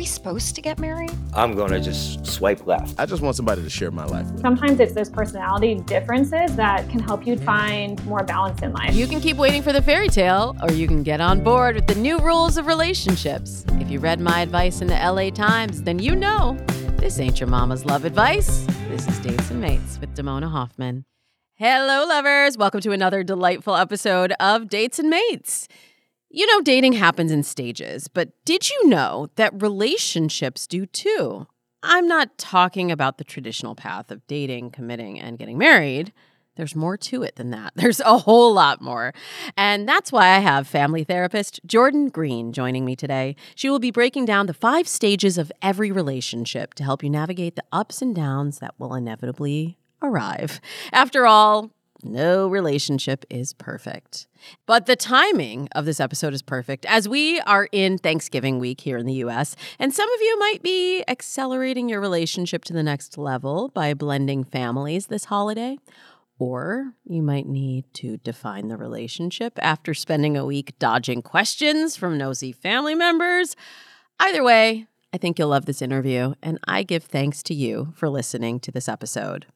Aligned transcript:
Are 0.00 0.02
we 0.02 0.06
supposed 0.06 0.54
to 0.54 0.62
get 0.62 0.78
married? 0.78 1.12
I'm 1.34 1.54
gonna 1.54 1.78
just 1.78 2.24
swipe 2.24 2.66
left. 2.66 2.98
I 2.98 3.04
just 3.04 3.20
want 3.20 3.36
somebody 3.36 3.62
to 3.62 3.68
share 3.68 3.90
my 3.90 4.06
life 4.06 4.24
with. 4.30 4.40
Sometimes 4.40 4.80
it's 4.80 4.94
those 4.94 5.10
personality 5.10 5.74
differences 5.74 6.56
that 6.56 6.88
can 6.88 7.00
help 7.00 7.26
you 7.26 7.36
find 7.36 8.02
more 8.06 8.24
balance 8.24 8.62
in 8.62 8.72
life. 8.72 8.94
You 8.94 9.06
can 9.06 9.20
keep 9.20 9.36
waiting 9.36 9.60
for 9.60 9.74
the 9.74 9.82
fairy 9.82 10.08
tale, 10.08 10.56
or 10.62 10.72
you 10.72 10.88
can 10.88 11.02
get 11.02 11.20
on 11.20 11.44
board 11.44 11.74
with 11.74 11.86
the 11.86 11.96
new 11.96 12.18
rules 12.20 12.56
of 12.56 12.66
relationships. 12.66 13.66
If 13.72 13.90
you 13.90 14.00
read 14.00 14.20
my 14.20 14.40
advice 14.40 14.80
in 14.80 14.86
the 14.86 14.94
LA 14.94 15.28
Times, 15.28 15.82
then 15.82 15.98
you 15.98 16.16
know 16.16 16.56
this 16.96 17.20
ain't 17.20 17.38
your 17.38 17.50
mama's 17.50 17.84
love 17.84 18.06
advice. 18.06 18.66
This 18.88 19.06
is 19.06 19.18
Dates 19.18 19.50
and 19.50 19.60
Mates 19.60 20.00
with 20.00 20.14
Damona 20.14 20.50
Hoffman. 20.50 21.04
Hello, 21.56 22.06
lovers. 22.06 22.56
Welcome 22.56 22.80
to 22.80 22.92
another 22.92 23.22
delightful 23.22 23.76
episode 23.76 24.32
of 24.40 24.70
Dates 24.70 24.98
and 24.98 25.10
Mates. 25.10 25.68
You 26.32 26.46
know, 26.46 26.60
dating 26.60 26.92
happens 26.92 27.32
in 27.32 27.42
stages, 27.42 28.06
but 28.06 28.30
did 28.44 28.70
you 28.70 28.88
know 28.88 29.30
that 29.34 29.60
relationships 29.60 30.68
do 30.68 30.86
too? 30.86 31.48
I'm 31.82 32.06
not 32.06 32.38
talking 32.38 32.92
about 32.92 33.18
the 33.18 33.24
traditional 33.24 33.74
path 33.74 34.12
of 34.12 34.24
dating, 34.28 34.70
committing, 34.70 35.18
and 35.18 35.38
getting 35.38 35.58
married. 35.58 36.12
There's 36.54 36.76
more 36.76 36.96
to 36.98 37.24
it 37.24 37.34
than 37.34 37.50
that. 37.50 37.72
There's 37.76 37.98
a 37.98 38.18
whole 38.18 38.54
lot 38.54 38.80
more. 38.80 39.12
And 39.56 39.88
that's 39.88 40.12
why 40.12 40.28
I 40.28 40.38
have 40.38 40.68
family 40.68 41.02
therapist 41.02 41.58
Jordan 41.66 42.10
Green 42.10 42.52
joining 42.52 42.84
me 42.84 42.94
today. 42.94 43.34
She 43.56 43.68
will 43.68 43.80
be 43.80 43.90
breaking 43.90 44.26
down 44.26 44.46
the 44.46 44.54
five 44.54 44.86
stages 44.86 45.36
of 45.36 45.50
every 45.60 45.90
relationship 45.90 46.74
to 46.74 46.84
help 46.84 47.02
you 47.02 47.10
navigate 47.10 47.56
the 47.56 47.64
ups 47.72 48.02
and 48.02 48.14
downs 48.14 48.60
that 48.60 48.76
will 48.78 48.94
inevitably 48.94 49.78
arrive. 50.00 50.60
After 50.92 51.26
all, 51.26 51.72
no 52.04 52.48
relationship 52.48 53.24
is 53.30 53.52
perfect. 53.52 54.26
But 54.66 54.86
the 54.86 54.96
timing 54.96 55.68
of 55.72 55.84
this 55.84 56.00
episode 56.00 56.34
is 56.34 56.42
perfect 56.42 56.86
as 56.86 57.08
we 57.08 57.40
are 57.40 57.68
in 57.72 57.98
Thanksgiving 57.98 58.58
week 58.58 58.80
here 58.80 58.96
in 58.96 59.06
the 59.06 59.14
US. 59.24 59.56
And 59.78 59.94
some 59.94 60.10
of 60.12 60.20
you 60.20 60.38
might 60.38 60.62
be 60.62 61.04
accelerating 61.08 61.88
your 61.88 62.00
relationship 62.00 62.64
to 62.64 62.72
the 62.72 62.82
next 62.82 63.18
level 63.18 63.68
by 63.68 63.94
blending 63.94 64.44
families 64.44 65.06
this 65.06 65.26
holiday. 65.26 65.78
Or 66.38 66.94
you 67.04 67.20
might 67.20 67.46
need 67.46 67.84
to 67.94 68.16
define 68.16 68.68
the 68.68 68.78
relationship 68.78 69.58
after 69.60 69.92
spending 69.92 70.36
a 70.36 70.46
week 70.46 70.78
dodging 70.78 71.20
questions 71.20 71.96
from 71.96 72.16
nosy 72.16 72.50
family 72.50 72.94
members. 72.94 73.54
Either 74.18 74.42
way, 74.42 74.86
I 75.12 75.18
think 75.18 75.38
you'll 75.38 75.48
love 75.48 75.66
this 75.66 75.82
interview, 75.82 76.34
and 76.42 76.58
I 76.64 76.82
give 76.82 77.04
thanks 77.04 77.42
to 77.44 77.54
you 77.54 77.92
for 77.94 78.08
listening 78.08 78.60
to 78.60 78.70
this 78.70 78.88
episode. 78.88 79.46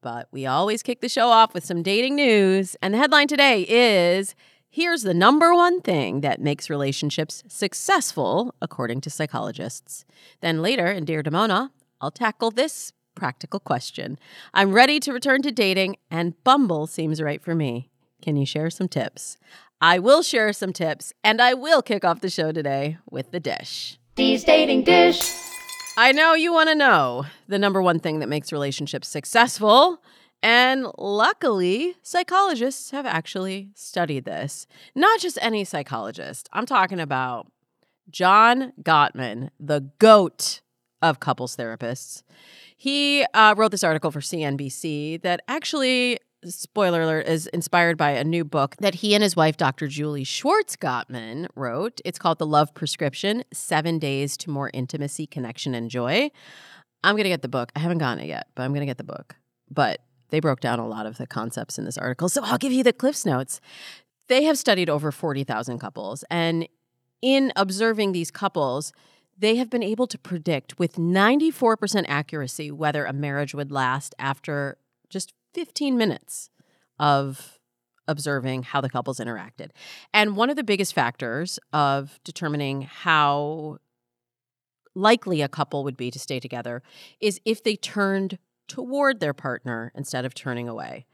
But 0.00 0.28
we 0.30 0.46
always 0.46 0.82
kick 0.82 1.00
the 1.00 1.08
show 1.08 1.28
off 1.28 1.54
with 1.54 1.64
some 1.64 1.82
dating 1.82 2.14
news. 2.16 2.76
And 2.80 2.94
the 2.94 2.98
headline 2.98 3.28
today 3.28 3.62
is 3.68 4.34
Here's 4.70 5.02
the 5.02 5.14
number 5.14 5.54
one 5.54 5.80
thing 5.80 6.20
that 6.20 6.42
makes 6.42 6.68
relationships 6.68 7.42
successful, 7.48 8.54
according 8.60 9.00
to 9.00 9.10
psychologists. 9.10 10.04
Then 10.40 10.60
later 10.60 10.86
in 10.86 11.06
Dear 11.06 11.22
Damona, 11.22 11.70
I'll 12.02 12.10
tackle 12.10 12.50
this 12.50 12.92
practical 13.14 13.60
question. 13.60 14.18
I'm 14.52 14.72
ready 14.72 15.00
to 15.00 15.12
return 15.12 15.40
to 15.42 15.50
dating, 15.50 15.96
and 16.10 16.34
Bumble 16.44 16.86
seems 16.86 17.22
right 17.22 17.42
for 17.42 17.54
me. 17.54 17.88
Can 18.20 18.36
you 18.36 18.44
share 18.44 18.68
some 18.68 18.88
tips? 18.88 19.38
I 19.80 19.98
will 19.98 20.22
share 20.22 20.52
some 20.52 20.72
tips, 20.74 21.12
and 21.24 21.40
I 21.40 21.54
will 21.54 21.82
kick 21.82 22.04
off 22.04 22.20
the 22.20 22.30
show 22.30 22.52
today 22.52 22.98
with 23.10 23.30
the 23.30 23.40
dish. 23.40 23.98
Dee's 24.16 24.44
dating 24.44 24.84
dish. 24.84 25.18
I 26.00 26.12
know 26.12 26.34
you 26.34 26.52
want 26.52 26.68
to 26.68 26.76
know 26.76 27.26
the 27.48 27.58
number 27.58 27.82
one 27.82 27.98
thing 27.98 28.20
that 28.20 28.28
makes 28.28 28.52
relationships 28.52 29.08
successful. 29.08 30.00
And 30.44 30.86
luckily, 30.96 31.96
psychologists 32.04 32.92
have 32.92 33.04
actually 33.04 33.70
studied 33.74 34.24
this. 34.24 34.68
Not 34.94 35.18
just 35.18 35.40
any 35.42 35.64
psychologist. 35.64 36.48
I'm 36.52 36.66
talking 36.66 37.00
about 37.00 37.50
John 38.08 38.74
Gottman, 38.80 39.50
the 39.58 39.90
GOAT 39.98 40.60
of 41.02 41.18
couples 41.18 41.56
therapists. 41.56 42.22
He 42.76 43.26
uh, 43.34 43.56
wrote 43.58 43.72
this 43.72 43.82
article 43.82 44.12
for 44.12 44.20
CNBC 44.20 45.22
that 45.22 45.40
actually, 45.48 46.20
spoiler 46.44 47.02
alert, 47.02 47.26
is 47.26 47.46
inspired 47.48 47.96
by 47.96 48.10
a 48.10 48.24
new 48.24 48.44
book 48.44 48.76
that 48.76 48.96
he 48.96 49.14
and 49.14 49.22
his 49.22 49.36
wife, 49.36 49.56
Dr. 49.56 49.88
Julie 49.88 50.24
Schwartz 50.24 50.76
Gottman, 50.76 51.48
wrote. 51.54 52.00
It's 52.04 52.18
called 52.18 52.38
The 52.38 52.46
Love 52.46 52.74
Prescription 52.74 53.44
Seven 53.52 53.98
Days 53.98 54.36
to 54.38 54.50
More 54.50 54.70
Intimacy, 54.72 55.26
Connection, 55.26 55.74
and 55.74 55.90
Joy. 55.90 56.30
I'm 57.02 57.14
going 57.14 57.24
to 57.24 57.30
get 57.30 57.42
the 57.42 57.48
book. 57.48 57.70
I 57.76 57.80
haven't 57.80 57.98
gotten 57.98 58.22
it 58.22 58.28
yet, 58.28 58.48
but 58.54 58.62
I'm 58.62 58.70
going 58.70 58.80
to 58.80 58.86
get 58.86 58.98
the 58.98 59.04
book. 59.04 59.36
But 59.70 60.00
they 60.30 60.40
broke 60.40 60.60
down 60.60 60.78
a 60.78 60.88
lot 60.88 61.06
of 61.06 61.18
the 61.18 61.26
concepts 61.26 61.78
in 61.78 61.84
this 61.84 61.98
article. 61.98 62.28
So 62.28 62.42
I'll 62.44 62.58
give 62.58 62.72
you 62.72 62.84
the 62.84 62.92
Cliffs 62.92 63.24
Notes. 63.24 63.60
They 64.28 64.44
have 64.44 64.58
studied 64.58 64.90
over 64.90 65.10
40,000 65.10 65.78
couples. 65.78 66.24
And 66.30 66.68
in 67.22 67.52
observing 67.56 68.12
these 68.12 68.30
couples, 68.30 68.92
they 69.38 69.56
have 69.56 69.70
been 69.70 69.82
able 69.82 70.06
to 70.08 70.18
predict 70.18 70.78
with 70.78 70.96
94% 70.96 72.04
accuracy 72.08 72.70
whether 72.70 73.04
a 73.04 73.12
marriage 73.12 73.54
would 73.54 73.70
last 73.70 74.14
after 74.18 74.76
just 75.08 75.32
15 75.58 75.98
minutes 75.98 76.50
of 77.00 77.58
observing 78.06 78.62
how 78.62 78.80
the 78.80 78.88
couples 78.88 79.18
interacted. 79.18 79.70
And 80.14 80.36
one 80.36 80.50
of 80.50 80.56
the 80.56 80.62
biggest 80.62 80.94
factors 80.94 81.58
of 81.72 82.20
determining 82.22 82.82
how 82.82 83.78
likely 84.94 85.42
a 85.42 85.48
couple 85.48 85.82
would 85.82 85.96
be 85.96 86.12
to 86.12 86.18
stay 86.20 86.38
together 86.38 86.80
is 87.20 87.40
if 87.44 87.64
they 87.64 87.74
turned 87.74 88.38
toward 88.68 89.18
their 89.18 89.34
partner 89.34 89.90
instead 89.96 90.24
of 90.24 90.32
turning 90.32 90.68
away. 90.68 91.06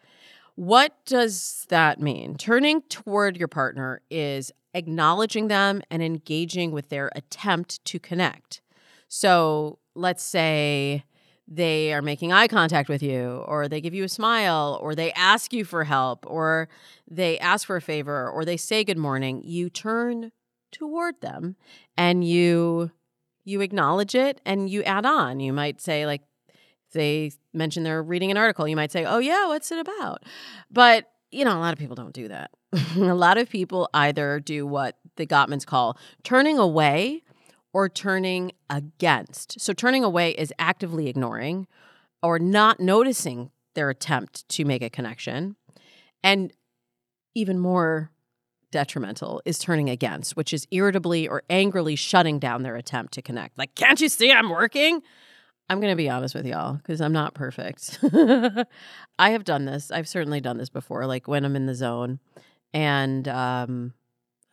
What 0.57 0.93
does 1.07 1.65
that 1.71 1.99
mean? 1.99 2.37
Turning 2.37 2.83
toward 2.83 3.39
your 3.39 3.49
partner 3.49 4.03
is 4.11 4.53
acknowledging 4.75 5.49
them 5.49 5.81
and 5.91 6.03
engaging 6.03 6.71
with 6.71 6.91
their 6.91 7.11
attempt 7.17 7.83
to 7.87 7.99
connect. 7.99 8.61
So 9.09 9.79
let's 9.95 10.23
say 10.23 11.05
they 11.47 11.93
are 11.93 12.03
making 12.03 12.33
eye 12.33 12.49
contact 12.49 12.89
with 12.89 13.03
you, 13.03 13.45
or 13.47 13.69
they 13.69 13.81
give 13.81 13.95
you 13.95 14.05
a 14.05 14.09
smile, 14.09 14.79
or 14.81 14.95
they 14.95 15.13
ask 15.13 15.53
you 15.53 15.65
for 15.65 15.85
help, 15.85 16.25
or 16.27 16.69
they 17.11 17.39
ask 17.39 17.67
for 17.67 17.77
a 17.77 17.83
favor, 17.83 18.31
or 18.31 18.45
they 18.45 18.57
say 18.57 18.83
good 18.85 18.99
morning. 18.99 19.43
You 19.45 19.69
turn 19.69 20.33
toward 20.73 21.21
them 21.21 21.57
and 21.97 22.27
you 22.27 22.91
you 23.45 23.61
acknowledge 23.61 24.15
it 24.15 24.41
and 24.47 24.69
you 24.71 24.83
add 24.85 25.05
on. 25.05 25.39
You 25.39 25.53
might 25.53 25.81
say 25.81 26.07
like 26.07 26.23
they 26.93 27.33
mention 27.53 27.83
they're 27.83 28.03
reading 28.03 28.31
an 28.31 28.37
article, 28.37 28.67
you 28.67 28.77
might 28.77 28.93
say, 28.93 29.05
"Oh 29.05 29.19
yeah, 29.19 29.47
what's 29.47 29.71
it 29.71 29.79
about?" 29.79 30.25
But 30.71 31.11
you 31.31 31.45
know, 31.45 31.57
a 31.57 31.61
lot 31.61 31.73
of 31.73 31.79
people 31.79 31.97
don't 31.97 32.15
do 32.15 32.29
that. 32.29 32.53
a 32.97 33.15
lot 33.15 33.37
of 33.37 33.51
people 33.51 33.89
either 33.93 34.41
do 34.41 34.67
what 34.67 34.97
the 35.17 35.27
Gottmans 35.27 35.67
call 35.67 35.99
turning 36.23 36.59
away 36.59 37.24
or 37.75 37.89
turning 37.91 38.53
against. 38.71 39.61
So 39.61 39.75
turning 39.75 40.05
away 40.05 40.31
is 40.31 40.55
actively 40.59 41.09
ignoring 41.09 41.67
or 42.23 42.39
not 42.39 42.81
noticing 42.81 43.51
their 43.75 43.91
attempt 43.91 44.49
to 44.49 44.65
make 44.65 44.81
a 44.81 44.89
connection. 44.89 45.57
And 46.23 46.53
even 47.35 47.59
more 47.59 48.11
detrimental 48.71 49.43
is 49.45 49.59
turning 49.59 49.91
against, 49.91 50.37
which 50.37 50.53
is 50.53 50.67
irritably 50.71 51.29
or 51.29 51.43
angrily 51.51 51.97
shutting 51.97 52.39
down 52.39 52.63
their 52.63 52.77
attempt 52.77 53.13
to 53.15 53.23
connect. 53.23 53.59
Like, 53.59 53.75
can't 53.75 54.01
you 54.01 54.09
see 54.09 54.33
I'm 54.33 54.49
working? 54.49 55.03
I'm 55.69 55.81
going 55.81 55.93
to 55.93 55.97
be 55.97 56.09
honest 56.09 56.35
with 56.35 56.47
y'all 56.47 56.75
because 56.75 57.01
I'm 57.01 57.13
not 57.13 57.35
perfect. 57.35 57.99
I 59.19 59.31
have 59.31 59.45
done 59.45 59.65
this. 59.65 59.91
I've 59.91 60.09
certainly 60.09 60.41
done 60.41 60.59
this 60.59 60.69
before, 60.69 61.07
like 61.07 61.27
when 61.27 61.45
I'm 61.45 61.57
in 61.57 61.67
the 61.67 61.75
zone 61.75 62.21
and 62.73 63.27
um, 63.29 63.95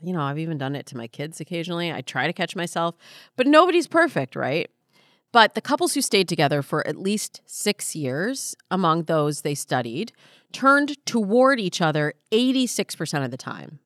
you 0.04 0.14
know, 0.14 0.22
I've 0.22 0.40
even 0.40 0.58
done 0.58 0.76
it 0.76 0.86
to 0.88 0.98
my 0.98 1.08
kids 1.08 1.40
occasionally. 1.40 1.92
I 1.92 2.02
try 2.02 2.28
to 2.28 2.34
catch 2.34 2.56
myself, 2.56 2.96
but 3.36 3.48
nobody's 3.48 3.88
perfect, 3.88 4.36
right? 4.36 4.70
But 5.32 5.56
the 5.56 5.62
couples 5.62 5.94
who 5.94 6.02
stayed 6.02 6.28
together 6.28 6.62
for 6.62 6.86
at 6.86 6.98
least 6.98 7.42
six 7.46 7.96
years, 7.96 8.56
among 8.70 9.04
those 9.04 9.42
they 9.42 9.56
studied, 9.56 10.12
turned 10.52 11.04
toward 11.06 11.60
each 11.60 11.82
other 11.82 12.14
86% 12.32 13.24
of 13.24 13.32
the 13.32 13.38
time. 13.38 13.80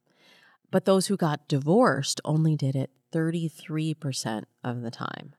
But 0.71 0.85
those 0.85 1.07
who 1.07 1.17
got 1.17 1.47
divorced 1.47 2.19
only 2.25 2.55
did 2.55 2.75
it 2.75 2.89
33% 3.13 4.43
of 4.63 4.81
the 4.81 4.91
time. 4.91 5.35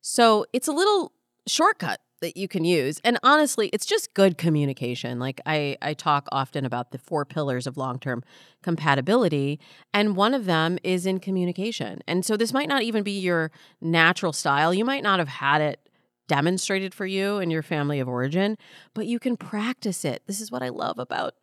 So 0.00 0.46
it's 0.52 0.68
a 0.68 0.72
little 0.72 1.12
shortcut 1.46 2.00
that 2.24 2.38
you 2.38 2.48
can 2.48 2.64
use. 2.64 3.00
And 3.04 3.18
honestly, 3.22 3.68
it's 3.72 3.84
just 3.84 4.14
good 4.14 4.38
communication. 4.38 5.18
Like 5.18 5.42
I, 5.44 5.76
I 5.82 5.92
talk 5.92 6.26
often 6.32 6.64
about 6.64 6.90
the 6.90 6.98
four 6.98 7.26
pillars 7.26 7.66
of 7.66 7.76
long 7.76 7.98
term 7.98 8.24
compatibility, 8.62 9.60
and 9.92 10.16
one 10.16 10.32
of 10.32 10.46
them 10.46 10.78
is 10.82 11.04
in 11.04 11.20
communication. 11.20 12.00
And 12.08 12.24
so 12.24 12.36
this 12.36 12.52
might 12.54 12.68
not 12.68 12.82
even 12.82 13.02
be 13.02 13.18
your 13.18 13.50
natural 13.82 14.32
style. 14.32 14.72
You 14.72 14.86
might 14.86 15.02
not 15.02 15.18
have 15.18 15.28
had 15.28 15.60
it 15.60 15.88
demonstrated 16.26 16.94
for 16.94 17.04
you 17.04 17.38
in 17.38 17.50
your 17.50 17.62
family 17.62 18.00
of 18.00 18.08
origin, 18.08 18.56
but 18.94 19.06
you 19.06 19.18
can 19.18 19.36
practice 19.36 20.02
it. 20.02 20.22
This 20.26 20.40
is 20.40 20.50
what 20.50 20.62
I 20.62 20.70
love 20.70 20.98
about 20.98 21.34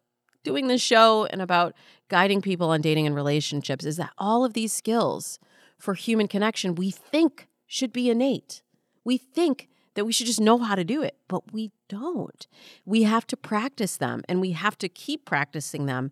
doing 0.43 0.65
this 0.65 0.81
show 0.81 1.25
and 1.25 1.43
about 1.43 1.75
guiding 2.09 2.41
people 2.41 2.71
on 2.71 2.81
dating 2.81 3.05
and 3.05 3.15
relationships 3.15 3.85
is 3.85 3.97
that 3.97 4.13
all 4.17 4.43
of 4.43 4.53
these 4.53 4.73
skills 4.73 5.37
for 5.77 5.93
human 5.93 6.27
connection 6.27 6.73
we 6.73 6.89
think 6.89 7.47
should 7.67 7.93
be 7.93 8.09
innate. 8.09 8.63
We 9.03 9.19
think 9.19 9.69
that 9.95 10.05
we 10.05 10.13
should 10.13 10.27
just 10.27 10.41
know 10.41 10.57
how 10.57 10.75
to 10.75 10.83
do 10.83 11.01
it, 11.01 11.17
but 11.27 11.51
we 11.53 11.71
don't. 11.89 12.47
We 12.85 13.03
have 13.03 13.27
to 13.27 13.37
practice 13.37 13.97
them 13.97 14.23
and 14.29 14.41
we 14.41 14.51
have 14.51 14.77
to 14.79 14.89
keep 14.89 15.25
practicing 15.25 15.85
them 15.85 16.11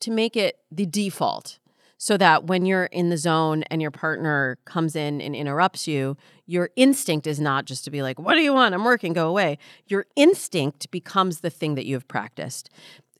to 0.00 0.10
make 0.10 0.36
it 0.36 0.58
the 0.70 0.86
default 0.86 1.58
so 2.02 2.16
that 2.16 2.44
when 2.44 2.64
you're 2.64 2.86
in 2.86 3.10
the 3.10 3.18
zone 3.18 3.62
and 3.64 3.82
your 3.82 3.90
partner 3.90 4.56
comes 4.64 4.96
in 4.96 5.20
and 5.20 5.36
interrupts 5.36 5.86
you, 5.86 6.16
your 6.46 6.70
instinct 6.74 7.26
is 7.26 7.38
not 7.38 7.66
just 7.66 7.84
to 7.84 7.90
be 7.90 8.02
like, 8.02 8.18
What 8.18 8.36
do 8.36 8.40
you 8.40 8.54
want? 8.54 8.74
I'm 8.74 8.84
working, 8.84 9.12
go 9.12 9.28
away. 9.28 9.58
Your 9.86 10.06
instinct 10.16 10.90
becomes 10.90 11.40
the 11.40 11.50
thing 11.50 11.74
that 11.74 11.84
you 11.84 11.94
have 11.94 12.08
practiced. 12.08 12.70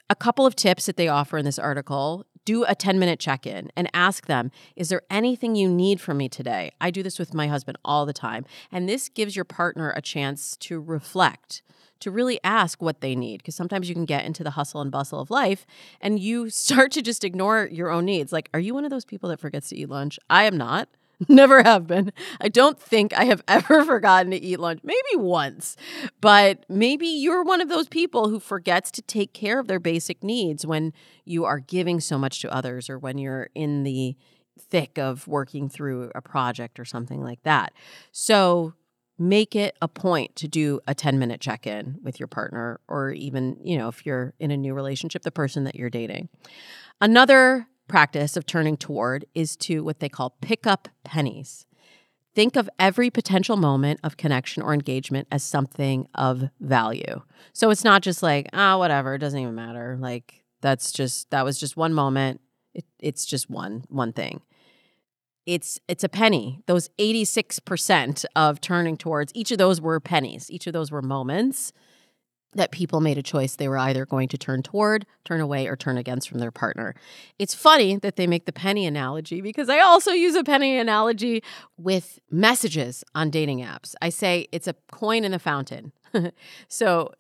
A 0.09 0.17
couple 0.17 0.47
of 0.47 0.57
tips 0.57 0.87
that 0.87 0.97
they 0.97 1.09
offer 1.09 1.37
in 1.37 1.45
this 1.45 1.59
article 1.59 2.25
do 2.51 2.65
a 2.65 2.75
10 2.75 2.99
minute 2.99 3.21
check 3.21 3.47
in 3.47 3.71
and 3.77 3.89
ask 3.95 4.27
them, 4.27 4.51
Is 4.75 4.89
there 4.89 5.03
anything 5.09 5.55
you 5.55 5.69
need 5.69 6.01
from 6.01 6.17
me 6.17 6.29
today? 6.29 6.73
I 6.81 6.91
do 6.91 7.01
this 7.01 7.17
with 7.17 7.33
my 7.33 7.47
husband 7.47 7.79
all 7.85 8.05
the 8.07 8.13
time. 8.13 8.45
And 8.73 8.89
this 8.89 9.09
gives 9.09 9.37
your 9.37 9.45
partner 9.45 9.93
a 9.95 10.03
chance 10.03 10.57
to 10.57 10.81
reflect, 10.81 11.63
to 12.01 12.11
really 12.11 12.41
ask 12.43 12.83
what 12.83 13.03
they 13.03 13.15
need. 13.15 13.37
Because 13.37 13.55
sometimes 13.55 13.89
you 13.89 13.95
can 13.95 14.05
get 14.05 14.25
into 14.25 14.43
the 14.43 14.51
hustle 14.51 14.81
and 14.81 14.91
bustle 14.91 15.21
of 15.21 15.31
life 15.31 15.65
and 16.01 16.19
you 16.19 16.51
start 16.65 16.91
to 16.93 17.03
just 17.03 17.23
ignore 17.23 17.69
your 17.71 17.89
own 17.89 18.05
needs. 18.05 18.33
Like, 18.33 18.49
are 18.53 18.61
you 18.61 18.75
one 18.75 18.85
of 18.85 18.91
those 18.91 19.05
people 19.05 19.29
that 19.29 19.39
forgets 19.39 19.69
to 19.69 19.77
eat 19.77 19.89
lunch? 19.89 20.19
I 20.29 20.43
am 20.43 20.57
not. 20.57 20.89
Never 21.29 21.63
have 21.63 21.87
been. 21.87 22.13
I 22.41 22.49
don't 22.49 22.81
think 22.81 23.13
I 23.13 23.25
have 23.25 23.43
ever 23.49 23.85
forgotten 23.85 24.31
to 24.31 24.41
eat 24.41 24.59
lunch. 24.59 24.81
Maybe 24.83 25.17
once, 25.17 25.77
but 26.21 26.65
maybe 26.69 27.07
you're 27.07 27.43
one 27.43 27.61
of 27.61 27.69
those 27.69 27.89
people 27.89 28.29
who 28.29 28.41
forgets 28.41 28.91
to 28.93 29.03
take 29.03 29.33
care 29.33 29.59
of 29.59 29.67
their 29.67 29.81
basic 29.81 30.25
needs 30.25 30.67
when 30.67 30.93
you 31.25 31.45
are 31.45 31.59
giving 31.59 32.01
so 32.01 32.19
much 32.19 32.41
to 32.41 32.53
others 32.53 32.89
or 32.89 32.99
when 32.99 33.19
you're 33.19 33.51
in 33.55 33.83
the 33.83 34.17
thick 34.59 34.99
of 34.99 35.27
working 35.27 35.69
through 35.69 36.11
a 36.15 36.23
project 36.23 36.79
or 36.79 36.85
something 36.85 37.23
like 37.23 37.43
that. 37.43 37.73
So 38.13 38.75
make 39.19 39.55
it 39.55 39.77
a 39.83 39.89
point 39.89 40.35
to 40.37 40.49
do 40.49 40.81
a 40.87 40.95
10 40.95 41.19
minute 41.19 41.41
check 41.41 41.67
in 41.67 41.99
with 42.03 42.19
your 42.19 42.27
partner 42.27 42.81
or 42.89 43.11
even, 43.13 43.57
you 43.63 43.77
know, 43.77 43.89
if 43.89 44.07
you're 44.07 44.33
in 44.39 44.51
a 44.51 44.57
new 44.57 44.75
relationship, 44.75 45.23
the 45.23 45.31
person 45.31 45.65
that 45.65 45.77
you're 45.77 45.91
dating. 45.91 46.29
Another 47.01 47.67
practice 47.91 48.37
of 48.37 48.47
turning 48.47 48.77
toward 48.77 49.27
is 49.35 49.57
to 49.57 49.83
what 49.83 49.99
they 49.99 50.09
call 50.09 50.37
pick 50.41 50.67
up 50.67 50.89
pennies. 51.05 51.67
Think 52.35 52.55
of 52.55 52.71
every 52.79 53.11
potential 53.11 53.57
moment 53.57 53.99
of 54.05 54.17
connection 54.17 54.63
or 54.63 54.73
engagement 54.73 55.27
as 55.33 55.43
something 55.43 56.07
of 56.15 56.51
value. 56.61 57.23
So 57.53 57.71
it's 57.71 57.83
not 57.83 58.03
just 58.03 58.23
like, 58.23 58.49
ah, 58.53 58.75
oh, 58.75 58.79
whatever, 58.79 59.15
it 59.15 59.19
doesn't 59.19 59.39
even 59.39 59.57
matter. 59.57 59.97
Like 59.99 60.45
that's 60.61 60.93
just 60.93 61.31
that 61.31 61.45
was 61.45 61.59
just 61.59 61.77
one 61.77 61.93
moment. 61.93 62.41
It, 62.73 62.85
it's 63.01 63.27
just 63.27 63.51
one 63.51 63.85
one 63.89 64.13
thing. 64.13 64.41
It's 65.45 65.81
it's 65.89 66.05
a 66.05 66.09
penny. 66.09 66.63
Those 66.67 66.91
86% 67.01 68.25
of 68.37 68.61
turning 68.61 68.97
towards 68.97 69.33
each 69.35 69.51
of 69.51 69.59
those 69.59 69.81
were 69.81 69.99
pennies. 69.99 70.49
Each 70.49 70.69
of 70.69 70.73
those 70.73 70.93
were 70.93 71.03
moments 71.03 71.73
that 72.55 72.73
people 72.73 73.01
made 73.01 73.17
a 73.17 73.23
choice 73.23 73.55
they 73.55 73.69
were 73.69 73.79
either 73.79 74.05
going 74.05 74.29
to 74.29 74.39
turn 74.39 74.63
toward, 74.63 75.07
turn 75.25 75.41
away, 75.41 75.67
or 75.67 75.77
turn 75.77 75.97
against 75.97 76.29
from 76.29 76.41
their 76.41 76.51
partner. 76.51 76.95
It's 77.39 77.55
funny 77.55 77.97
that 77.97 78.17
they 78.17 78.27
make 78.27 78.45
the 78.45 78.53
penny 78.53 78.87
analogy 78.87 79.41
because 79.41 79.69
I 79.69 79.81
also 79.81 80.11
use 80.11 80.35
a 80.35 80.43
penny 80.43 80.77
analogy 80.77 81.43
with 81.77 82.19
messages 82.31 83.05
on 83.15 83.31
dating 83.31 83.61
apps. 83.61 83.95
I 84.03 84.09
say 84.09 84.49
it's 84.51 84.67
a 84.67 84.75
coin 84.91 85.25
in 85.25 85.33
a 85.33 85.39
fountain. 85.39 85.93
so 86.69 87.13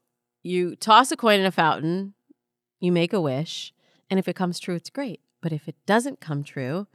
you 0.43 0.75
toss 0.77 1.13
a 1.13 1.17
coin 1.17 1.41
in 1.41 1.47
a 1.47 1.53
fountain, 1.53 2.15
you 2.81 2.91
make 2.91 3.13
a 3.13 3.21
wish, 3.21 3.73
and 4.09 4.19
if 4.19 4.27
it 4.27 4.35
comes 4.35 4.59
true, 4.59 4.75
it's 4.75 4.91
great. 4.91 5.21
But 5.41 5.53
if 5.53 5.69
it 5.69 5.77
doesn't 5.87 6.21
come 6.21 6.43
true, 6.43 6.89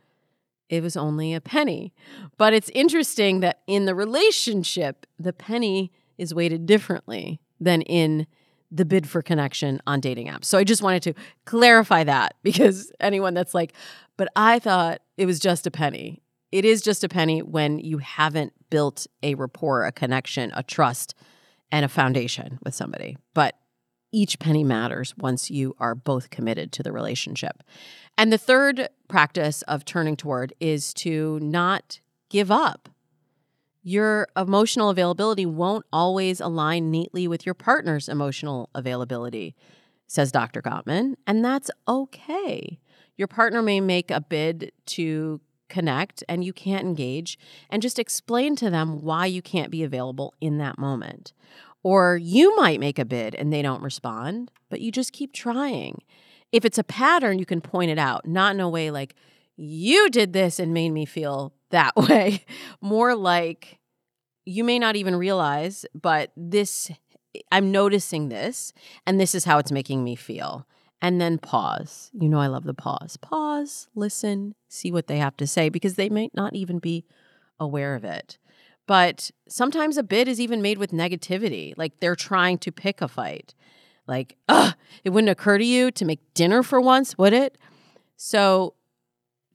it 0.68 0.84
was 0.84 0.98
only 0.98 1.34
a 1.34 1.42
penny. 1.42 1.94
But 2.38 2.54
it's 2.54 2.70
interesting 2.74 3.40
that 3.40 3.62
in 3.66 3.86
the 3.86 3.96
relationship, 3.96 5.06
the 5.18 5.32
penny 5.32 5.94
is 6.18 6.34
weighted 6.34 6.66
differently 6.66 7.40
than 7.60 7.82
in 7.84 8.28
the 8.72 8.86
bid 8.86 9.08
for 9.08 9.22
connection 9.22 9.80
on 9.88 10.00
dating 10.00 10.28
apps. 10.28 10.46
So 10.46 10.58
I 10.58 10.64
just 10.64 10.82
wanted 10.82 11.04
to 11.04 11.14
clarify 11.46 12.04
that 12.04 12.36
because 12.44 12.92
anyone 13.00 13.34
that's 13.34 13.54
like, 13.54 13.74
but 14.18 14.28
I 14.36 14.60
thought 14.60 15.02
it 15.18 15.26
was 15.26 15.40
just 15.40 15.68
a 15.68 15.72
penny. 15.72 16.22
It 16.52 16.66
is 16.66 16.82
just 16.82 17.04
a 17.04 17.10
penny 17.10 17.42
when 17.42 17.80
you 17.80 17.98
haven't 17.98 18.54
built 18.70 19.08
a 19.24 19.36
rapport, 19.36 19.86
a 19.86 19.92
connection, 19.92 20.52
a 20.56 20.64
trust, 20.64 21.16
and 21.72 21.84
a 21.84 21.90
foundation 21.90 22.60
with 22.64 22.76
somebody. 22.76 23.18
But 23.34 23.56
each 24.12 24.40
penny 24.40 24.64
matters 24.64 25.14
once 25.18 25.52
you 25.52 25.76
are 25.80 25.96
both 25.96 26.30
committed 26.30 26.72
to 26.74 26.84
the 26.84 26.94
relationship. 26.94 27.64
And 28.18 28.32
the 28.32 28.38
third 28.38 28.88
practice 29.10 29.62
of 29.64 29.84
turning 29.84 30.16
toward 30.16 30.54
is 30.60 30.94
to 30.96 31.40
not 31.42 32.00
give 32.30 32.50
up 32.50 32.88
your 33.88 34.28
emotional 34.36 34.90
availability 34.90 35.46
won't 35.46 35.86
always 35.94 36.42
align 36.42 36.90
neatly 36.90 37.28
with 37.28 37.46
your 37.46 37.54
partner's 37.54 38.10
emotional 38.10 38.68
availability, 38.74 39.56
says 40.08 40.32
Dr. 40.32 40.60
Gottman, 40.60 41.14
and 41.28 41.46
that's 41.46 41.70
okay. 41.88 42.80
Your 43.16 43.28
partner 43.28 43.62
may 43.62 43.80
make 43.80 44.10
a 44.10 44.20
bid 44.20 44.72
to 44.88 45.40
connect 45.70 46.24
and 46.28 46.44
you 46.44 46.52
can't 46.52 46.84
engage, 46.84 47.38
and 47.70 47.80
just 47.80 48.00
explain 48.00 48.56
to 48.56 48.72
them 48.72 49.04
why 49.04 49.28
you 49.28 49.44
can't 49.44 49.70
be 49.70 49.84
available 49.84 50.34
in 50.42 50.58
that 50.58 50.80
moment. 50.80 51.32
Or 51.84 52.18
you 52.18 52.56
might 52.56 52.80
make 52.80 52.98
a 52.98 53.06
bid 53.06 53.36
and 53.36 53.54
they 53.54 53.62
don't 53.62 53.84
respond, 53.84 54.50
but 54.68 54.82
you 54.82 54.92
just 54.92 55.14
keep 55.14 55.32
trying. 55.32 56.02
If 56.52 56.66
it's 56.66 56.80
a 56.80 56.84
pattern, 56.84 57.38
you 57.38 57.46
can 57.46 57.62
point 57.62 57.92
it 57.92 58.00
out, 58.00 58.26
not 58.26 58.56
in 58.56 58.62
a 58.62 58.70
way 58.70 58.90
like, 58.90 59.14
you 59.58 60.10
did 60.10 60.34
this 60.34 60.60
and 60.60 60.74
made 60.74 60.90
me 60.90 61.06
feel 61.06 61.54
that 61.76 61.96
way. 62.10 62.44
More 62.82 63.16
like 63.16 63.80
you 64.46 64.64
may 64.64 64.80
not 64.80 64.96
even 64.96 65.16
realize, 65.16 65.86
but 65.94 66.32
this, 66.36 66.92
I'm 67.52 67.72
noticing 67.72 68.30
this, 68.30 68.74
and 69.06 69.20
this 69.20 69.36
is 69.36 69.46
how 69.46 69.58
it's 69.60 69.72
making 69.72 70.04
me 70.04 70.16
feel. 70.16 70.66
And 71.02 71.20
then 71.20 71.38
pause. 71.38 72.10
You 72.14 72.30
know, 72.30 72.40
I 72.40 72.48
love 72.48 72.64
the 72.64 72.74
pause. 72.74 73.18
Pause, 73.18 73.90
listen, 73.96 74.56
see 74.70 74.92
what 74.92 75.08
they 75.08 75.18
have 75.18 75.38
to 75.38 75.46
say 75.46 75.70
because 75.70 75.96
they 75.96 76.10
might 76.10 76.34
not 76.34 76.56
even 76.56 76.80
be 76.80 77.06
aware 77.60 77.96
of 77.96 78.04
it. 78.04 78.38
But 78.88 79.32
sometimes 79.48 79.98
a 79.98 80.04
bid 80.04 80.28
is 80.28 80.40
even 80.40 80.62
made 80.62 80.78
with 80.78 80.92
negativity, 80.92 81.74
like 81.76 82.00
they're 82.00 82.16
trying 82.16 82.58
to 82.60 82.72
pick 82.72 83.02
a 83.02 83.08
fight. 83.08 83.54
Like, 84.08 84.38
ugh, 84.48 84.76
it 85.04 85.10
wouldn't 85.10 85.32
occur 85.32 85.58
to 85.58 85.66
you 85.66 85.92
to 85.92 86.06
make 86.06 86.34
dinner 86.34 86.62
for 86.64 86.80
once, 86.80 87.18
would 87.18 87.34
it? 87.34 87.58
So 88.16 88.76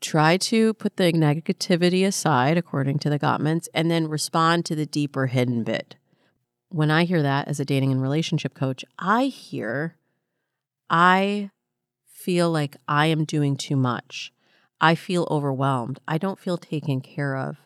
try 0.01 0.37
to 0.37 0.75
put 0.75 0.97
the 0.97 1.13
negativity 1.13 2.07
aside, 2.07 2.57
according 2.57 2.99
to 3.01 3.11
the 3.11 3.19
Gottmans, 3.19 3.69
and 3.75 3.91
then 3.91 4.09
respond 4.09 4.65
to 4.67 4.75
the 4.75 4.87
deeper 4.87 5.27
hidden 5.27 5.63
bit. 5.63 5.97
When 6.69 6.91
I 6.91 7.05
hear 7.05 7.23
that 7.23 7.49
as 7.49 7.61
a 7.61 7.65
dating 7.65 7.93
and 7.93 8.01
relationship 8.01 8.55
coach, 8.55 8.85
I 8.99 9.25
hear, 9.25 9.97
I 10.89 11.51
feel 12.07 12.51
like 12.51 12.77
I 12.87 13.07
am 13.07 13.25
doing 13.25 13.57
too 13.57 13.77
much. 13.77 14.33
I 14.81 14.95
feel 14.95 15.27
overwhelmed. 15.31 16.01
I 16.07 16.17
don't 16.17 16.39
feel 16.39 16.57
taken 16.57 17.01
care 17.01 17.37
of. 17.37 17.59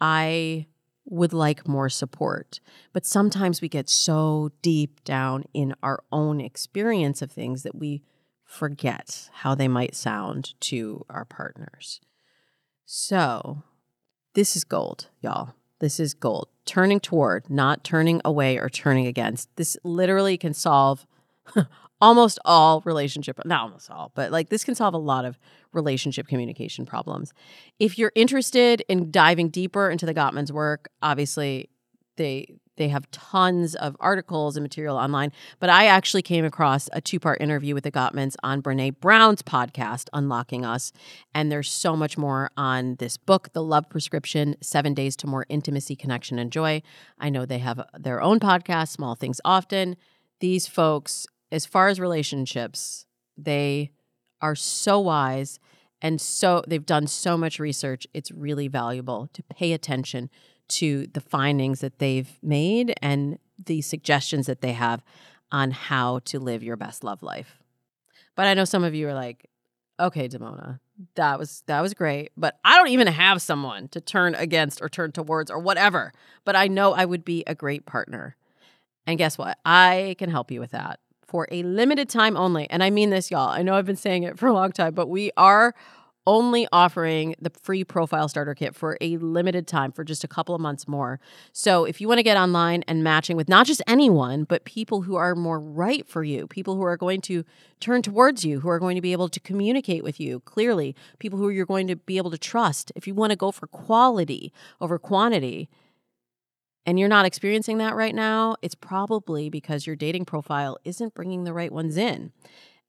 I 0.00 0.66
would 1.04 1.32
like 1.32 1.68
more 1.68 1.88
support. 1.88 2.60
But 2.92 3.06
sometimes 3.06 3.60
we 3.60 3.68
get 3.68 3.88
so 3.88 4.50
deep 4.60 5.02
down 5.04 5.44
in 5.54 5.74
our 5.82 6.02
own 6.12 6.40
experience 6.40 7.22
of 7.22 7.30
things 7.30 7.62
that 7.62 7.74
we 7.74 8.02
forget 8.52 9.30
how 9.32 9.54
they 9.54 9.66
might 9.66 9.94
sound 9.94 10.52
to 10.60 11.04
our 11.08 11.24
partners. 11.24 12.00
So, 12.84 13.62
this 14.34 14.54
is 14.56 14.62
gold, 14.62 15.08
y'all. 15.20 15.54
This 15.80 15.98
is 15.98 16.12
gold. 16.12 16.48
Turning 16.66 17.00
toward, 17.00 17.48
not 17.48 17.82
turning 17.82 18.20
away 18.24 18.58
or 18.58 18.68
turning 18.68 19.06
against. 19.06 19.48
This 19.56 19.76
literally 19.84 20.36
can 20.36 20.52
solve 20.52 21.06
almost 22.00 22.38
all 22.44 22.82
relationship, 22.84 23.40
not 23.46 23.62
almost 23.62 23.90
all, 23.90 24.12
but 24.14 24.30
like 24.30 24.50
this 24.50 24.64
can 24.64 24.74
solve 24.74 24.92
a 24.92 24.98
lot 24.98 25.24
of 25.24 25.38
relationship 25.72 26.28
communication 26.28 26.84
problems. 26.84 27.32
If 27.78 27.98
you're 27.98 28.12
interested 28.14 28.84
in 28.86 29.10
diving 29.10 29.48
deeper 29.48 29.88
into 29.88 30.04
the 30.04 30.14
Gottmans' 30.14 30.50
work, 30.50 30.90
obviously 31.00 31.70
they 32.16 32.54
they 32.76 32.88
have 32.88 33.10
tons 33.10 33.74
of 33.74 33.96
articles 34.00 34.56
and 34.56 34.64
material 34.64 34.96
online. 34.96 35.32
But 35.60 35.70
I 35.70 35.86
actually 35.86 36.22
came 36.22 36.44
across 36.44 36.88
a 36.92 37.00
two 37.00 37.20
part 37.20 37.40
interview 37.40 37.74
with 37.74 37.84
the 37.84 37.92
Gottmans 37.92 38.34
on 38.42 38.62
Brene 38.62 38.98
Brown's 39.00 39.42
podcast, 39.42 40.08
Unlocking 40.12 40.64
Us. 40.64 40.92
And 41.34 41.50
there's 41.50 41.70
so 41.70 41.96
much 41.96 42.16
more 42.16 42.50
on 42.56 42.96
this 42.96 43.16
book, 43.16 43.52
The 43.52 43.62
Love 43.62 43.88
Prescription 43.88 44.56
Seven 44.60 44.94
Days 44.94 45.16
to 45.16 45.26
More 45.26 45.46
Intimacy, 45.48 45.96
Connection, 45.96 46.38
and 46.38 46.50
Joy. 46.50 46.82
I 47.18 47.30
know 47.30 47.44
they 47.44 47.58
have 47.58 47.80
their 47.98 48.22
own 48.22 48.40
podcast, 48.40 48.88
Small 48.88 49.14
Things 49.14 49.40
Often. 49.44 49.96
These 50.40 50.66
folks, 50.66 51.26
as 51.50 51.66
far 51.66 51.88
as 51.88 52.00
relationships, 52.00 53.06
they 53.36 53.90
are 54.40 54.56
so 54.56 54.98
wise 54.98 55.58
and 56.00 56.20
so 56.20 56.64
they've 56.66 56.84
done 56.84 57.06
so 57.06 57.38
much 57.38 57.60
research. 57.60 58.06
It's 58.12 58.32
really 58.32 58.66
valuable 58.66 59.28
to 59.34 59.42
pay 59.44 59.72
attention 59.72 60.30
to 60.68 61.06
the 61.08 61.20
findings 61.20 61.80
that 61.80 61.98
they've 61.98 62.38
made 62.42 62.94
and 63.02 63.38
the 63.64 63.80
suggestions 63.82 64.46
that 64.46 64.60
they 64.60 64.72
have 64.72 65.02
on 65.50 65.70
how 65.70 66.20
to 66.20 66.38
live 66.38 66.62
your 66.62 66.76
best 66.76 67.04
love 67.04 67.22
life. 67.22 67.58
But 68.34 68.46
I 68.46 68.54
know 68.54 68.64
some 68.64 68.84
of 68.84 68.94
you 68.94 69.08
are 69.08 69.14
like, 69.14 69.50
okay, 70.00 70.28
Damona, 70.28 70.80
that 71.14 71.38
was 71.38 71.62
that 71.66 71.80
was 71.80 71.94
great, 71.94 72.32
but 72.36 72.58
I 72.64 72.76
don't 72.76 72.88
even 72.88 73.06
have 73.06 73.42
someone 73.42 73.88
to 73.88 74.00
turn 74.00 74.34
against 74.34 74.80
or 74.80 74.88
turn 74.88 75.12
towards 75.12 75.50
or 75.50 75.58
whatever. 75.58 76.12
But 76.44 76.56
I 76.56 76.68
know 76.68 76.92
I 76.92 77.04
would 77.04 77.24
be 77.24 77.44
a 77.46 77.54
great 77.54 77.86
partner. 77.86 78.36
And 79.06 79.18
guess 79.18 79.36
what? 79.36 79.58
I 79.64 80.16
can 80.18 80.30
help 80.30 80.50
you 80.50 80.60
with 80.60 80.70
that 80.70 81.00
for 81.26 81.48
a 81.50 81.62
limited 81.62 82.08
time 82.08 82.36
only. 82.36 82.68
And 82.70 82.82
I 82.82 82.90
mean 82.90 83.10
this, 83.10 83.30
y'all. 83.30 83.48
I 83.48 83.62
know 83.62 83.74
I've 83.74 83.86
been 83.86 83.96
saying 83.96 84.22
it 84.22 84.38
for 84.38 84.46
a 84.46 84.52
long 84.52 84.70
time, 84.70 84.94
but 84.94 85.08
we 85.08 85.30
are 85.36 85.74
only 86.26 86.66
offering 86.72 87.34
the 87.40 87.50
free 87.62 87.84
profile 87.84 88.28
starter 88.28 88.54
kit 88.54 88.74
for 88.74 88.96
a 89.00 89.16
limited 89.18 89.66
time 89.66 89.92
for 89.92 90.04
just 90.04 90.24
a 90.24 90.28
couple 90.28 90.54
of 90.54 90.60
months 90.60 90.86
more. 90.86 91.18
So 91.52 91.84
if 91.84 92.00
you 92.00 92.08
want 92.08 92.18
to 92.18 92.22
get 92.22 92.36
online 92.36 92.84
and 92.86 93.02
matching 93.02 93.36
with 93.36 93.48
not 93.48 93.66
just 93.66 93.82
anyone, 93.86 94.44
but 94.44 94.64
people 94.64 95.02
who 95.02 95.16
are 95.16 95.34
more 95.34 95.60
right 95.60 96.06
for 96.06 96.22
you, 96.22 96.46
people 96.46 96.76
who 96.76 96.82
are 96.82 96.96
going 96.96 97.20
to 97.22 97.44
turn 97.80 98.02
towards 98.02 98.44
you, 98.44 98.60
who 98.60 98.68
are 98.68 98.78
going 98.78 98.94
to 98.94 99.02
be 99.02 99.12
able 99.12 99.28
to 99.28 99.40
communicate 99.40 100.04
with 100.04 100.20
you 100.20 100.40
clearly, 100.40 100.94
people 101.18 101.38
who 101.38 101.48
you're 101.48 101.66
going 101.66 101.88
to 101.88 101.96
be 101.96 102.16
able 102.16 102.30
to 102.30 102.38
trust, 102.38 102.92
if 102.94 103.06
you 103.06 103.14
want 103.14 103.30
to 103.30 103.36
go 103.36 103.50
for 103.50 103.66
quality 103.66 104.52
over 104.80 104.98
quantity, 104.98 105.68
and 106.84 106.98
you're 106.98 107.08
not 107.08 107.26
experiencing 107.26 107.78
that 107.78 107.94
right 107.94 108.14
now, 108.14 108.56
it's 108.60 108.74
probably 108.74 109.48
because 109.48 109.86
your 109.86 109.96
dating 109.96 110.24
profile 110.24 110.78
isn't 110.84 111.14
bringing 111.14 111.44
the 111.44 111.52
right 111.52 111.72
ones 111.72 111.96
in. 111.96 112.32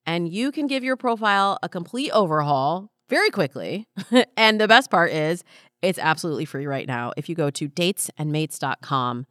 And 0.06 0.28
you 0.28 0.52
can 0.52 0.66
give 0.66 0.84
your 0.84 0.96
profile 0.96 1.58
a 1.62 1.68
complete 1.68 2.10
overhaul 2.10 2.90
very 3.08 3.30
quickly. 3.30 3.86
and 4.36 4.60
the 4.60 4.68
best 4.68 4.90
part 4.90 5.12
is 5.12 5.44
it's 5.82 5.98
absolutely 5.98 6.44
free 6.44 6.66
right 6.66 6.86
now. 6.86 7.12
If 7.16 7.28
you 7.28 7.34
go 7.34 7.50
to 7.50 7.68
datesandmates.com 7.68 9.26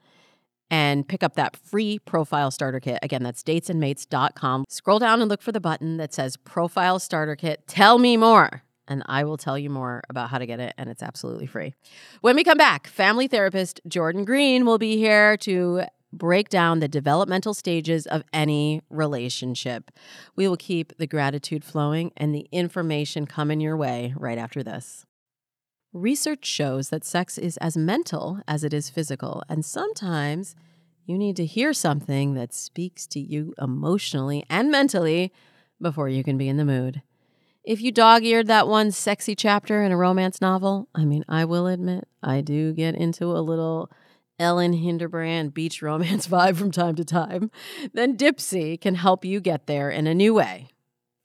and 0.74 1.08
pick 1.08 1.22
up 1.22 1.36
that 1.36 1.56
free 1.56 2.00
profile 2.00 2.50
starter 2.50 2.80
kit. 2.80 2.98
Again, 3.04 3.22
that's 3.22 3.44
datesandmates.com. 3.44 4.66
Scroll 4.70 4.98
down 4.98 5.22
and 5.22 5.30
look 5.30 5.44
for 5.44 5.52
the 5.52 5.60
button 5.60 5.98
that 5.98 6.14
says 6.14 6.36
profile 6.36 6.98
starter 6.98 7.36
kit. 7.36 7.68
Tell 7.68 8.00
me 8.00 8.18
more. 8.18 8.64
And 8.88 9.04
I 9.06 9.24
will 9.24 9.38
tell 9.38 9.58
you 9.58 9.70
more 9.70 10.02
about 10.10 10.30
how 10.30 10.40
to 10.40 10.48
get 10.48 10.60
it, 10.60 10.74
and 10.78 10.90
it's 10.90 11.04
absolutely 11.04 11.46
free. 11.46 11.74
When 12.22 12.36
we 12.36 12.44
come 12.44 12.58
back, 12.58 12.88
family 12.88 13.28
therapist 13.28 13.80
Jordan 13.88 14.26
Green 14.26 14.66
will 14.66 14.80
be 14.80 14.98
here 14.98 15.38
to 15.38 15.84
break 16.14 16.50
down 16.50 16.80
the 16.80 16.88
developmental 16.88 17.54
stages 17.54 18.06
of 18.06 18.24
any 18.32 18.82
relationship. 18.90 19.92
We 20.36 20.48
will 20.48 20.58
keep 20.58 20.98
the 20.98 21.08
gratitude 21.08 21.64
flowing 21.64 22.12
and 22.16 22.34
the 22.34 22.48
information 22.52 23.26
coming 23.26 23.60
your 23.60 23.76
way 23.76 24.14
right 24.18 24.38
after 24.38 24.64
this. 24.64 25.06
Research 25.92 26.46
shows 26.46 26.90
that 26.90 27.06
sex 27.06 27.38
is 27.38 27.58
as 27.58 27.78
mental 27.78 28.40
as 28.48 28.64
it 28.64 28.74
is 28.74 28.90
physical, 28.90 29.44
and 29.48 29.64
sometimes 29.64 30.56
you 31.06 31.18
need 31.18 31.36
to 31.36 31.46
hear 31.46 31.74
something 31.74 32.34
that 32.34 32.54
speaks 32.54 33.06
to 33.08 33.20
you 33.20 33.54
emotionally 33.62 34.46
and 34.50 34.72
mentally 34.72 35.32
before 35.82 36.10
you 36.10 36.24
can 36.24 36.38
be 36.38 36.48
in 36.48 36.58
the 36.58 36.66
mood. 36.66 37.02
If 37.64 37.82
you 37.82 37.92
dog 37.92 38.24
eared 38.24 38.48
that 38.48 38.68
one 38.68 38.92
sexy 38.92 39.36
chapter 39.36 39.84
in 39.84 39.92
a 39.92 39.98
romance 39.98 40.42
novel, 40.42 40.90
I 40.96 41.06
mean, 41.06 41.24
I 41.30 41.46
will 41.46 41.68
admit, 41.68 42.08
I 42.22 42.42
do 42.42 42.74
get 42.74 42.96
into 42.96 43.26
a 43.28 43.40
little 43.40 43.90
Elin 44.44 44.74
Hilderbrand 44.74 45.54
beach 45.54 45.82
romance 45.82 46.28
vibe 46.36 46.58
from 46.58 46.70
time 46.70 46.96
to 46.96 47.06
time, 47.06 47.50
then 47.94 48.18
Dipsea 48.18 48.80
can 48.80 48.96
help 48.96 49.24
you 49.24 49.40
get 49.40 49.68
there 49.68 49.90
in 49.90 50.06
a 50.06 50.14
new 50.14 50.34
way. 50.34 50.68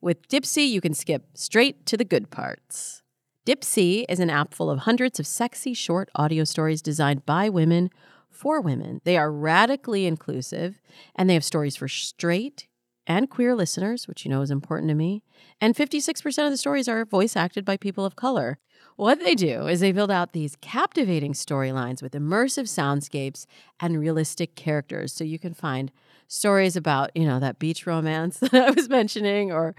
With 0.01 0.29
Dipsea, 0.29 0.69
you 0.69 0.81
can 0.81 0.95
skip 0.95 1.27
straight 1.35 1.85
to 1.87 1.97
the 1.97 2.05
good 2.05 2.31
parts. 2.31 3.03
Dipsea 3.45 4.05
is 4.09 4.21
an 4.21 4.31
app 4.31 4.55
full 4.55 4.71
of 4.71 4.81
hundreds 4.81 5.19
of 5.19 5.27
sexy 5.27 5.75
short 5.75 6.11
audio 6.15 6.45
stories 6.45 6.81
designed 6.81 7.27
by 7.27 7.49
women 7.49 7.91
for 8.31 8.61
women. 8.61 9.01
They 9.03 9.17
are 9.17 9.33
radically 9.33 10.07
inclusive 10.07 10.81
and 11.17 11.29
they 11.29 11.35
have 11.35 11.45
stories 11.45 11.75
for 11.75 11.89
straight 11.89 12.68
and 13.09 13.29
queer 13.31 13.57
listeners, 13.57 14.07
which 14.07 14.25
you 14.25 14.31
know 14.31 14.43
is 14.43 14.51
important 14.51 14.91
to 14.91 14.95
me. 14.95 15.23
And 15.61 15.75
56% 15.75 16.45
of 16.45 16.51
the 16.51 16.57
stories 16.57 16.87
are 16.89 17.05
voice 17.05 17.35
acted 17.35 17.65
by 17.65 17.77
people 17.77 18.05
of 18.05 18.15
color. 18.15 18.59
What 18.97 19.21
they 19.21 19.35
do 19.35 19.67
is 19.67 19.81
they 19.81 19.93
build 19.93 20.11
out 20.11 20.33
these 20.33 20.57
captivating 20.61 21.33
storylines 21.33 22.03
with 22.03 22.13
immersive 22.13 22.65
soundscapes 22.65 23.47
and 23.81 23.99
realistic 23.99 24.55
characters. 24.57 25.13
So 25.13 25.25
you 25.25 25.39
can 25.39 25.55
find 25.55 25.91
stories 26.27 26.77
about, 26.77 27.11
you 27.17 27.25
know, 27.25 27.41
that 27.41 27.59
beach 27.59 27.87
romance 27.87 28.39
that 28.41 28.55
I 28.55 28.71
was 28.71 28.89
mentioning, 28.89 29.51
or 29.51 29.75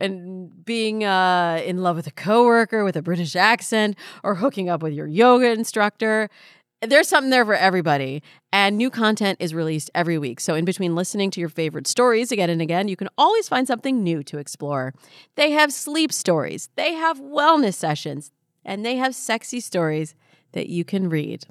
and 0.00 0.64
being 0.64 1.04
uh, 1.04 1.62
in 1.64 1.82
love 1.82 1.96
with 1.96 2.06
a 2.06 2.12
coworker 2.12 2.84
with 2.84 2.96
a 2.96 3.02
British 3.02 3.36
accent, 3.36 3.96
or 4.22 4.36
hooking 4.36 4.68
up 4.68 4.82
with 4.82 4.92
your 4.92 5.06
yoga 5.06 5.52
instructor. 5.52 6.28
There's 6.86 7.08
something 7.08 7.30
there 7.30 7.44
for 7.44 7.54
everybody, 7.54 8.22
and 8.52 8.76
new 8.76 8.90
content 8.90 9.38
is 9.40 9.54
released 9.54 9.90
every 9.94 10.18
week. 10.18 10.40
So, 10.40 10.54
in 10.54 10.64
between 10.64 10.94
listening 10.94 11.30
to 11.32 11.40
your 11.40 11.48
favorite 11.48 11.86
stories 11.86 12.30
again 12.30 12.50
and 12.50 12.60
again, 12.60 12.88
you 12.88 12.96
can 12.96 13.08
always 13.16 13.48
find 13.48 13.66
something 13.66 14.02
new 14.02 14.22
to 14.24 14.38
explore. 14.38 14.92
They 15.36 15.52
have 15.52 15.72
sleep 15.72 16.12
stories, 16.12 16.68
they 16.76 16.94
have 16.94 17.20
wellness 17.20 17.74
sessions, 17.74 18.30
and 18.64 18.84
they 18.84 18.96
have 18.96 19.14
sexy 19.14 19.60
stories 19.60 20.14
that 20.52 20.68
you 20.68 20.84
can 20.84 21.08
read. 21.08 21.46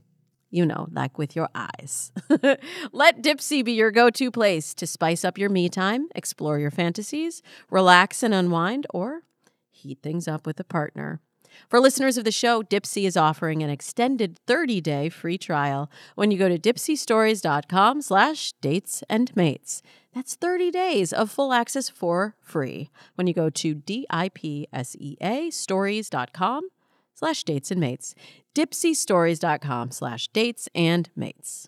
You 0.52 0.68
know, 0.68 0.88
like 0.92 1.18
with 1.18 1.36
your 1.36 1.50
eyes. 1.56 2.12
Let 2.92 3.24
Dipsea 3.24 3.66
be 3.66 3.72
your 3.72 3.90
go 3.90 4.12
to 4.12 4.30
place 4.30 4.76
to 4.76 4.86
spice 4.86 5.26
up 5.26 5.40
your 5.40 5.50
me 5.50 5.68
time, 5.68 6.10
explore 6.14 6.60
your 6.60 6.70
fantasies, 6.70 7.42
relax 7.72 8.22
and 8.22 8.36
unwind, 8.36 8.86
or 8.94 9.24
heat 9.72 9.98
things 10.04 10.28
up 10.28 10.46
with 10.46 10.60
a 10.60 10.64
partner. 10.64 11.22
For 11.70 11.80
listeners 11.80 12.18
of 12.18 12.24
the 12.24 12.32
show, 12.32 12.62
Dipsea 12.64 13.06
is 13.06 13.18
offering 13.18 13.64
an 13.64 13.70
extended 13.70 14.40
30-day 14.48 15.10
free 15.10 15.38
trial 15.38 15.90
when 16.16 16.32
you 16.32 16.38
go 16.38 16.50
to 16.50 16.58
dipseastories.com 16.58 18.02
slash 18.02 18.54
dates 18.62 19.04
and 19.10 19.36
mates. 19.36 19.82
That's 20.14 20.36
30 20.36 20.72
days 20.72 21.12
of 21.12 21.32
full 21.32 21.54
access 21.54 21.90
for 21.90 22.36
free 22.42 22.90
when 23.16 23.28
you 23.28 23.34
go 23.34 23.50
to 23.50 23.74
D-I-P-S-E-A 23.74 25.50
stories.com 25.50 26.70
slash 27.16 27.44
dates 27.44 27.72
and 27.72 27.80
mates. 27.80 28.16
Dipseastories.com 28.56 29.92
slash 29.92 30.28
dates 30.30 30.70
and 30.76 31.10
mates. 31.16 31.68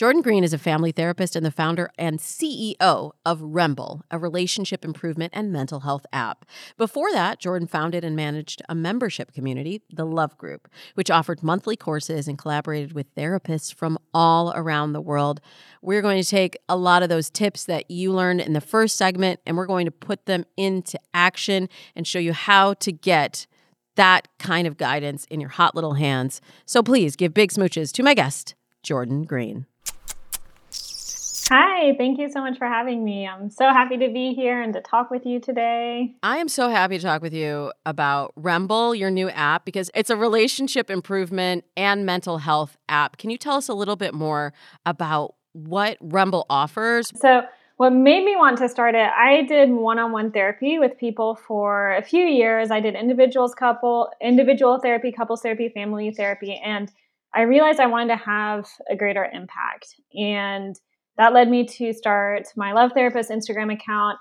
Jordan 0.00 0.22
Green 0.22 0.44
is 0.44 0.54
a 0.54 0.58
family 0.58 0.92
therapist 0.92 1.36
and 1.36 1.44
the 1.44 1.50
founder 1.50 1.90
and 1.98 2.20
CEO 2.20 3.10
of 3.26 3.40
Remble, 3.40 4.00
a 4.10 4.18
relationship 4.18 4.82
improvement 4.82 5.30
and 5.36 5.52
mental 5.52 5.80
health 5.80 6.06
app. 6.10 6.46
Before 6.78 7.12
that, 7.12 7.38
Jordan 7.38 7.68
founded 7.68 8.02
and 8.02 8.16
managed 8.16 8.62
a 8.66 8.74
membership 8.74 9.34
community, 9.34 9.82
the 9.92 10.06
Love 10.06 10.38
Group, 10.38 10.68
which 10.94 11.10
offered 11.10 11.42
monthly 11.42 11.76
courses 11.76 12.28
and 12.28 12.38
collaborated 12.38 12.94
with 12.94 13.14
therapists 13.14 13.74
from 13.74 13.98
all 14.14 14.54
around 14.56 14.94
the 14.94 15.02
world. 15.02 15.42
We're 15.82 16.00
going 16.00 16.22
to 16.22 16.26
take 16.26 16.56
a 16.66 16.76
lot 16.76 17.02
of 17.02 17.10
those 17.10 17.28
tips 17.28 17.66
that 17.66 17.90
you 17.90 18.10
learned 18.10 18.40
in 18.40 18.54
the 18.54 18.62
first 18.62 18.96
segment 18.96 19.40
and 19.44 19.54
we're 19.54 19.66
going 19.66 19.84
to 19.84 19.92
put 19.92 20.24
them 20.24 20.46
into 20.56 20.98
action 21.12 21.68
and 21.94 22.06
show 22.06 22.18
you 22.18 22.32
how 22.32 22.72
to 22.72 22.90
get 22.90 23.46
that 23.96 24.28
kind 24.38 24.66
of 24.66 24.78
guidance 24.78 25.26
in 25.26 25.42
your 25.42 25.50
hot 25.50 25.74
little 25.74 25.92
hands. 25.92 26.40
So 26.64 26.82
please 26.82 27.16
give 27.16 27.34
big 27.34 27.52
smooches 27.52 27.92
to 27.92 28.02
my 28.02 28.14
guest, 28.14 28.54
Jordan 28.82 29.24
Green. 29.24 29.66
Hi, 31.52 31.96
thank 31.98 32.20
you 32.20 32.30
so 32.30 32.42
much 32.42 32.58
for 32.58 32.68
having 32.68 33.02
me. 33.02 33.26
I'm 33.26 33.50
so 33.50 33.70
happy 33.70 33.96
to 33.96 34.08
be 34.08 34.34
here 34.34 34.62
and 34.62 34.72
to 34.72 34.80
talk 34.80 35.10
with 35.10 35.26
you 35.26 35.40
today. 35.40 36.14
I 36.22 36.36
am 36.36 36.46
so 36.46 36.68
happy 36.68 36.96
to 36.96 37.02
talk 37.02 37.22
with 37.22 37.34
you 37.34 37.72
about 37.84 38.32
Remble, 38.36 38.96
your 38.96 39.10
new 39.10 39.28
app, 39.30 39.64
because 39.64 39.90
it's 39.92 40.10
a 40.10 40.16
relationship 40.16 40.90
improvement 40.90 41.64
and 41.76 42.06
mental 42.06 42.38
health 42.38 42.76
app. 42.88 43.16
Can 43.16 43.30
you 43.30 43.36
tell 43.36 43.56
us 43.56 43.68
a 43.68 43.74
little 43.74 43.96
bit 43.96 44.14
more 44.14 44.52
about 44.86 45.34
what 45.52 45.98
Remble 45.98 46.44
offers? 46.48 47.10
So, 47.16 47.42
what 47.78 47.90
made 47.90 48.24
me 48.24 48.36
want 48.36 48.58
to 48.58 48.68
start 48.68 48.94
it, 48.94 49.10
I 49.16 49.42
did 49.42 49.70
one-on-one 49.70 50.30
therapy 50.30 50.78
with 50.78 50.96
people 50.98 51.34
for 51.34 51.96
a 51.96 52.02
few 52.02 52.26
years. 52.26 52.70
I 52.70 52.78
did 52.78 52.94
individuals 52.94 53.56
couple, 53.56 54.08
individual 54.22 54.78
therapy, 54.78 55.10
couples 55.10 55.42
therapy, 55.42 55.68
family 55.68 56.12
therapy, 56.12 56.60
and 56.64 56.92
I 57.34 57.42
realized 57.42 57.80
I 57.80 57.86
wanted 57.86 58.08
to 58.08 58.24
have 58.24 58.68
a 58.88 58.94
greater 58.94 59.24
impact. 59.24 59.96
And 60.14 60.76
that 61.20 61.34
led 61.34 61.50
me 61.50 61.66
to 61.66 61.92
start 61.92 62.48
my 62.56 62.72
Love 62.72 62.92
Therapist 62.94 63.28
Instagram 63.28 63.70
account. 63.70 64.18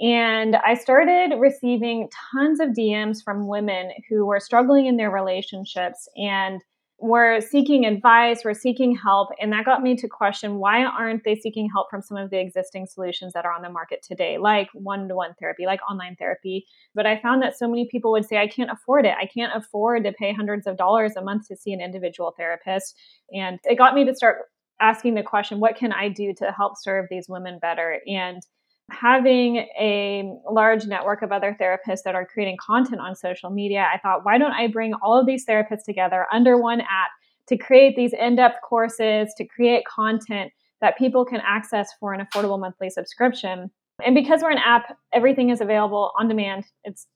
And 0.00 0.56
I 0.56 0.74
started 0.74 1.34
receiving 1.40 2.10
tons 2.30 2.60
of 2.60 2.70
DMs 2.70 3.24
from 3.24 3.48
women 3.48 3.90
who 4.06 4.26
were 4.26 4.38
struggling 4.38 4.84
in 4.84 4.98
their 4.98 5.10
relationships 5.10 6.10
and 6.14 6.60
were 6.98 7.40
seeking 7.40 7.86
advice, 7.86 8.44
were 8.44 8.52
seeking 8.52 8.94
help. 8.94 9.30
And 9.40 9.50
that 9.54 9.64
got 9.64 9.82
me 9.82 9.96
to 9.96 10.06
question 10.06 10.58
why 10.58 10.84
aren't 10.84 11.24
they 11.24 11.36
seeking 11.36 11.70
help 11.72 11.88
from 11.88 12.02
some 12.02 12.18
of 12.18 12.28
the 12.28 12.38
existing 12.38 12.84
solutions 12.84 13.32
that 13.32 13.46
are 13.46 13.52
on 13.52 13.62
the 13.62 13.70
market 13.70 14.02
today, 14.06 14.36
like 14.36 14.68
one 14.74 15.08
to 15.08 15.14
one 15.14 15.34
therapy, 15.40 15.64
like 15.64 15.80
online 15.90 16.16
therapy. 16.16 16.66
But 16.94 17.06
I 17.06 17.18
found 17.18 17.42
that 17.42 17.56
so 17.56 17.66
many 17.66 17.88
people 17.90 18.12
would 18.12 18.26
say, 18.26 18.36
I 18.36 18.46
can't 18.46 18.70
afford 18.70 19.06
it. 19.06 19.14
I 19.18 19.24
can't 19.24 19.56
afford 19.56 20.04
to 20.04 20.12
pay 20.12 20.34
hundreds 20.34 20.66
of 20.66 20.76
dollars 20.76 21.16
a 21.16 21.22
month 21.22 21.48
to 21.48 21.56
see 21.56 21.72
an 21.72 21.80
individual 21.80 22.34
therapist. 22.36 22.94
And 23.34 23.58
it 23.64 23.78
got 23.78 23.94
me 23.94 24.04
to 24.04 24.14
start 24.14 24.51
asking 24.82 25.14
the 25.14 25.22
question, 25.22 25.60
what 25.60 25.76
can 25.76 25.92
I 25.92 26.08
do 26.08 26.34
to 26.38 26.52
help 26.52 26.74
serve 26.76 27.06
these 27.08 27.28
women 27.28 27.58
better? 27.60 28.00
And 28.06 28.42
having 28.90 29.68
a 29.78 30.34
large 30.50 30.86
network 30.86 31.22
of 31.22 31.32
other 31.32 31.56
therapists 31.58 32.02
that 32.04 32.14
are 32.14 32.26
creating 32.26 32.56
content 32.64 33.00
on 33.00 33.14
social 33.14 33.50
media, 33.50 33.88
I 33.92 33.98
thought, 33.98 34.24
why 34.24 34.38
don't 34.38 34.52
I 34.52 34.66
bring 34.66 34.92
all 35.02 35.18
of 35.18 35.26
these 35.26 35.46
therapists 35.46 35.84
together 35.86 36.26
under 36.32 36.60
one 36.60 36.80
app 36.80 37.10
to 37.48 37.56
create 37.56 37.96
these 37.96 38.12
in 38.12 38.36
depth 38.36 38.56
courses, 38.62 39.32
to 39.38 39.46
create 39.46 39.84
content 39.86 40.52
that 40.80 40.98
people 40.98 41.24
can 41.24 41.40
access 41.46 41.88
for 41.98 42.12
an 42.12 42.26
affordable 42.26 42.58
monthly 42.58 42.90
subscription? 42.90 43.70
And 44.04 44.14
because 44.14 44.42
we're 44.42 44.50
an 44.50 44.58
app, 44.58 44.96
everything 45.12 45.50
is 45.50 45.60
available 45.60 46.12
on 46.18 46.28
demand. 46.28 46.64
It's 46.84 47.06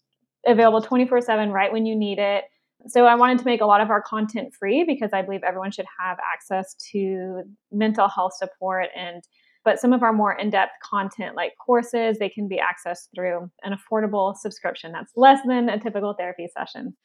available 0.47 0.81
24 0.81 1.21
7 1.21 1.51
right 1.51 1.73
when 1.73 1.85
you 1.85 1.97
need 1.97 2.19
it. 2.19 2.45
So 2.89 3.07
I 3.07 3.15
wanted 3.15 3.39
to 3.39 3.45
make 3.45 3.61
a 3.61 3.67
lot 3.67 3.81
of 3.81 3.91
our 3.91 4.03
content 4.03 4.55
free 4.55 4.85
because 4.85 5.11
I 5.13 5.23
believe 5.23 5.43
everyone 5.43 5.71
should 5.71 5.87
have 5.99 6.19
access 6.33 6.75
to 6.93 7.43
mental 7.73 8.09
health 8.09 8.35
support 8.37 8.87
and 8.97 9.23
but 9.65 9.81
some 9.81 9.93
of 9.93 10.05
our 10.05 10.13
more 10.13 10.33
in-depth 10.33 10.75
content 10.89 11.35
like 11.35 11.55
courses 11.59 12.19
they 12.19 12.29
can 12.29 12.47
be 12.47 12.59
accessed 12.61 13.09
through 13.15 13.51
an 13.65 13.77
affordable 13.77 14.37
subscription 14.37 14.93
that's 14.93 15.13
less 15.17 15.41
than 15.47 15.69
a 15.69 15.79
typical 15.79 16.15
therapy 16.15 16.49
session. 16.57 16.97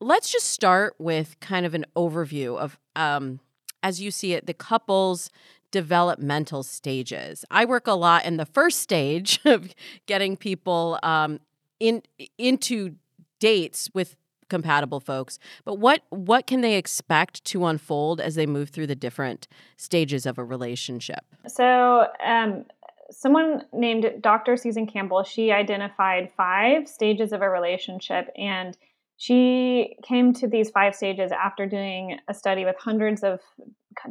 Let's 0.00 0.30
just 0.30 0.48
start 0.48 0.94
with 0.98 1.38
kind 1.40 1.64
of 1.64 1.74
an 1.74 1.86
overview 1.96 2.58
of 2.58 2.78
um, 2.96 3.40
as 3.82 4.00
you 4.00 4.10
see 4.10 4.32
it 4.32 4.46
the 4.46 4.54
couples 4.54 5.30
developmental 5.70 6.62
stages. 6.62 7.44
I 7.50 7.64
work 7.64 7.86
a 7.86 7.92
lot 7.92 8.24
in 8.24 8.36
the 8.36 8.46
first 8.46 8.80
stage 8.80 9.40
of 9.44 9.74
getting 10.06 10.36
people 10.36 10.98
um, 11.02 11.40
in 11.78 12.02
into 12.36 12.96
dates 13.40 13.88
with 13.94 14.16
compatible 14.48 15.00
folks. 15.00 15.38
But 15.64 15.74
what 15.74 16.02
what 16.10 16.46
can 16.46 16.60
they 16.60 16.76
expect 16.76 17.44
to 17.46 17.66
unfold 17.66 18.20
as 18.20 18.34
they 18.34 18.46
move 18.46 18.70
through 18.70 18.86
the 18.86 18.96
different 18.96 19.48
stages 19.76 20.26
of 20.26 20.38
a 20.38 20.44
relationship? 20.44 21.24
So, 21.46 22.06
um, 22.24 22.64
someone 23.10 23.64
named 23.72 24.06
Dr. 24.20 24.56
Susan 24.56 24.86
Campbell, 24.86 25.22
she 25.22 25.52
identified 25.52 26.30
five 26.36 26.88
stages 26.88 27.32
of 27.32 27.42
a 27.42 27.48
relationship 27.48 28.28
and 28.36 28.76
she 29.16 29.96
came 30.04 30.32
to 30.34 30.46
these 30.46 30.70
five 30.70 30.94
stages 30.94 31.32
after 31.32 31.66
doing 31.66 32.18
a 32.28 32.34
study 32.34 32.64
with 32.64 32.76
hundreds 32.78 33.24
of 33.24 33.40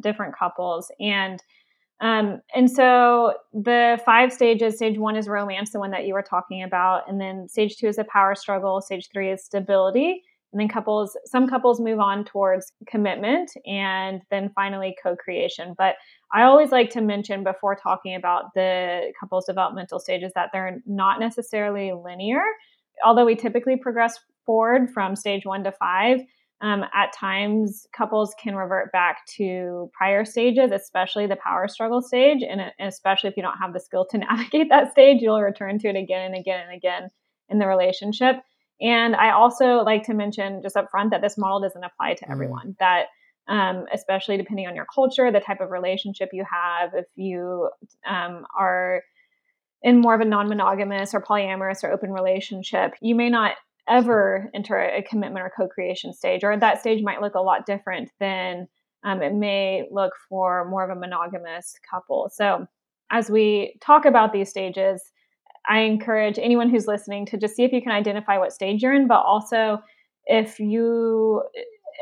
different 0.01 0.35
couples 0.37 0.91
and 0.99 1.41
um, 1.99 2.41
and 2.53 2.69
so 2.69 3.33
the 3.53 3.99
five 4.05 4.31
stages 4.31 4.75
stage 4.75 4.97
one 4.97 5.15
is 5.15 5.27
romance, 5.27 5.71
the 5.71 5.79
one 5.79 5.91
that 5.91 6.05
you 6.05 6.13
were 6.13 6.21
talking 6.21 6.61
about. 6.61 7.09
And 7.09 7.19
then 7.19 7.47
stage 7.49 7.77
two 7.77 7.87
is 7.87 7.97
a 7.97 8.03
power 8.03 8.35
struggle. 8.35 8.81
Stage 8.81 9.09
three 9.11 9.31
is 9.31 9.43
stability. 9.43 10.23
And 10.53 10.61
then 10.61 10.69
couples, 10.69 11.17
some 11.25 11.47
couples 11.49 11.79
move 11.79 11.99
on 11.99 12.23
towards 12.23 12.71
commitment 12.85 13.51
and 13.65 14.21
then 14.29 14.51
finally 14.55 14.95
co 15.01 15.15
creation. 15.15 15.73
But 15.77 15.95
I 16.31 16.43
always 16.43 16.71
like 16.71 16.89
to 16.91 17.01
mention 17.01 17.43
before 17.43 17.75
talking 17.75 18.15
about 18.15 18.53
the 18.53 19.11
couples 19.19 19.45
developmental 19.45 19.99
stages 19.99 20.31
that 20.35 20.51
they're 20.53 20.81
not 20.85 21.19
necessarily 21.19 21.91
linear. 21.91 22.43
Although 23.03 23.25
we 23.25 23.35
typically 23.35 23.75
progress 23.75 24.19
forward 24.45 24.89
from 24.93 25.15
stage 25.15 25.45
one 25.45 25.63
to 25.63 25.71
five, 25.71 26.21
um, 26.61 26.83
at 26.93 27.13
times 27.13 27.85
couples 27.95 28.33
can 28.41 28.55
revert 28.55 28.91
back 28.91 29.25
to 29.37 29.91
prior 29.93 30.25
stages, 30.25 30.71
especially 30.71 31.27
the 31.27 31.35
power 31.35 31.67
struggle 31.67 32.01
stage. 32.01 32.41
And, 32.41 32.59
and 32.61 32.87
especially 32.87 33.29
if 33.29 33.37
you 33.37 33.43
don't 33.43 33.57
have 33.57 33.73
the 33.73 33.79
skill 33.79 34.05
to 34.11 34.17
navigate 34.17 34.69
that 34.69 34.91
stage, 34.91 35.21
you'll 35.21 35.41
return 35.41 35.77
to 35.79 35.87
it 35.87 35.95
again 35.95 36.25
and 36.25 36.35
again 36.35 36.61
and 36.67 36.75
again 36.75 37.09
in 37.49 37.59
the 37.59 37.67
relationship. 37.67 38.37
And 38.81 39.15
I 39.15 39.31
also 39.31 39.83
like 39.83 40.03
to 40.03 40.13
mention 40.13 40.61
just 40.61 40.77
up 40.77 40.89
front 40.91 41.11
that 41.11 41.21
this 41.21 41.37
model 41.37 41.59
doesn't 41.59 41.83
apply 41.83 42.15
to 42.15 42.25
mm. 42.25 42.31
everyone, 42.31 42.75
that 42.79 43.05
um, 43.47 43.85
especially 43.93 44.37
depending 44.37 44.67
on 44.67 44.75
your 44.75 44.85
culture, 44.93 45.31
the 45.31 45.39
type 45.39 45.61
of 45.61 45.71
relationship 45.71 46.29
you 46.33 46.43
have, 46.51 46.91
if 46.93 47.05
you 47.15 47.69
um, 48.05 48.45
are 48.57 49.03
in 49.83 50.01
more 50.01 50.15
of 50.15 50.21
a 50.21 50.25
non 50.25 50.49
monogamous 50.49 51.13
or 51.13 51.21
polyamorous 51.21 51.83
or 51.83 51.91
open 51.91 52.11
relationship, 52.11 52.93
you 52.99 53.15
may 53.15 53.29
not 53.29 53.53
ever 53.89 54.49
enter 54.53 54.77
a 54.77 55.01
commitment 55.03 55.45
or 55.45 55.51
co 55.55 55.67
creation 55.67 56.13
stage, 56.13 56.43
or 56.43 56.57
that 56.57 56.79
stage 56.79 57.03
might 57.03 57.21
look 57.21 57.35
a 57.35 57.41
lot 57.41 57.65
different 57.65 58.09
than 58.19 58.67
um, 59.03 59.21
it 59.21 59.33
may 59.33 59.87
look 59.91 60.13
for 60.27 60.67
more 60.69 60.83
of 60.83 60.89
a 60.89 60.99
monogamous 60.99 61.75
couple. 61.89 62.29
So, 62.33 62.67
as 63.11 63.29
we 63.29 63.77
talk 63.81 64.05
about 64.05 64.33
these 64.33 64.49
stages, 64.49 65.01
I 65.67 65.79
encourage 65.79 66.39
anyone 66.39 66.69
who's 66.69 66.87
listening 66.87 67.25
to 67.27 67.37
just 67.37 67.55
see 67.55 67.63
if 67.63 67.71
you 67.71 67.81
can 67.81 67.91
identify 67.91 68.37
what 68.37 68.53
stage 68.53 68.81
you're 68.81 68.93
in, 68.93 69.07
but 69.07 69.19
also 69.19 69.79
if 70.25 70.59
you 70.59 71.43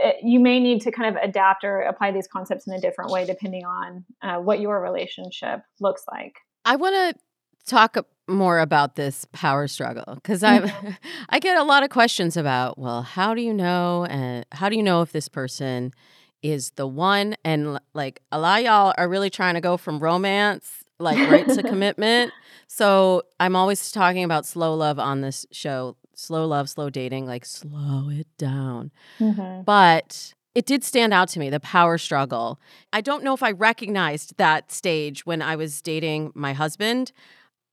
eh, 0.03 0.13
you 0.23 0.39
may 0.39 0.59
need 0.59 0.81
to 0.81 0.91
kind 0.91 1.15
of 1.15 1.21
adapt 1.23 1.63
or 1.63 1.81
apply 1.81 2.11
these 2.11 2.27
concepts 2.27 2.67
in 2.67 2.73
a 2.73 2.79
different 2.79 3.11
way 3.11 3.25
depending 3.25 3.65
on 3.65 4.05
uh, 4.21 4.37
what 4.37 4.59
your 4.59 4.81
relationship 4.81 5.61
looks 5.79 6.03
like. 6.11 6.35
I 6.63 6.75
want 6.75 6.95
to 6.95 7.21
talk 7.65 7.97
more 8.27 8.59
about 8.59 8.95
this 8.95 9.25
power 9.33 9.67
struggle 9.67 10.15
because 10.15 10.43
I 10.43 10.59
mm-hmm. 10.59 10.89
I 11.29 11.39
get 11.39 11.57
a 11.57 11.63
lot 11.63 11.83
of 11.83 11.89
questions 11.89 12.35
about 12.35 12.77
well 12.77 13.03
how 13.03 13.35
do 13.35 13.41
you 13.41 13.53
know 13.53 14.05
and 14.09 14.45
how 14.51 14.67
do 14.69 14.75
you 14.75 14.83
know 14.83 15.01
if 15.03 15.11
this 15.11 15.27
person 15.27 15.93
is 16.41 16.71
the 16.71 16.87
one 16.87 17.35
and 17.43 17.79
like 17.93 18.21
a 18.31 18.39
lot 18.39 18.59
of 18.59 18.65
y'all 18.65 18.93
are 18.97 19.07
really 19.07 19.29
trying 19.29 19.53
to 19.53 19.61
go 19.61 19.77
from 19.77 19.99
romance 19.99 20.85
like 20.99 21.17
right 21.29 21.47
to 21.47 21.63
commitment. 21.67 22.31
So 22.67 23.23
I'm 23.39 23.55
always 23.55 23.91
talking 23.91 24.23
about 24.23 24.45
slow 24.45 24.75
love 24.75 24.99
on 24.99 25.21
this 25.21 25.45
show. 25.51 25.97
Slow 26.13 26.47
love, 26.47 26.69
slow 26.69 26.89
dating, 26.89 27.25
like 27.25 27.45
slow 27.45 28.09
it 28.09 28.27
down. 28.37 28.91
Mm-hmm. 29.19 29.63
But 29.63 30.33
it 30.53 30.65
did 30.65 30.83
stand 30.83 31.13
out 31.13 31.27
to 31.29 31.39
me 31.39 31.49
the 31.49 31.59
power 31.59 31.97
struggle. 31.97 32.59
I 32.93 33.01
don't 33.01 33.23
know 33.23 33.33
if 33.33 33.43
I 33.43 33.51
recognized 33.51 34.37
that 34.37 34.71
stage 34.71 35.25
when 35.25 35.41
I 35.41 35.57
was 35.57 35.81
dating 35.81 36.31
my 36.33 36.53
husband. 36.53 37.11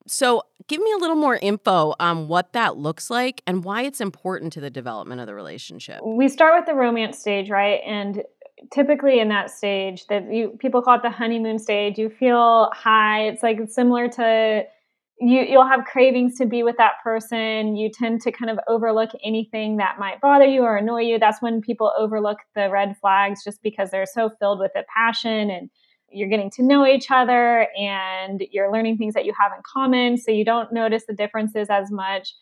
So, 0.06 0.42
give 0.68 0.80
me 0.80 0.92
a 0.92 0.98
little 0.98 1.16
more 1.16 1.36
info 1.36 1.94
on 1.98 2.28
what 2.28 2.52
that 2.52 2.76
looks 2.76 3.10
like 3.10 3.42
and 3.46 3.64
why 3.64 3.82
it's 3.82 4.00
important 4.00 4.52
to 4.54 4.60
the 4.60 4.70
development 4.70 5.20
of 5.20 5.26
the 5.26 5.34
relationship. 5.34 6.00
We 6.04 6.28
start 6.28 6.54
with 6.56 6.66
the 6.66 6.74
romance 6.74 7.18
stage, 7.18 7.50
right? 7.50 7.80
And 7.86 8.22
typically 8.70 9.18
in 9.18 9.28
that 9.28 9.50
stage 9.50 10.06
that 10.06 10.32
you 10.32 10.56
people 10.60 10.82
call 10.82 10.96
it 10.96 11.02
the 11.02 11.10
honeymoon 11.10 11.58
stage 11.58 11.98
you 11.98 12.08
feel 12.08 12.70
high 12.72 13.22
it's 13.22 13.42
like 13.42 13.58
similar 13.68 14.08
to 14.08 14.62
you 15.18 15.40
you'll 15.40 15.66
have 15.66 15.84
cravings 15.84 16.36
to 16.36 16.46
be 16.46 16.62
with 16.62 16.76
that 16.76 16.92
person 17.02 17.76
you 17.76 17.90
tend 17.90 18.20
to 18.20 18.30
kind 18.30 18.50
of 18.50 18.58
overlook 18.68 19.10
anything 19.24 19.78
that 19.78 19.98
might 19.98 20.20
bother 20.20 20.44
you 20.44 20.62
or 20.62 20.76
annoy 20.76 21.00
you 21.00 21.18
that's 21.18 21.42
when 21.42 21.60
people 21.60 21.92
overlook 21.98 22.38
the 22.54 22.70
red 22.70 22.96
flags 23.00 23.42
just 23.42 23.62
because 23.62 23.90
they're 23.90 24.06
so 24.06 24.30
filled 24.38 24.58
with 24.58 24.72
the 24.74 24.84
passion 24.94 25.50
and 25.50 25.70
you're 26.12 26.28
getting 26.28 26.50
to 26.50 26.62
know 26.62 26.86
each 26.86 27.10
other 27.10 27.66
and 27.78 28.42
you're 28.50 28.72
learning 28.72 28.98
things 28.98 29.14
that 29.14 29.24
you 29.24 29.32
have 29.38 29.52
in 29.52 29.62
common 29.70 30.16
so 30.16 30.30
you 30.30 30.44
don't 30.44 30.72
notice 30.72 31.04
the 31.06 31.14
differences 31.14 31.68
as 31.70 31.90
much. 31.90 32.34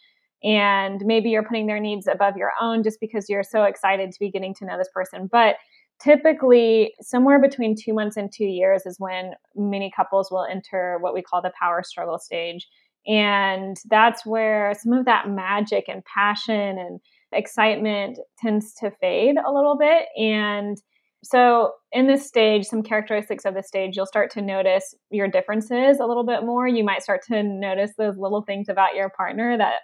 And 0.42 1.02
maybe 1.04 1.30
you're 1.30 1.44
putting 1.44 1.66
their 1.66 1.80
needs 1.80 2.06
above 2.06 2.36
your 2.36 2.52
own 2.60 2.82
just 2.82 2.98
because 3.00 3.28
you're 3.28 3.42
so 3.42 3.64
excited 3.64 4.10
to 4.10 4.18
be 4.18 4.30
getting 4.30 4.54
to 4.54 4.64
know 4.64 4.78
this 4.78 4.88
person. 4.94 5.28
But 5.30 5.56
typically 6.02 6.94
somewhere 7.00 7.40
between 7.40 7.76
two 7.76 7.92
months 7.92 8.16
and 8.16 8.32
two 8.32 8.44
years 8.44 8.86
is 8.86 8.96
when 8.98 9.32
many 9.54 9.92
couples 9.94 10.30
will 10.30 10.46
enter 10.50 10.98
what 11.00 11.14
we 11.14 11.22
call 11.22 11.42
the 11.42 11.52
power 11.60 11.82
struggle 11.82 12.18
stage. 12.18 12.66
And 13.06 13.76
that's 13.88 14.26
where 14.26 14.74
some 14.78 14.92
of 14.92 15.04
that 15.04 15.28
magic 15.28 15.84
and 15.88 16.02
passion 16.04 16.78
and 16.78 17.00
excitement 17.32 18.18
tends 18.38 18.74
to 18.74 18.90
fade 19.00 19.36
a 19.36 19.52
little 19.52 19.76
bit. 19.76 20.06
And 20.16 20.78
so 21.22 21.72
in 21.92 22.06
this 22.06 22.26
stage, 22.26 22.64
some 22.64 22.82
characteristics 22.82 23.44
of 23.44 23.54
this 23.54 23.68
stage, 23.68 23.96
you'll 23.96 24.06
start 24.06 24.30
to 24.32 24.42
notice 24.42 24.94
your 25.10 25.28
differences 25.28 26.00
a 26.00 26.06
little 26.06 26.24
bit 26.24 26.44
more. 26.44 26.66
You 26.66 26.82
might 26.82 27.02
start 27.02 27.22
to 27.26 27.42
notice 27.42 27.90
those 27.98 28.16
little 28.16 28.42
things 28.42 28.68
about 28.68 28.94
your 28.94 29.10
partner 29.10 29.58
that 29.58 29.80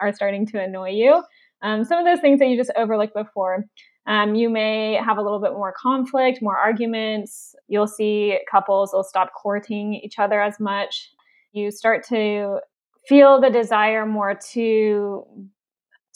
are, 0.00 0.12
starting 0.12 0.46
to 0.46 0.60
annoy 0.60 0.90
you. 0.90 1.22
Um, 1.62 1.84
some 1.84 1.98
of 1.98 2.06
those 2.06 2.20
things 2.20 2.40
that 2.40 2.48
you 2.48 2.56
just 2.56 2.72
overlooked 2.76 3.14
before. 3.14 3.64
Um, 4.06 4.34
you 4.34 4.50
may 4.50 4.94
have 4.94 5.18
a 5.18 5.22
little 5.22 5.40
bit 5.40 5.52
more 5.52 5.72
conflict, 5.80 6.42
more 6.42 6.56
arguments. 6.56 7.54
You'll 7.68 7.86
see 7.86 8.38
couples 8.50 8.90
will 8.92 9.04
stop 9.04 9.30
courting 9.40 9.94
each 9.94 10.18
other 10.18 10.40
as 10.40 10.58
much. 10.58 11.12
You 11.52 11.70
start 11.70 12.04
to 12.08 12.58
feel 13.06 13.40
the 13.40 13.50
desire 13.50 14.06
more 14.06 14.38
to 14.52 15.24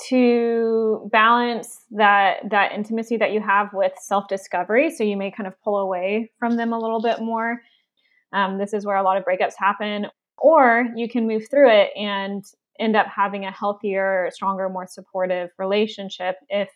to 0.08 1.08
balance 1.12 1.84
that 1.92 2.48
that 2.50 2.72
intimacy 2.72 3.16
that 3.16 3.32
you 3.32 3.40
have 3.40 3.70
with 3.72 3.92
self 3.98 4.28
discovery. 4.28 4.90
So 4.90 5.04
you 5.04 5.16
may 5.16 5.30
kind 5.30 5.46
of 5.46 5.54
pull 5.62 5.78
away 5.78 6.30
from 6.38 6.56
them 6.56 6.72
a 6.72 6.78
little 6.78 7.00
bit 7.00 7.20
more. 7.20 7.60
Um, 8.32 8.58
this 8.58 8.72
is 8.72 8.84
where 8.84 8.96
a 8.96 9.02
lot 9.02 9.16
of 9.16 9.24
breakups 9.24 9.54
happen, 9.56 10.06
or 10.38 10.86
you 10.96 11.08
can 11.08 11.26
move 11.26 11.44
through 11.48 11.70
it 11.70 11.90
and 11.96 12.44
end 12.80 12.96
up 12.96 13.06
having 13.06 13.44
a 13.44 13.52
healthier, 13.52 14.28
stronger, 14.32 14.68
more 14.68 14.86
supportive 14.88 15.50
relationship 15.58 16.36
if 16.48 16.68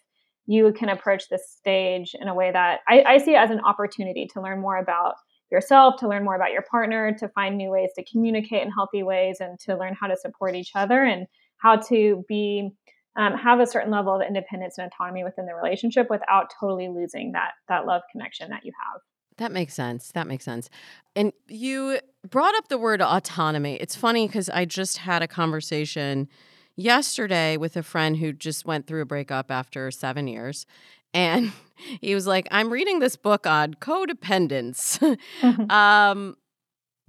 you 0.47 0.73
can 0.73 0.89
approach 0.89 1.29
this 1.29 1.51
stage 1.51 2.15
in 2.19 2.29
a 2.29 2.35
way 2.35 2.51
that 2.53 2.81
I, 2.89 3.03
I 3.03 3.19
see 3.19 3.35
it 3.35 3.39
as 3.39 3.51
an 3.51 3.61
opportunity 3.61 4.27
to 4.33 4.41
learn 4.41 4.61
more 4.61 4.79
about 4.79 5.17
yourself, 5.51 5.97
to 5.99 6.09
learn 6.09 6.25
more 6.25 6.37
about 6.37 6.53
your 6.53 6.63
partner, 6.63 7.13
to 7.19 7.29
find 7.31 7.57
new 7.57 7.71
ways 7.71 7.91
to 7.97 8.05
communicate 8.05 8.63
in 8.63 8.71
healthy 8.71 9.03
ways, 9.03 9.39
and 9.41 9.59
to 9.61 9.77
learn 9.77 9.97
how 9.99 10.07
to 10.07 10.17
support 10.17 10.55
each 10.55 10.73
other 10.75 11.03
and 11.03 11.27
how 11.59 11.77
to 11.77 12.25
be 12.29 12.71
um, 13.19 13.35
have 13.35 13.61
a 13.61 13.67
certain 13.67 13.91
level 13.91 14.15
of 14.15 14.23
independence 14.23 14.79
and 14.79 14.91
autonomy 14.91 15.25
within 15.25 15.45
the 15.45 15.55
relationship 15.55 16.09
without 16.09 16.51
totally 16.59 16.89
losing 16.89 17.33
that 17.33 17.51
that 17.69 17.85
love 17.85 18.03
connection 18.11 18.49
that 18.51 18.65
you 18.65 18.73
have. 18.83 19.03
That 19.37 19.53
makes 19.53 19.75
sense. 19.75 20.11
That 20.13 20.27
makes 20.27 20.45
sense. 20.45 20.71
And 21.15 21.33
you 21.49 21.99
brought 22.29 22.55
up 22.55 22.69
the 22.69 22.79
word 22.79 23.03
autonomy. 23.03 23.75
It's 23.77 23.95
funny 23.95 24.27
because 24.27 24.49
I 24.49 24.65
just 24.65 24.99
had 24.99 25.23
a 25.23 25.29
conversation 25.29 26.29
yesterday 26.77 27.57
with 27.57 27.77
a 27.77 27.83
friend 27.83 28.17
who 28.17 28.33
just 28.33 28.65
went 28.65 28.87
through 28.87 29.03
a 29.03 29.07
breakup 29.07 29.51
after 29.51 29.91
seven 29.91 30.29
years. 30.29 30.65
And 31.13 31.53
he 32.01 32.15
was 32.15 32.27
like, 32.27 32.47
I'm 32.51 32.71
reading 32.73 33.01
this 33.01 33.17
book 33.17 33.47
on 33.47 33.75
codependence. 33.75 34.99
Mm-hmm. 35.41 35.71
um, 35.71 36.37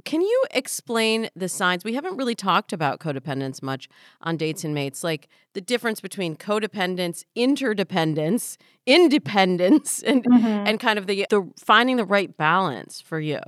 can 0.10 0.22
you 0.22 0.43
explain 0.50 1.30
the 1.36 1.48
signs? 1.48 1.84
We 1.84 1.93
haven't 1.93 2.17
really 2.17 2.34
talked 2.34 2.74
about 2.74 3.00
codependence 3.00 3.62
much 3.62 3.88
on 4.22 4.38
Dates 4.38 4.63
and 4.63 4.74
Mates, 4.74 5.04
like 5.04 5.28
the 5.54 5.62
difference 5.62 6.02
between 6.02 6.36
codependence, 6.36 7.26
interdependence, 7.36 8.58
independence, 8.88 10.02
and 10.02 10.24
mm-hmm. 10.24 10.67
and 10.67 10.80
kind 10.80 10.98
of 10.98 11.06
the 11.06 11.28
the 11.30 11.48
finding 11.63 11.98
the 11.98 12.06
right 12.06 12.36
balance 12.36 13.00
for 13.00 13.19
you. 13.19 13.39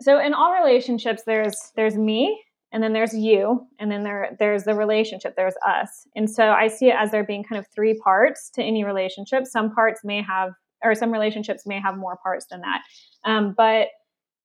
So 0.00 0.18
in 0.18 0.34
all 0.34 0.52
relationships, 0.52 1.22
there's 1.26 1.54
there's 1.76 1.94
me, 1.94 2.42
and 2.72 2.82
then 2.82 2.92
there's 2.92 3.14
you, 3.14 3.64
and 3.78 3.88
then 3.88 4.02
there 4.02 4.34
there's 4.40 4.64
the 4.64 4.74
relationship, 4.74 5.36
there's 5.36 5.54
us. 5.64 6.08
And 6.16 6.28
so 6.28 6.50
I 6.50 6.66
see 6.66 6.88
it 6.88 6.96
as 6.98 7.12
there 7.12 7.22
being 7.22 7.44
kind 7.44 7.60
of 7.60 7.68
three 7.72 7.94
parts 8.02 8.50
to 8.54 8.64
any 8.64 8.82
relationship. 8.82 9.46
Some 9.46 9.72
parts 9.72 10.00
may 10.02 10.22
have, 10.22 10.54
or 10.82 10.96
some 10.96 11.12
relationships 11.12 11.68
may 11.68 11.78
have 11.78 11.96
more 11.96 12.16
parts 12.16 12.46
than 12.50 12.62
that, 12.62 12.82
um, 13.24 13.54
but 13.56 13.90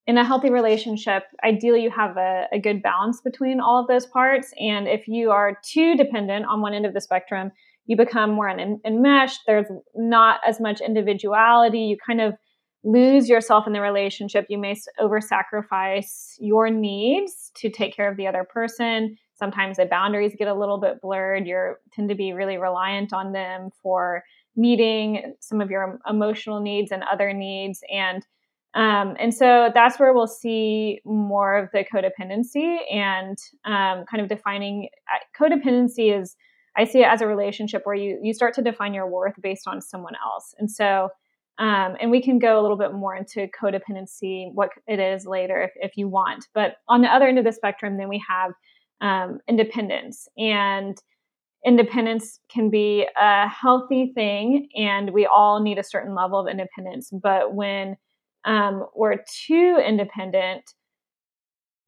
in 0.10 0.18
a 0.18 0.26
healthy 0.26 0.50
relationship, 0.50 1.26
ideally 1.46 1.84
you 1.84 1.92
have 1.92 2.18
a, 2.18 2.46
a, 2.52 2.60
good 2.60 2.82
balance 2.82 3.22
between 3.22 3.60
all 3.60 3.80
of 3.80 3.88
those 3.88 4.08
parts. 4.08 4.52
And 4.60 4.88
if 4.88 5.08
you 5.08 5.30
are 5.30 5.60
too 5.64 5.96
dependent 5.96 6.48
on 6.48 6.62
one 6.62 6.74
end 6.74 6.88
of 6.88 6.96
the 6.96 7.00
spectrum, 7.00 7.52
you 7.86 7.96
become 7.96 8.32
more 8.32 8.50
en- 8.50 8.82
enmeshed. 8.84 9.42
There's 9.46 9.68
not 9.94 10.40
as 10.48 10.60
much 10.60 10.82
individuality. 10.82 11.82
You 11.82 11.98
kind 12.04 12.22
of 12.22 12.34
lose 12.84 13.30
yourself 13.30 13.68
in 13.68 13.74
the 13.74 13.82
relationship. 13.82 14.48
You 14.50 14.58
may 14.58 14.76
over 15.00 15.22
sacrifice 15.22 16.36
your 16.40 16.72
needs 16.72 17.52
to 17.58 17.70
take 17.70 17.96
care 17.96 18.10
of 18.10 18.18
the 18.18 18.26
other 18.26 18.44
person. 18.52 19.16
Sometimes 19.36 19.78
the 19.78 19.86
boundaries 19.86 20.34
get 20.36 20.48
a 20.48 20.56
little 20.56 20.80
bit 20.80 21.02
blurred. 21.02 21.46
You 21.46 21.76
tend 21.94 22.10
to 22.10 22.16
be 22.16 22.34
really 22.34 22.58
reliant 22.58 23.14
on 23.14 23.32
them 23.32 23.70
for 23.84 24.24
meeting 24.56 25.36
some 25.40 25.62
of 25.62 25.70
your 25.70 26.00
emotional 26.10 26.62
needs 26.62 26.92
and 26.92 27.04
other 27.04 27.32
needs. 27.32 27.84
And 27.94 28.26
um, 28.76 29.16
and 29.20 29.34
so 29.34 29.70
that's 29.74 30.00
where 30.00 30.14
we'll 30.14 30.28
see 30.28 31.00
more 31.06 31.58
of 31.58 31.70
the 31.74 31.84
codependency 31.84 32.78
and 32.92 33.38
um, 33.66 34.06
kind 34.10 34.22
of 34.22 34.28
defining 34.28 34.90
codependency 35.40 36.18
is 36.20 36.36
I 36.78 36.84
see 36.84 37.00
it 37.00 37.08
as 37.08 37.22
a 37.22 37.28
relationship 37.28 37.82
where 37.84 37.96
you 37.96 38.20
you 38.22 38.34
start 38.34 38.54
to 38.56 38.62
define 38.62 38.94
your 38.94 39.08
worth 39.08 39.34
based 39.42 39.68
on 39.68 39.82
someone 39.82 40.14
else. 40.24 40.54
And 40.60 40.70
so 40.70 41.10
um, 41.60 41.98
and 42.00 42.10
we 42.10 42.22
can 42.22 42.40
go 42.40 42.60
a 42.60 42.62
little 42.62 42.78
bit 42.78 42.94
more 42.94 43.16
into 43.16 43.48
codependency, 43.48 44.50
what 44.54 44.70
it 44.88 44.98
is 45.00 45.26
later 45.26 45.62
if, 45.62 45.72
if 45.76 45.98
you 45.98 46.08
want. 46.08 46.48
But 46.54 46.76
on 46.88 47.02
the 47.02 47.10
other 47.10 47.28
end 47.28 47.38
of 47.38 47.44
the 47.44 47.52
spectrum, 47.52 47.98
then 47.98 48.08
we 48.08 48.24
have 48.30 48.54
um, 49.02 49.40
independence. 49.46 50.30
And 50.38 50.98
independence 51.66 52.40
can 52.50 52.70
be 52.70 53.08
a 53.22 53.50
healthy 53.50 54.14
thing, 54.16 54.70
and 54.78 55.12
we 55.12 55.26
all 55.26 55.62
need 55.62 55.78
a 55.78 55.84
certain 55.84 56.16
level 56.16 56.40
of 56.40 56.48
independence. 56.48 57.10
But 57.12 57.54
when 57.54 57.98
um, 58.46 58.86
or 58.94 59.16
too 59.48 59.82
independent, 59.86 60.64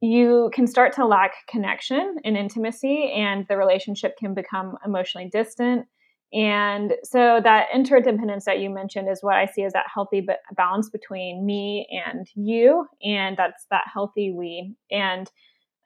you 0.01 0.49
can 0.53 0.65
start 0.65 0.93
to 0.93 1.05
lack 1.05 1.33
connection 1.47 2.15
and 2.25 2.35
intimacy, 2.35 3.11
and 3.15 3.45
the 3.47 3.57
relationship 3.57 4.17
can 4.17 4.33
become 4.33 4.75
emotionally 4.85 5.29
distant. 5.31 5.85
And 6.33 6.93
so, 7.03 7.39
that 7.43 7.67
interdependence 7.73 8.45
that 8.45 8.59
you 8.59 8.69
mentioned 8.69 9.09
is 9.11 9.19
what 9.21 9.35
I 9.35 9.45
see 9.45 9.63
as 9.63 9.73
that 9.73 9.85
healthy 9.93 10.25
balance 10.55 10.89
between 10.89 11.45
me 11.45 11.87
and 12.05 12.25
you, 12.35 12.87
and 13.03 13.37
that's 13.37 13.65
that 13.69 13.83
healthy 13.93 14.33
we. 14.33 14.73
And 14.89 15.29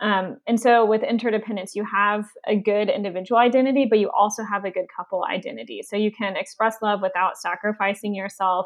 um, 0.02 0.38
and 0.46 0.60
so, 0.60 0.86
with 0.86 1.04
interdependence, 1.04 1.74
you 1.74 1.86
have 1.86 2.26
a 2.48 2.58
good 2.58 2.90
individual 2.90 3.40
identity, 3.40 3.88
but 3.90 4.00
you 4.00 4.12
also 4.12 4.44
have 4.44 4.66
a 4.66 4.72
good 4.72 4.86
couple 4.96 5.24
identity. 5.24 5.82
So 5.84 5.96
you 5.96 6.12
can 6.12 6.36
express 6.36 6.78
love 6.82 7.02
without 7.02 7.38
sacrificing 7.38 8.14
yourself 8.14 8.66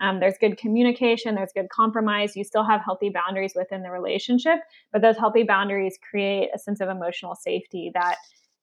um, 0.00 0.20
there's 0.20 0.38
good 0.40 0.58
communication, 0.58 1.34
there's 1.34 1.52
good 1.54 1.68
compromise. 1.70 2.36
You 2.36 2.44
still 2.44 2.64
have 2.64 2.80
healthy 2.84 3.10
boundaries 3.10 3.52
within 3.54 3.82
the 3.82 3.90
relationship, 3.90 4.58
but 4.92 5.02
those 5.02 5.16
healthy 5.16 5.42
boundaries 5.42 5.98
create 6.10 6.50
a 6.54 6.58
sense 6.58 6.80
of 6.80 6.88
emotional 6.88 7.34
safety 7.34 7.90
that 7.94 8.16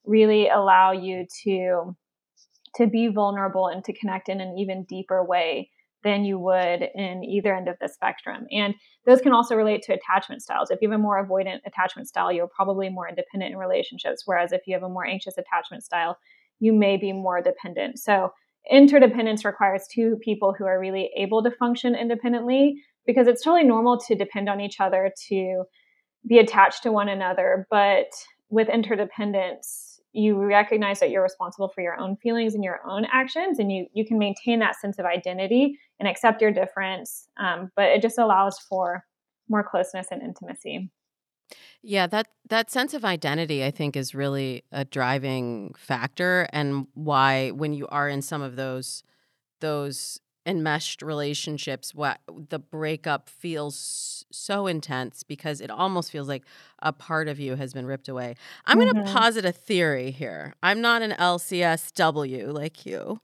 really 0.06 0.50
allow 0.50 0.91
you 0.91 1.26
to 1.43 1.95
to 2.76 2.88
be 2.88 3.08
vulnerable 3.08 3.67
and 3.67 3.86
to 3.86 3.93
connect 3.93 4.28
in 4.28 4.41
an 4.41 4.58
even 4.58 4.84
deeper 4.84 5.24
way 5.24 5.71
than 6.04 6.24
you 6.24 6.38
would 6.38 6.88
in 6.93 7.24
either 7.24 7.56
end 7.56 7.67
of 7.67 7.78
the 7.80 7.88
spectrum. 7.88 8.45
And 8.52 8.76
those 9.06 9.21
can 9.21 9.34
also 9.34 9.56
relate 9.56 9.82
to 9.84 9.93
attachment 9.93 10.41
styles. 10.41 10.69
If 10.69 10.80
you 10.82 10.89
have 10.89 11.00
a 11.00 11.02
more 11.02 11.26
avoidant 11.26 11.62
attachment 11.65 12.08
style, 12.08 12.32
you're 12.32 12.48
probably 12.48 12.89
more 12.89 13.10
independent 13.10 13.54
in 13.54 13.58
relationships. 13.58 14.24
Whereas 14.26 14.52
if 14.52 14.62
you 14.67 14.74
have 14.76 14.84
a 14.84 14.89
more 14.89 15.06
anxious 15.06 15.38
attachment 15.38 15.84
style, 15.84 16.17
you 16.60 16.74
may 16.74 16.98
be 16.98 17.12
more 17.12 17.41
dependent. 17.41 18.00
So 18.00 18.32
interdependence 18.69 19.45
requires 19.45 19.86
two 19.93 20.17
people 20.21 20.54
who 20.58 20.65
are 20.65 20.80
really 20.80 21.12
able 21.17 21.43
to 21.43 21.51
function 21.51 21.95
independently 21.95 22.82
because 23.06 23.28
it's 23.28 23.43
totally 23.43 23.63
normal 23.63 23.99
to 23.99 24.15
depend 24.15 24.49
on 24.49 24.60
each 24.60 24.80
other 24.80 25.12
to 25.30 25.63
be 26.28 26.39
attached 26.39 26.84
to 26.84 26.91
one 26.91 27.08
another. 27.08 27.67
But 27.69 28.08
with 28.49 28.69
interdependence 28.69 29.95
you 30.15 30.38
recognize 30.38 31.01
that 31.01 31.10
you're 31.10 31.21
responsible 31.21 31.67
for 31.67 31.82
your 31.82 31.99
own 31.99 32.15
feelings 32.15 32.56
and 32.56 32.63
your 32.63 32.80
own 32.89 33.06
actions 33.12 33.60
and 33.60 33.69
you 33.71 33.86
you 33.93 34.06
can 34.06 34.17
maintain 34.17 34.60
that 34.60 34.80
sense 34.80 34.97
of 34.97 35.06
identity 35.06 35.78
and 35.99 36.08
accept 36.08 36.41
your 36.41 36.51
difference. 36.51 37.28
Um, 37.38 37.69
but 37.75 37.89
it 37.89 38.01
just 38.01 38.17
allows 38.17 38.58
for 38.69 39.04
more 39.49 39.63
closeness 39.63 40.08
and 40.12 40.21
intimacy 40.21 40.89
yeah, 41.81 42.08
that 42.08 42.27
that 42.49 42.71
sense 42.71 42.93
of 42.93 43.05
identity 43.05 43.63
I 43.63 43.71
think 43.71 43.95
is 43.95 44.15
really 44.15 44.63
a 44.71 44.86
driving 44.86 45.73
factor 45.77 46.47
and 46.51 46.88
why 46.93 47.51
when 47.51 47.73
you 47.73 47.88
are 47.88 48.10
in 48.10 48.21
some 48.21 48.41
of 48.41 48.55
those 48.55 49.03
those 49.62 50.19
enmeshed 50.47 51.01
relationships 51.01 51.95
what 51.95 52.19
the 52.49 52.60
breakup 52.60 53.29
feels 53.29 54.25
so 54.31 54.67
intense 54.67 55.23
because 55.23 55.60
it 55.60 55.71
almost 55.71 56.12
feels 56.12 56.27
like 56.27 56.43
a 56.79 56.93
part 56.93 57.27
of 57.27 57.39
you 57.39 57.55
has 57.55 57.73
been 57.73 57.86
ripped 57.86 58.08
away. 58.08 58.36
I'm 58.65 58.77
mm-hmm. 58.77 58.91
going 58.91 59.05
to 59.05 59.12
posit 59.12 59.43
a 59.43 59.51
theory 59.51 60.12
here. 60.12 60.53
I'm 60.62 60.81
not 60.81 61.01
an 61.01 61.12
LCSW 61.12 62.53
like 62.53 62.86
you. 62.86 63.19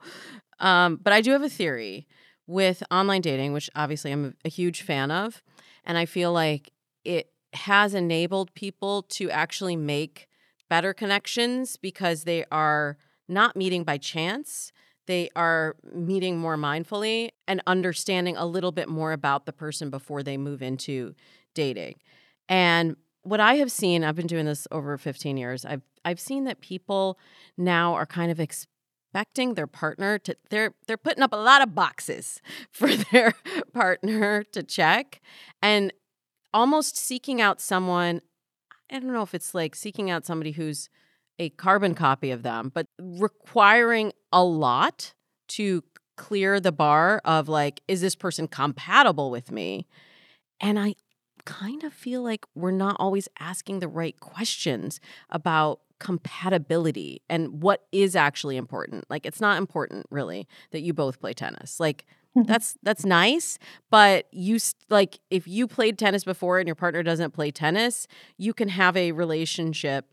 Um, 0.59 0.99
but 1.01 1.13
I 1.13 1.21
do 1.21 1.31
have 1.31 1.43
a 1.43 1.49
theory 1.49 2.07
with 2.47 2.83
online 2.89 3.21
dating, 3.21 3.53
which 3.53 3.69
obviously 3.75 4.11
I'm 4.11 4.35
a 4.43 4.49
huge 4.49 4.81
fan 4.81 5.11
of, 5.11 5.43
and 5.83 5.97
I 5.97 6.05
feel 6.05 6.33
like 6.33 6.71
it 7.03 7.30
has 7.53 7.93
enabled 7.93 8.53
people 8.53 9.03
to 9.03 9.29
actually 9.29 9.75
make 9.75 10.27
better 10.69 10.93
connections 10.93 11.77
because 11.77 12.23
they 12.23 12.45
are 12.51 12.97
not 13.27 13.55
meeting 13.55 13.83
by 13.83 13.97
chance. 13.97 14.71
They 15.07 15.29
are 15.35 15.75
meeting 15.93 16.37
more 16.37 16.55
mindfully 16.55 17.31
and 17.47 17.61
understanding 17.67 18.37
a 18.37 18.45
little 18.45 18.71
bit 18.71 18.87
more 18.87 19.11
about 19.11 19.45
the 19.45 19.53
person 19.53 19.89
before 19.89 20.23
they 20.23 20.37
move 20.37 20.61
into 20.61 21.15
dating. 21.53 21.95
And 22.47 22.95
what 23.23 23.39
I 23.39 23.55
have 23.55 23.71
seen, 23.71 24.03
I've 24.03 24.15
been 24.15 24.27
doing 24.27 24.45
this 24.45 24.67
over 24.71 24.97
15 24.97 25.37
years. 25.37 25.65
I've 25.65 25.81
I've 26.03 26.19
seen 26.19 26.45
that 26.45 26.61
people 26.61 27.19
now 27.57 27.93
are 27.93 28.05
kind 28.05 28.31
of 28.31 28.39
expecting 28.39 29.53
their 29.53 29.67
partner 29.67 30.17
to 30.19 30.35
they're 30.49 30.73
they're 30.87 30.97
putting 30.97 31.23
up 31.23 31.33
a 31.33 31.37
lot 31.37 31.61
of 31.61 31.75
boxes 31.75 32.41
for 32.71 32.89
their 32.95 33.33
partner 33.73 34.43
to 34.51 34.63
check 34.63 35.21
and 35.61 35.93
almost 36.53 36.97
seeking 36.97 37.41
out 37.41 37.61
someone 37.61 38.21
I 38.91 38.99
don't 38.99 39.13
know 39.13 39.21
if 39.21 39.33
it's 39.33 39.55
like 39.55 39.75
seeking 39.75 40.09
out 40.09 40.25
somebody 40.25 40.51
who's 40.51 40.89
a 41.39 41.49
carbon 41.51 41.95
copy 41.95 42.31
of 42.31 42.43
them, 42.43 42.71
but 42.73 42.87
requiring 42.99 44.11
a 44.33 44.43
lot 44.43 45.13
to 45.49 45.83
clear 46.17 46.59
the 46.59 46.71
bar 46.71 47.21
of 47.23 47.47
like, 47.47 47.81
is 47.87 48.01
this 48.01 48.15
person 48.15 48.47
compatible 48.47 49.31
with 49.31 49.51
me? 49.51 49.87
And 50.59 50.77
I 50.77 50.95
kind 51.45 51.83
of 51.83 51.93
feel 51.93 52.21
like 52.21 52.45
we're 52.53 52.71
not 52.71 52.97
always 52.99 53.27
asking 53.39 53.79
the 53.79 53.87
right 53.87 54.19
questions 54.19 54.99
about 55.29 55.79
compatibility 55.99 57.21
and 57.29 57.63
what 57.63 57.87
is 57.91 58.15
actually 58.15 58.57
important. 58.57 59.05
Like 59.09 59.25
it's 59.25 59.41
not 59.41 59.57
important 59.57 60.05
really 60.11 60.47
that 60.71 60.81
you 60.81 60.93
both 60.93 61.19
play 61.19 61.33
tennis. 61.33 61.79
Like. 61.79 62.05
that's 62.45 62.75
that's 62.81 63.05
nice, 63.05 63.59
but 63.89 64.27
you 64.31 64.57
like 64.89 65.19
if 65.29 65.47
you 65.47 65.67
played 65.67 65.97
tennis 65.97 66.23
before 66.23 66.59
and 66.59 66.67
your 66.67 66.75
partner 66.75 67.03
doesn't 67.03 67.31
play 67.31 67.51
tennis, 67.51 68.07
you 68.37 68.53
can 68.53 68.69
have 68.69 68.95
a 68.95 69.11
relationship 69.11 70.05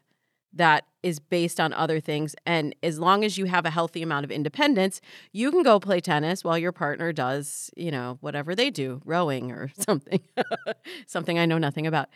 that 0.53 0.85
is 1.03 1.21
based 1.21 1.61
on 1.61 1.73
other 1.75 2.01
things 2.01 2.35
and 2.47 2.75
as 2.83 2.99
long 2.99 3.23
as 3.23 3.37
you 3.37 3.45
have 3.45 3.67
a 3.67 3.71
healthy 3.71 4.03
amount 4.03 4.25
of 4.25 4.31
independence 4.31 5.01
you 5.31 5.51
can 5.51 5.63
go 5.63 5.79
play 5.79 6.01
tennis 6.01 6.43
while 6.43 6.57
your 6.57 6.73
partner 6.73 7.13
does 7.13 7.71
you 7.77 7.91
know 7.91 8.17
whatever 8.23 8.55
they 8.55 8.71
do 8.71 9.01
rowing 9.05 9.53
or 9.53 9.71
something 9.79 10.21
something 11.07 11.39
i 11.39 11.45
know 11.45 11.59
nothing 11.59 11.87
about. 11.87 12.09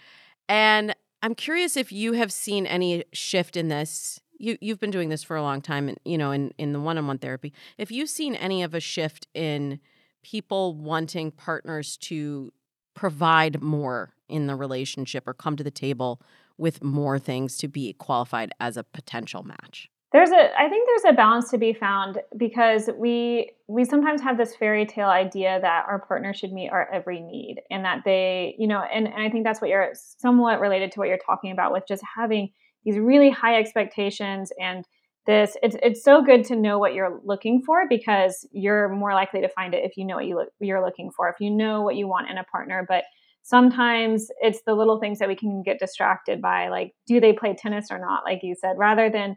And 0.49 0.95
i'm 1.23 1.35
curious 1.35 1.77
if 1.77 1.93
you 1.93 2.15
have 2.15 2.33
seen 2.33 2.67
any 2.67 3.05
shift 3.13 3.57
in 3.57 3.69
this 3.69 4.19
you 4.39 4.59
you've 4.61 4.81
been 4.81 4.91
doing 4.91 5.09
this 5.09 5.23
for 5.23 5.37
a 5.37 5.43
long 5.43 5.61
time 5.63 5.89
and 5.89 5.99
you 6.05 6.19
know 6.19 6.33
in 6.33 6.53
in 6.59 6.73
the 6.73 6.81
one-on-one 6.81 7.19
therapy. 7.19 7.53
If 7.79 7.91
you've 7.91 8.11
seen 8.11 8.35
any 8.35 8.63
of 8.63 8.75
a 8.75 8.81
shift 8.81 9.29
in 9.35 9.79
people 10.23 10.75
wanting 10.75 11.31
partners 11.31 11.97
to 11.99 12.53
provide 12.95 13.63
more 13.63 14.15
in 14.29 14.47
the 14.47 14.57
relationship 14.57 15.27
or 15.27 15.35
come 15.35 15.57
to 15.57 15.65
the 15.65 15.71
table 15.71 16.21
with 16.59 16.83
more 16.83 17.19
things 17.19 17.57
to 17.59 17.69
be 17.69 17.93
qualified 17.95 18.53
as 18.61 18.77
a 18.77 18.85
potential 18.85 19.43
match? 19.43 19.89
There's 20.13 20.31
a 20.31 20.61
I 20.61 20.69
think 20.69 20.87
there's 20.89 21.15
a 21.15 21.17
balance 21.17 21.51
to 21.51 21.59
be 21.59 21.73
found 21.73 22.19
because 22.37 22.91
we 22.99 23.53
we 23.67 23.85
sometimes 23.87 24.21
have 24.21 24.37
this 24.37 24.55
fairy 24.55 24.85
tale 24.85 25.09
idea 25.09 25.59
that 25.63 25.87
our 25.89 26.01
partner 26.01 26.35
should 26.35 26.53
meet 26.53 26.69
our 26.69 26.87
every 26.93 27.21
need 27.21 27.63
and 27.71 27.83
that 27.87 28.03
they, 28.05 28.55
you 28.59 28.67
know, 28.67 28.83
and, 28.83 29.07
and 29.07 29.23
I 29.23 29.31
think 29.31 29.45
that's 29.45 29.63
what 29.63 29.71
you're 29.71 29.93
somewhat 29.95 30.61
related 30.61 30.93
to 30.93 30.99
what 30.99 31.09
you're 31.09 31.19
talking 31.25 31.51
about 31.51 31.73
with 31.73 31.85
just 31.89 32.03
having 32.15 32.51
these 32.85 32.99
really 32.99 33.31
high 33.31 33.59
expectations 33.59 34.53
and 34.61 34.85
this 35.27 35.57
it's 35.63 35.77
it's 35.83 36.03
so 36.03 36.23
good 36.23 36.45
to 36.45 36.57
know 36.57 36.79
what 36.79 36.95
you're 36.95 37.21
looking 37.25 37.63
for 37.63 37.89
because 37.89 38.47
you're 38.51 38.89
more 38.89 39.15
likely 39.15 39.41
to 39.41 39.49
find 39.49 39.75
it 39.75 39.85
if 39.85 39.97
you 39.97 40.05
know 40.05 40.17
what 40.17 40.27
you 40.27 40.37
look, 40.37 40.49
you're 40.61 40.85
looking 40.85 41.11
for 41.11 41.29
if 41.29 41.37
you 41.41 41.51
know 41.51 41.83
what 41.83 41.97
you 41.97 42.09
want 42.09 42.31
in 42.31 42.39
a 42.39 42.45
partner. 42.45 42.85
But 42.89 43.05
sometimes 43.43 44.29
it's 44.41 44.63
the 44.67 44.75
little 44.75 44.99
things 44.99 45.19
that 45.19 45.29
we 45.29 45.37
can 45.37 45.63
get 45.63 45.79
distracted 45.79 46.41
by 46.41 46.69
like 46.69 46.93
do 47.07 47.21
they 47.21 47.33
play 47.33 47.55
tennis 47.55 47.89
or 47.91 47.99
not 47.99 48.25
like 48.25 48.41
you 48.43 48.55
said 48.55 48.77
rather 48.79 49.11
than 49.11 49.37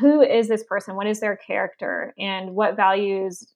who 0.00 0.22
is 0.22 0.48
this 0.48 0.64
person? 0.64 0.96
What 0.96 1.06
is 1.06 1.20
their 1.20 1.36
character? 1.36 2.14
And 2.18 2.54
what 2.54 2.76
values 2.76 3.46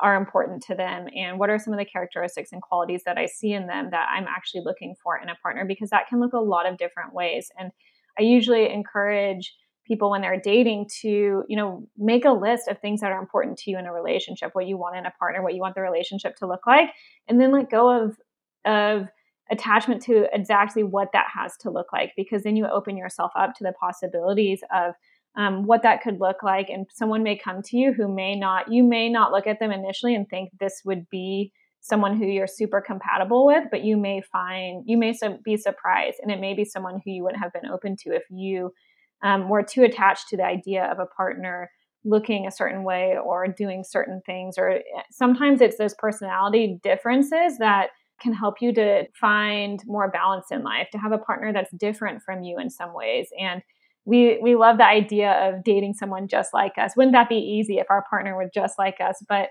are 0.00 0.16
important 0.16 0.62
to 0.64 0.74
them? 0.74 1.06
And 1.14 1.38
what 1.38 1.50
are 1.50 1.58
some 1.58 1.72
of 1.72 1.78
the 1.78 1.84
characteristics 1.84 2.52
and 2.52 2.62
qualities 2.62 3.02
that 3.04 3.18
i 3.18 3.26
see 3.26 3.52
in 3.52 3.66
them 3.66 3.90
that 3.90 4.08
i'm 4.10 4.26
actually 4.26 4.62
looking 4.64 4.94
for 5.02 5.18
in 5.18 5.28
a 5.28 5.36
partner? 5.36 5.64
Because 5.64 5.90
that 5.90 6.08
can 6.08 6.20
look 6.20 6.32
a 6.32 6.38
lot 6.38 6.66
of 6.66 6.78
different 6.78 7.14
ways. 7.14 7.50
And 7.58 7.70
i 8.18 8.22
usually 8.22 8.70
encourage 8.70 9.54
people 9.90 10.08
when 10.08 10.20
they're 10.20 10.40
dating 10.40 10.88
to 11.00 11.42
you 11.48 11.56
know 11.56 11.84
make 11.98 12.24
a 12.24 12.30
list 12.30 12.68
of 12.68 12.78
things 12.78 13.00
that 13.00 13.10
are 13.10 13.20
important 13.20 13.58
to 13.58 13.72
you 13.72 13.78
in 13.78 13.86
a 13.86 13.92
relationship 13.92 14.50
what 14.52 14.68
you 14.68 14.76
want 14.76 14.96
in 14.96 15.04
a 15.04 15.10
partner 15.18 15.42
what 15.42 15.52
you 15.52 15.60
want 15.60 15.74
the 15.74 15.80
relationship 15.80 16.36
to 16.36 16.46
look 16.46 16.64
like 16.64 16.90
and 17.26 17.40
then 17.40 17.50
let 17.50 17.68
go 17.68 17.90
of 17.90 18.16
of 18.64 19.08
attachment 19.50 20.00
to 20.00 20.28
exactly 20.32 20.84
what 20.84 21.08
that 21.12 21.26
has 21.34 21.56
to 21.56 21.70
look 21.70 21.92
like 21.92 22.12
because 22.16 22.44
then 22.44 22.54
you 22.54 22.68
open 22.68 22.96
yourself 22.96 23.32
up 23.36 23.52
to 23.52 23.64
the 23.64 23.72
possibilities 23.80 24.60
of 24.72 24.94
um, 25.36 25.66
what 25.66 25.82
that 25.82 26.02
could 26.02 26.20
look 26.20 26.44
like 26.44 26.68
and 26.68 26.86
someone 26.92 27.24
may 27.24 27.36
come 27.36 27.60
to 27.62 27.76
you 27.76 27.92
who 27.92 28.06
may 28.06 28.36
not 28.36 28.70
you 28.70 28.84
may 28.84 29.08
not 29.08 29.32
look 29.32 29.48
at 29.48 29.58
them 29.58 29.72
initially 29.72 30.14
and 30.14 30.28
think 30.28 30.50
this 30.60 30.82
would 30.84 31.10
be 31.10 31.52
someone 31.80 32.16
who 32.16 32.26
you're 32.26 32.46
super 32.46 32.80
compatible 32.80 33.44
with 33.44 33.64
but 33.72 33.82
you 33.82 33.96
may 33.96 34.20
find 34.20 34.84
you 34.86 34.96
may 34.96 35.12
be 35.44 35.56
surprised 35.56 36.18
and 36.22 36.30
it 36.30 36.38
may 36.38 36.54
be 36.54 36.64
someone 36.64 37.00
who 37.04 37.10
you 37.10 37.24
wouldn't 37.24 37.42
have 37.42 37.52
been 37.52 37.70
open 37.70 37.96
to 37.96 38.10
if 38.14 38.22
you 38.30 38.72
um, 39.22 39.48
were 39.48 39.62
too 39.62 39.82
attached 39.82 40.28
to 40.28 40.36
the 40.36 40.44
idea 40.44 40.84
of 40.84 40.98
a 40.98 41.06
partner 41.06 41.70
looking 42.04 42.46
a 42.46 42.50
certain 42.50 42.82
way 42.82 43.16
or 43.22 43.46
doing 43.46 43.84
certain 43.86 44.22
things 44.24 44.56
or 44.56 44.70
eh, 44.70 44.82
sometimes 45.10 45.60
it's 45.60 45.76
those 45.76 45.94
personality 45.94 46.78
differences 46.82 47.58
that 47.58 47.90
can 48.20 48.32
help 48.32 48.56
you 48.60 48.72
to 48.74 49.04
find 49.18 49.82
more 49.86 50.10
balance 50.10 50.46
in 50.50 50.62
life, 50.62 50.88
to 50.92 50.98
have 50.98 51.12
a 51.12 51.18
partner 51.18 51.52
that's 51.52 51.72
different 51.72 52.22
from 52.22 52.42
you 52.42 52.58
in 52.58 52.70
some 52.70 52.94
ways. 52.94 53.28
And 53.40 53.62
we 54.04 54.38
we 54.42 54.56
love 54.56 54.78
the 54.78 54.86
idea 54.86 55.32
of 55.32 55.64
dating 55.64 55.94
someone 55.94 56.28
just 56.28 56.54
like 56.54 56.72
us. 56.78 56.96
Wouldn't 56.96 57.14
that 57.14 57.28
be 57.28 57.36
easy 57.36 57.78
if 57.78 57.86
our 57.90 58.04
partner 58.08 58.36
were 58.36 58.50
just 58.52 58.78
like 58.78 58.96
us? 59.00 59.22
But 59.28 59.48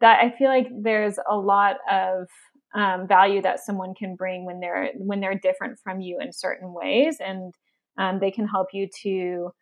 that 0.00 0.20
I 0.22 0.30
feel 0.36 0.48
like 0.48 0.68
there's 0.82 1.18
a 1.28 1.36
lot 1.36 1.76
of 1.90 2.26
um, 2.74 3.06
value 3.08 3.40
that 3.42 3.60
someone 3.60 3.94
can 3.94 4.16
bring 4.16 4.44
when 4.44 4.60
they're 4.60 4.90
when 4.96 5.20
they're 5.20 5.38
different 5.38 5.78
from 5.82 6.00
you 6.00 6.18
in 6.20 6.32
certain 6.32 6.74
ways, 6.74 7.18
and 7.20 7.54
um, 7.98 8.18
they 8.18 8.30
can 8.30 8.46
help 8.46 8.68
you 8.72 8.88
to 9.02 9.52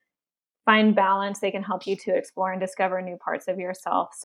find 0.64 0.94
balance. 0.94 1.40
They 1.40 1.51
can 1.51 1.62
help 1.62 1.87
you 1.87 1.97
to 1.97 2.16
explore 2.16 2.53
and 2.53 2.61
discover 2.61 3.01
new 3.03 3.16
parts 3.16 3.49
of 3.49 3.59
yourself. 3.59 4.25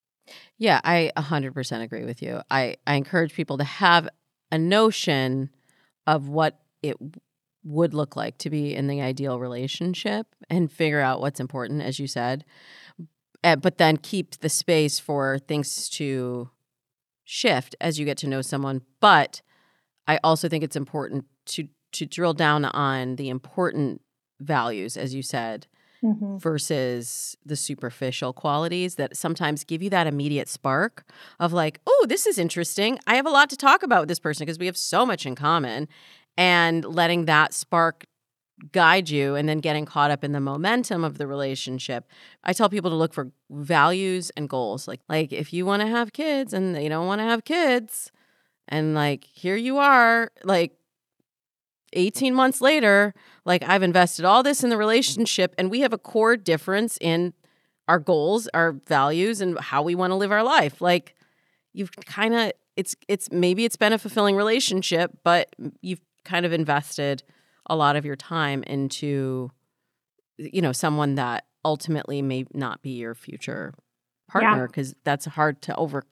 Yeah, 0.58 0.80
I 0.84 1.12
100% 1.18 1.82
agree 1.82 2.06
with 2.06 2.22
you. 2.22 2.42
I, 2.50 2.76
I 2.86 2.96
encourage 2.96 3.34
people 3.34 3.58
to 3.58 3.64
have 3.64 4.08
a 4.52 4.58
notion 4.58 5.50
of 6.06 6.28
what 6.28 6.60
it 6.82 6.98
would 7.64 7.94
look 7.94 8.16
like 8.16 8.38
to 8.40 8.50
be 8.50 8.74
in 8.74 8.88
the 8.88 9.02
ideal 9.02 9.40
relationship 9.40 10.28
and 10.50 10.72
figure 10.72 11.02
out 11.02 11.20
what's 11.20 11.40
important, 11.40 11.82
as 11.82 12.00
you 12.00 12.08
said, 12.08 12.46
eh, 13.44 13.56
but 13.56 13.78
then 13.78 13.98
keep 13.98 14.40
the 14.40 14.50
space 14.50 15.00
for 15.00 15.40
things 15.40 15.90
to 15.90 16.50
shift 17.24 17.76
as 17.82 18.00
you 18.00 18.06
get 18.06 18.18
to 18.18 18.28
know 18.28 18.42
someone. 18.42 18.82
But 19.00 19.42
I 20.08 20.20
also 20.24 20.48
think 20.48 20.64
it's 20.64 20.76
important 20.76 21.26
to 21.48 21.68
to 21.94 22.06
drill 22.06 22.34
down 22.34 22.66
on 22.66 23.16
the 23.16 23.30
important 23.30 24.02
values, 24.40 24.96
as 24.98 25.14
you 25.14 25.22
said, 25.22 25.68
mm-hmm. 26.04 26.38
versus 26.38 27.36
the 27.46 27.56
superficial 27.56 28.34
qualities 28.34 28.96
that 28.96 29.16
sometimes 29.18 29.64
give 29.64 29.82
you 29.82 29.90
that 29.90 30.08
immediate 30.08 30.48
spark 30.48 31.04
of 31.40 31.54
like, 31.54 31.80
oh, 31.86 32.06
this 32.08 32.26
is 32.26 32.38
interesting. 32.38 33.00
I 33.08 33.16
have 33.16 33.26
a 33.26 33.32
lot 33.32 33.50
to 33.50 33.58
talk 33.58 33.84
about 33.84 34.02
with 34.02 34.10
this 34.10 34.20
person 34.20 34.46
because 34.46 34.60
we 34.60 34.66
have 34.66 34.78
so 34.78 35.06
much 35.06 35.26
in 35.26 35.36
common. 35.36 35.88
And 36.38 36.86
letting 36.86 37.26
that 37.26 37.54
spark 37.54 38.06
guide 38.72 39.10
you 39.10 39.36
and 39.36 39.48
then 39.48 39.60
getting 39.60 39.86
caught 39.86 40.12
up 40.12 40.24
in 40.24 40.32
the 40.32 40.40
momentum 40.40 41.04
of 41.04 41.18
the 41.18 41.28
relationship. 41.28 42.06
I 42.44 42.54
tell 42.54 42.70
people 42.70 42.90
to 42.90 42.96
look 42.96 43.14
for 43.14 43.32
values 43.50 44.32
and 44.36 44.50
goals. 44.50 44.88
Like 44.88 45.02
like 45.10 45.32
if 45.32 45.54
you 45.54 45.66
want 45.66 45.82
to 45.82 45.88
have 45.88 46.14
kids 46.14 46.54
and 46.54 46.76
they 46.76 46.90
don't 46.90 47.08
want 47.08 47.20
to 47.20 47.26
have 47.26 47.44
kids 47.44 48.12
and 48.68 48.94
like 48.94 49.24
here 49.24 49.56
you 49.56 49.78
are 49.78 50.32
like 50.44 50.74
18 51.94 52.34
months 52.34 52.62
later, 52.62 53.14
like 53.46 53.64
I've 53.64 53.84
invested 53.84 54.26
all 54.26 54.44
this 54.44 54.64
in 54.64 54.70
the 54.70 54.78
relationship 54.78 55.56
and 55.58 55.70
we 55.72 55.82
have 55.82 55.94
a 55.94 55.98
core 55.98 56.38
difference 56.38 56.98
in 57.02 57.34
our 57.88 58.00
goals, 58.00 58.48
our 58.54 58.74
values 58.88 59.42
and 59.42 59.60
how 59.60 59.82
we 59.82 59.96
want 59.96 60.12
to 60.12 60.16
live 60.16 60.32
our 60.32 60.44
life. 60.44 60.82
Like 60.82 61.16
you've 61.74 61.92
kind 62.06 62.36
of 62.36 62.52
it's 62.76 62.96
it's 63.08 63.32
maybe 63.32 63.66
it's 63.66 63.76
been 63.76 63.94
a 63.94 63.98
fulfilling 63.98 64.36
relationship, 64.36 65.12
but 65.24 65.56
you've 65.82 66.02
kind 66.24 66.46
of 66.46 66.54
invested 66.54 67.24
a 67.66 67.76
lot 67.76 67.96
of 67.96 68.06
your 68.06 68.16
time 68.16 68.64
into 68.64 69.52
you 70.40 70.62
know, 70.62 70.72
someone 70.72 71.16
that 71.16 71.46
ultimately 71.66 72.22
may 72.22 72.46
not 72.54 72.82
be 72.82 72.92
your 72.92 73.14
future 73.14 73.74
partner 74.30 74.68
because 74.68 74.90
yeah. 74.90 75.00
that's 75.04 75.26
hard 75.26 75.62
to 75.62 75.76
over 75.76 76.04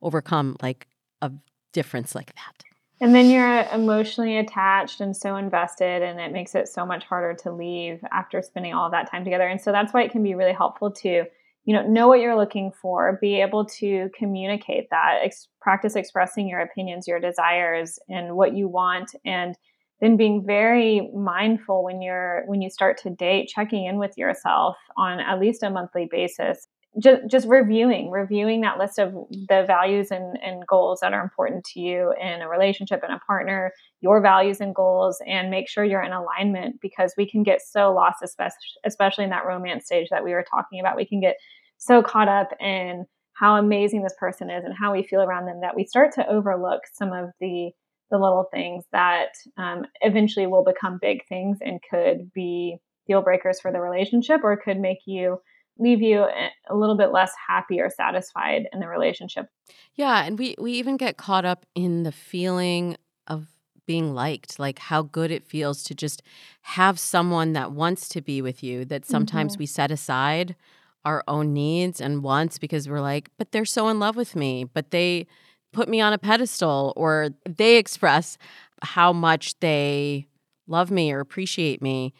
overcome 0.00 0.56
like 0.62 0.86
a 1.20 1.30
difference 1.72 2.14
like 2.14 2.34
that. 2.34 2.62
And 3.00 3.14
then 3.14 3.28
you're 3.28 3.46
uh, 3.46 3.74
emotionally 3.74 4.38
attached 4.38 5.00
and 5.00 5.14
so 5.14 5.36
invested, 5.36 6.02
and 6.02 6.18
it 6.18 6.32
makes 6.32 6.54
it 6.54 6.66
so 6.66 6.86
much 6.86 7.04
harder 7.04 7.34
to 7.42 7.52
leave 7.52 8.02
after 8.10 8.40
spending 8.40 8.72
all 8.72 8.90
that 8.90 9.10
time 9.10 9.22
together. 9.24 9.46
And 9.46 9.60
so 9.60 9.70
that's 9.70 9.92
why 9.92 10.02
it 10.02 10.12
can 10.12 10.22
be 10.22 10.34
really 10.34 10.54
helpful 10.54 10.90
to, 10.92 11.24
you 11.66 11.74
know, 11.74 11.86
know 11.86 12.08
what 12.08 12.20
you're 12.20 12.36
looking 12.36 12.72
for, 12.72 13.18
be 13.20 13.40
able 13.42 13.66
to 13.66 14.08
communicate 14.16 14.88
that, 14.90 15.18
ex- 15.22 15.48
practice 15.60 15.94
expressing 15.94 16.48
your 16.48 16.60
opinions, 16.60 17.06
your 17.06 17.20
desires, 17.20 17.98
and 18.08 18.34
what 18.34 18.54
you 18.54 18.66
want, 18.66 19.14
and 19.26 19.56
then 20.00 20.16
being 20.16 20.44
very 20.46 21.10
mindful 21.14 21.84
when 21.84 22.00
you're 22.00 22.44
when 22.46 22.62
you 22.62 22.70
start 22.70 22.98
to 23.02 23.10
date, 23.10 23.48
checking 23.48 23.84
in 23.84 23.98
with 23.98 24.16
yourself 24.16 24.76
on 24.96 25.20
at 25.20 25.38
least 25.38 25.62
a 25.62 25.70
monthly 25.70 26.08
basis 26.10 26.66
just, 27.02 27.22
just 27.28 27.46
reviewing 27.46 28.10
reviewing 28.10 28.62
that 28.62 28.78
list 28.78 28.98
of 28.98 29.12
the 29.30 29.64
values 29.66 30.10
and, 30.10 30.38
and 30.42 30.66
goals 30.66 31.00
that 31.00 31.12
are 31.12 31.22
important 31.22 31.64
to 31.64 31.80
you 31.80 32.14
in 32.20 32.40
a 32.40 32.48
relationship 32.48 33.00
and 33.02 33.12
a 33.12 33.20
partner 33.26 33.72
your 34.00 34.20
values 34.20 34.60
and 34.60 34.74
goals 34.74 35.20
and 35.26 35.50
make 35.50 35.68
sure 35.68 35.84
you're 35.84 36.02
in 36.02 36.12
alignment 36.12 36.80
because 36.80 37.14
we 37.16 37.28
can 37.28 37.42
get 37.42 37.60
so 37.60 37.92
lost 37.92 38.22
especially, 38.22 39.24
in 39.24 39.30
that 39.30 39.46
romance 39.46 39.84
stage 39.86 40.08
that 40.10 40.24
we 40.24 40.32
were 40.32 40.44
talking 40.48 40.80
about. 40.80 40.96
We 40.96 41.06
can 41.06 41.20
get 41.20 41.36
so 41.78 42.02
caught 42.02 42.28
up 42.28 42.50
in 42.60 43.06
how 43.32 43.56
amazing 43.56 44.02
this 44.02 44.14
person 44.18 44.50
is 44.50 44.64
and 44.64 44.74
how 44.78 44.92
we 44.92 45.02
feel 45.02 45.20
around 45.20 45.46
them 45.46 45.60
that 45.60 45.76
we 45.76 45.84
start 45.84 46.12
to 46.14 46.28
overlook 46.28 46.82
some 46.92 47.12
of 47.12 47.30
the 47.40 47.70
the 48.08 48.18
little 48.18 48.46
things 48.52 48.84
that 48.92 49.30
um, 49.58 49.84
eventually 50.00 50.46
will 50.46 50.62
become 50.62 50.98
big 51.02 51.26
things 51.28 51.58
and 51.60 51.80
could 51.90 52.32
be 52.32 52.76
deal 53.08 53.20
breakers 53.20 53.58
for 53.60 53.72
the 53.72 53.80
relationship 53.80 54.42
or 54.44 54.56
could 54.56 54.78
make 54.78 54.98
you 55.06 55.38
leave 55.78 56.00
you 56.00 56.26
a 56.68 56.74
little 56.74 56.96
bit 56.96 57.12
less 57.12 57.32
happy 57.48 57.80
or 57.80 57.90
satisfied 57.90 58.68
in 58.72 58.80
the 58.80 58.88
relationship. 58.88 59.48
Yeah, 59.94 60.24
and 60.24 60.38
we 60.38 60.54
we 60.58 60.72
even 60.72 60.96
get 60.96 61.16
caught 61.16 61.44
up 61.44 61.66
in 61.74 62.02
the 62.02 62.12
feeling 62.12 62.96
of 63.26 63.48
being 63.86 64.14
liked, 64.14 64.58
like 64.58 64.78
how 64.78 65.02
good 65.02 65.30
it 65.30 65.44
feels 65.44 65.82
to 65.84 65.94
just 65.94 66.22
have 66.62 66.98
someone 66.98 67.52
that 67.52 67.72
wants 67.72 68.08
to 68.10 68.20
be 68.20 68.42
with 68.42 68.62
you 68.62 68.84
that 68.84 69.06
sometimes 69.06 69.54
mm-hmm. 69.54 69.60
we 69.60 69.66
set 69.66 69.90
aside 69.90 70.56
our 71.04 71.22
own 71.28 71.52
needs 71.52 72.00
and 72.00 72.24
wants 72.24 72.58
because 72.58 72.88
we're 72.88 73.00
like, 73.00 73.30
but 73.38 73.52
they're 73.52 73.64
so 73.64 73.88
in 73.88 74.00
love 74.00 74.16
with 74.16 74.34
me, 74.34 74.64
but 74.64 74.90
they 74.90 75.26
put 75.72 75.88
me 75.88 76.00
on 76.00 76.12
a 76.12 76.18
pedestal 76.18 76.92
or 76.96 77.28
they 77.48 77.76
express 77.76 78.36
how 78.82 79.12
much 79.12 79.58
they 79.60 80.26
love 80.66 80.90
me 80.90 81.12
or 81.12 81.20
appreciate 81.20 81.80
me. 81.80 82.12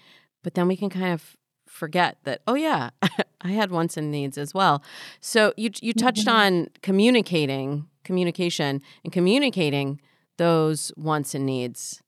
But 0.45 0.55
then 0.55 0.69
we 0.69 0.77
can 0.77 0.89
kind 0.89 1.13
of 1.13 1.37
forget 1.77 2.19
that, 2.25 2.41
oh, 2.47 2.55
yeah, 2.55 2.91
I 3.41 3.49
had 3.49 3.71
wants 3.71 3.97
and 3.97 4.11
needs 4.11 4.39
as 4.39 4.55
well. 4.55 4.83
So 5.21 5.53
you, 5.57 5.71
you 5.81 5.93
touched 5.93 6.27
mm-hmm. 6.27 6.37
on 6.37 6.69
communicating, 6.83 7.87
communication, 8.03 8.83
and 9.05 9.13
communicating 9.13 10.01
those 10.39 10.91
wants 10.97 11.35
and 11.35 11.47
needs. 11.47 12.03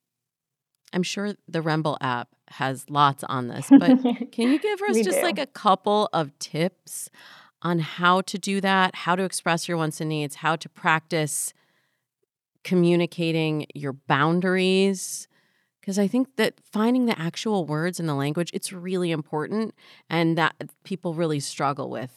I'm 0.93 1.03
sure 1.03 1.35
the 1.47 1.61
Remble 1.61 1.99
app 2.01 2.29
has 2.49 2.89
lots 2.89 3.25
on 3.25 3.49
this, 3.49 3.69
but 3.71 4.33
can 4.33 4.51
you 4.51 4.59
give 4.59 4.81
us 4.83 4.97
just 4.97 5.19
do. 5.19 5.23
like 5.23 5.39
a 5.39 5.47
couple 5.47 6.09
of 6.13 6.37
tips 6.39 7.11
on 7.61 7.81
how 7.81 8.21
to 8.23 8.39
do 8.39 8.61
that, 8.61 8.95
how 8.95 9.17
to 9.17 9.25
express 9.25 9.69
your 9.69 9.77
wants 9.77 10.01
and 10.01 10.09
needs, 10.09 10.37
how 10.37 10.57
to 10.57 10.69
practice 10.69 11.53
communicating 12.65 13.67
your 13.75 13.93
boundaries? 13.93 15.29
Because 15.89 15.99
I 15.99 16.07
think 16.07 16.37
that 16.37 16.61
finding 16.71 17.07
the 17.07 17.19
actual 17.19 17.65
words 17.65 17.99
in 17.99 18.05
the 18.05 18.15
language, 18.15 18.51
it's 18.53 18.75
really 18.75 19.11
important 19.11 19.75
and 20.11 20.37
that 20.37 20.55
uh, 20.61 20.67
people 20.85 21.15
really 21.15 21.41
struggle 21.41 21.89
with 21.89 22.11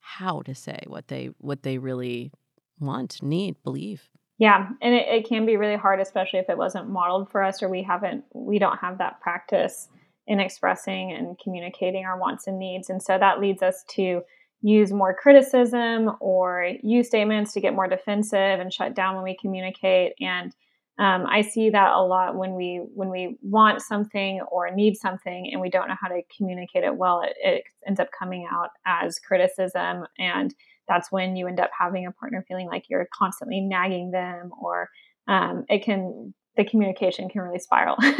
how 0.00 0.40
to 0.40 0.56
say 0.56 0.80
what 0.88 1.06
they 1.06 1.30
what 1.38 1.62
they 1.62 1.78
really 1.78 2.32
want, 2.80 3.22
need, 3.22 3.62
believe. 3.62 4.10
Yeah, 4.38 4.70
and 4.80 4.92
it, 4.92 5.06
it 5.06 5.28
can 5.28 5.46
be 5.46 5.56
really 5.56 5.76
hard, 5.76 6.00
especially 6.00 6.40
if 6.40 6.50
it 6.50 6.58
wasn't 6.58 6.88
modeled 6.88 7.30
for 7.30 7.44
us 7.44 7.62
or 7.62 7.68
we 7.68 7.84
haven't, 7.84 8.24
we 8.34 8.58
don't 8.58 8.78
have 8.78 8.98
that 8.98 9.20
practice 9.20 9.86
in 10.26 10.40
expressing 10.40 11.12
and 11.12 11.38
communicating 11.38 12.04
our 12.04 12.18
wants 12.18 12.48
and 12.48 12.58
needs. 12.58 12.90
And 12.90 13.00
so 13.00 13.18
that 13.18 13.38
leads 13.38 13.62
us 13.62 13.84
to 13.90 14.22
use 14.62 14.90
more 14.90 15.14
criticism 15.14 16.10
or 16.18 16.72
use 16.82 17.06
statements 17.06 17.52
to 17.52 17.60
get 17.60 17.72
more 17.72 17.86
defensive 17.86 18.58
and 18.58 18.72
shut 18.72 18.96
down 18.96 19.14
when 19.14 19.22
we 19.22 19.36
communicate. 19.40 20.14
And 20.20 20.52
um, 20.98 21.24
I 21.26 21.40
see 21.40 21.70
that 21.70 21.92
a 21.92 22.02
lot 22.02 22.36
when 22.36 22.54
we 22.54 22.82
when 22.94 23.08
we 23.08 23.38
want 23.40 23.80
something 23.80 24.40
or 24.50 24.70
need 24.74 24.96
something 24.96 25.48
and 25.50 25.60
we 25.60 25.70
don't 25.70 25.88
know 25.88 25.96
how 26.00 26.08
to 26.08 26.20
communicate 26.36 26.84
it 26.84 26.96
well. 26.96 27.22
It, 27.22 27.34
it 27.42 27.64
ends 27.86 27.98
up 27.98 28.08
coming 28.16 28.46
out 28.50 28.68
as 28.86 29.18
criticism 29.18 30.04
and 30.18 30.54
that's 30.88 31.10
when 31.10 31.36
you 31.36 31.46
end 31.46 31.60
up 31.60 31.70
having 31.78 32.06
a 32.06 32.12
partner 32.12 32.44
feeling 32.46 32.66
like 32.66 32.84
you're 32.88 33.08
constantly 33.16 33.60
nagging 33.60 34.10
them 34.10 34.50
or 34.60 34.90
um, 35.28 35.64
it 35.68 35.84
can 35.84 36.34
the 36.56 36.64
communication 36.64 37.28
can 37.30 37.40
really 37.40 37.58
spiral 37.58 37.96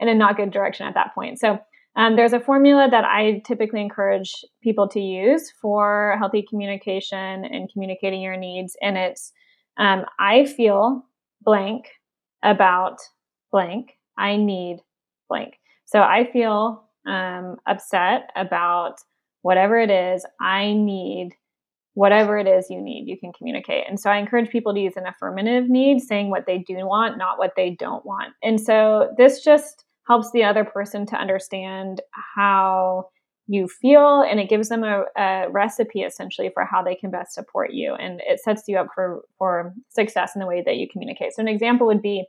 in 0.00 0.08
a 0.08 0.14
not 0.14 0.36
good 0.36 0.50
direction 0.50 0.86
at 0.86 0.94
that 0.94 1.14
point 1.14 1.38
so 1.38 1.58
um, 1.96 2.16
there's 2.16 2.32
a 2.32 2.40
formula 2.40 2.88
that 2.90 3.04
i 3.04 3.40
typically 3.46 3.80
encourage 3.80 4.44
people 4.62 4.88
to 4.88 5.00
use 5.00 5.52
for 5.60 6.16
healthy 6.18 6.44
communication 6.48 7.44
and 7.44 7.70
communicating 7.72 8.20
your 8.20 8.36
needs 8.36 8.76
and 8.82 8.98
it's 8.98 9.32
um, 9.76 10.04
i 10.18 10.44
feel 10.44 11.04
blank 11.42 11.86
about 12.42 12.98
blank 13.50 13.92
i 14.16 14.36
need 14.36 14.78
blank 15.28 15.54
so 15.84 16.00
i 16.00 16.28
feel 16.32 16.84
um, 17.06 17.56
upset 17.66 18.30
about 18.36 18.96
whatever 19.42 19.78
it 19.78 19.90
is 19.90 20.24
i 20.40 20.72
need 20.72 21.30
whatever 21.98 22.38
it 22.38 22.46
is 22.46 22.70
you 22.70 22.80
need, 22.80 23.08
you 23.08 23.18
can 23.18 23.32
communicate. 23.32 23.82
And 23.88 23.98
so 23.98 24.08
I 24.08 24.18
encourage 24.18 24.50
people 24.50 24.72
to 24.72 24.78
use 24.78 24.96
an 24.96 25.08
affirmative 25.08 25.68
need, 25.68 25.98
saying 26.00 26.30
what 26.30 26.46
they 26.46 26.58
do 26.58 26.76
want, 26.86 27.18
not 27.18 27.38
what 27.38 27.54
they 27.56 27.70
don't 27.70 28.06
want. 28.06 28.34
And 28.40 28.60
so 28.60 29.12
this 29.18 29.42
just 29.42 29.84
helps 30.06 30.30
the 30.30 30.44
other 30.44 30.64
person 30.64 31.06
to 31.06 31.16
understand 31.16 32.00
how 32.36 33.08
you 33.48 33.66
feel 33.66 34.22
and 34.22 34.38
it 34.38 34.48
gives 34.48 34.68
them 34.68 34.84
a, 34.84 35.04
a, 35.16 35.50
recipe 35.50 36.02
essentially 36.02 36.50
for 36.52 36.64
how 36.64 36.82
they 36.82 36.94
can 36.94 37.10
best 37.10 37.32
support 37.32 37.72
you 37.72 37.94
and 37.94 38.20
it 38.26 38.40
sets 38.40 38.62
you 38.68 38.76
up 38.78 38.88
for 38.94 39.22
for 39.38 39.74
success 39.88 40.32
in 40.34 40.40
the 40.40 40.46
way 40.46 40.62
that 40.64 40.76
you 40.76 40.86
communicate 40.90 41.32
so 41.32 41.42
an 41.42 41.48
example 41.48 41.86
would 41.86 42.02
be 42.02 42.24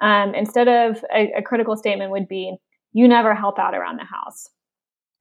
um, 0.00 0.34
instead 0.34 0.68
of 0.68 1.02
a, 1.14 1.32
a 1.38 1.42
critical 1.42 1.76
statement 1.76 2.10
would 2.10 2.28
be 2.28 2.56
you 2.92 3.08
never 3.08 3.34
help 3.34 3.58
out 3.58 3.74
around 3.74 3.98
the 3.98 4.04
house 4.04 4.50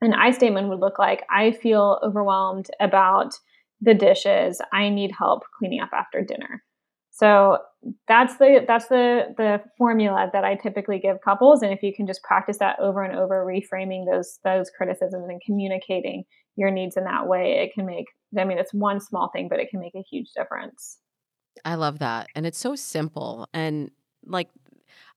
an 0.01 0.13
i 0.13 0.31
statement 0.31 0.67
would 0.67 0.79
look 0.79 0.99
like 0.99 1.23
i 1.29 1.51
feel 1.51 1.99
overwhelmed 2.03 2.67
about 2.79 3.35
the 3.81 3.93
dishes. 3.93 4.61
I 4.73 4.89
need 4.89 5.11
help 5.17 5.43
cleaning 5.57 5.79
up 5.79 5.91
after 5.93 6.21
dinner. 6.21 6.63
So 7.11 7.59
that's 8.07 8.37
the 8.37 8.63
that's 8.67 8.87
the 8.87 9.33
the 9.37 9.61
formula 9.77 10.29
that 10.33 10.43
I 10.43 10.55
typically 10.55 10.99
give 10.99 11.21
couples 11.21 11.61
and 11.61 11.71
if 11.71 11.83
you 11.83 11.93
can 11.93 12.07
just 12.07 12.23
practice 12.23 12.57
that 12.57 12.79
over 12.79 13.03
and 13.03 13.17
over 13.17 13.45
reframing 13.45 14.05
those 14.11 14.39
those 14.43 14.69
criticisms 14.69 15.27
and 15.29 15.41
communicating 15.45 16.23
your 16.55 16.71
needs 16.71 16.97
in 16.97 17.03
that 17.03 17.27
way 17.27 17.63
it 17.63 17.73
can 17.73 17.85
make 17.85 18.05
I 18.37 18.43
mean 18.43 18.57
it's 18.57 18.73
one 18.73 18.99
small 18.99 19.29
thing 19.33 19.47
but 19.49 19.59
it 19.59 19.69
can 19.69 19.79
make 19.79 19.95
a 19.95 20.03
huge 20.09 20.31
difference. 20.35 20.97
I 21.63 21.75
love 21.75 21.99
that 21.99 22.27
and 22.35 22.45
it's 22.45 22.57
so 22.57 22.75
simple 22.75 23.47
and 23.53 23.91
like 24.25 24.49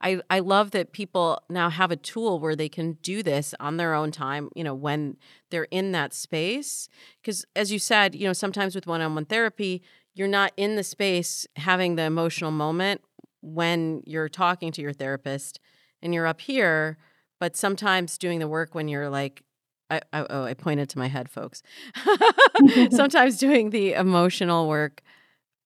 I, 0.01 0.21
I 0.31 0.39
love 0.41 0.71
that 0.73 0.93
people 0.93 1.43
now 1.49 1.71
have 1.71 1.91
a 1.91 1.97
tool 1.97 2.39
where 2.39 2.55
they 2.55 2.69
can 2.69 2.95
do 3.03 3.23
this 3.23 3.55
on 3.59 3.77
their 3.77 3.95
own 3.95 4.13
time, 4.13 4.49
you 4.55 4.63
know, 4.63 4.75
when 4.75 5.17
they're 5.51 5.67
in 5.71 5.93
that 5.93 6.15
space. 6.15 6.89
Because 7.21 7.45
as 7.57 7.73
you 7.73 7.79
said, 7.79 8.15
you 8.15 8.27
know, 8.27 8.33
sometimes 8.33 8.75
with 8.75 8.87
one 8.87 9.01
on 9.01 9.15
one 9.15 9.25
therapy, 9.25 9.83
you're 10.19 10.29
not 10.29 10.53
in 10.57 10.77
the 10.77 10.83
space 10.83 11.47
having 11.57 11.97
the 11.97 12.03
emotional 12.03 12.51
moment 12.51 13.03
when 13.41 14.03
you're 14.05 14.29
talking 14.29 14.73
to 14.73 14.83
your 14.83 14.93
therapist 14.93 15.61
and 16.03 16.13
you're 16.13 16.27
up 16.27 16.41
here, 16.41 16.99
but 17.39 17.57
sometimes 17.57 18.19
doing 18.19 18.41
the 18.41 18.49
work 18.49 18.75
when 18.75 18.89
you're 18.89 19.09
like, 19.09 19.43
I, 19.91 20.01
I, 20.13 20.27
oh, 20.29 20.45
I 20.45 20.55
pointed 20.55 20.89
to 20.91 20.99
my 20.99 21.07
head, 21.07 21.31
folks. 21.31 21.63
sometimes 22.91 23.39
doing 23.39 23.71
the 23.71 23.93
emotional 23.95 24.69
work 24.69 25.03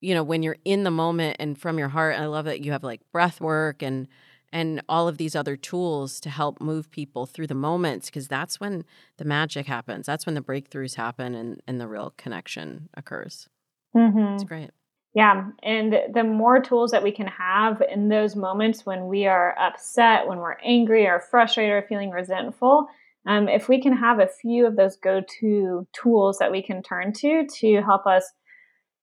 you 0.03 0.15
know 0.15 0.23
when 0.23 0.43
you're 0.43 0.59
in 0.65 0.83
the 0.83 0.91
moment 0.91 1.37
and 1.41 1.57
from 1.57 1.79
your 1.79 1.89
heart 1.89 2.19
i 2.19 2.27
love 2.27 2.45
that 2.45 2.61
you 2.61 2.73
have 2.73 2.83
like 2.83 3.01
breath 3.13 3.41
work 3.41 3.83
and 3.83 4.09
and 4.55 4.83
all 4.87 5.09
of 5.09 5.17
these 5.17 5.35
other 5.35 5.57
tools 5.57 6.21
to 6.21 6.29
help 6.29 6.61
move 6.61 6.91
people 6.91 7.25
through 7.25 7.47
the 7.47 7.55
moments 7.55 8.07
because 8.11 8.29
that's 8.29 8.61
when 8.61 8.85
the 9.17 9.25
magic 9.25 9.67
happens 9.67 10.05
that's 10.05 10.27
when 10.27 10.35
the 10.35 10.43
breakthroughs 10.43 10.97
happen 10.97 11.35
and 11.35 11.63
and 11.67 11.81
the 11.81 11.87
real 11.87 12.13
connection 12.19 12.89
occurs 12.95 13.49
mm-hmm. 13.95 14.35
it's 14.35 14.45
great 14.45 14.71
yeah 15.15 15.47
and 15.63 15.95
the 16.13 16.25
more 16.25 16.61
tools 16.61 16.91
that 16.91 17.03
we 17.03 17.13
can 17.13 17.27
have 17.27 17.83
in 17.91 18.09
those 18.09 18.37
moments 18.37 18.87
when 18.87 19.07
we 19.07 19.27
are 19.27 19.59
upset 19.59 20.27
when 20.27 20.39
we're 20.39 20.59
angry 20.65 21.07
or 21.07 21.21
frustrated 21.31 21.73
or 21.73 21.87
feeling 21.89 22.11
resentful 22.11 22.87
um, 23.25 23.49
if 23.49 23.69
we 23.69 23.81
can 23.81 23.97
have 23.97 24.19
a 24.19 24.27
few 24.27 24.67
of 24.67 24.75
those 24.75 24.97
go-to 24.97 25.87
tools 25.93 26.39
that 26.39 26.51
we 26.51 26.63
can 26.63 26.83
turn 26.83 27.13
to 27.13 27.47
to 27.61 27.81
help 27.83 28.07
us 28.07 28.25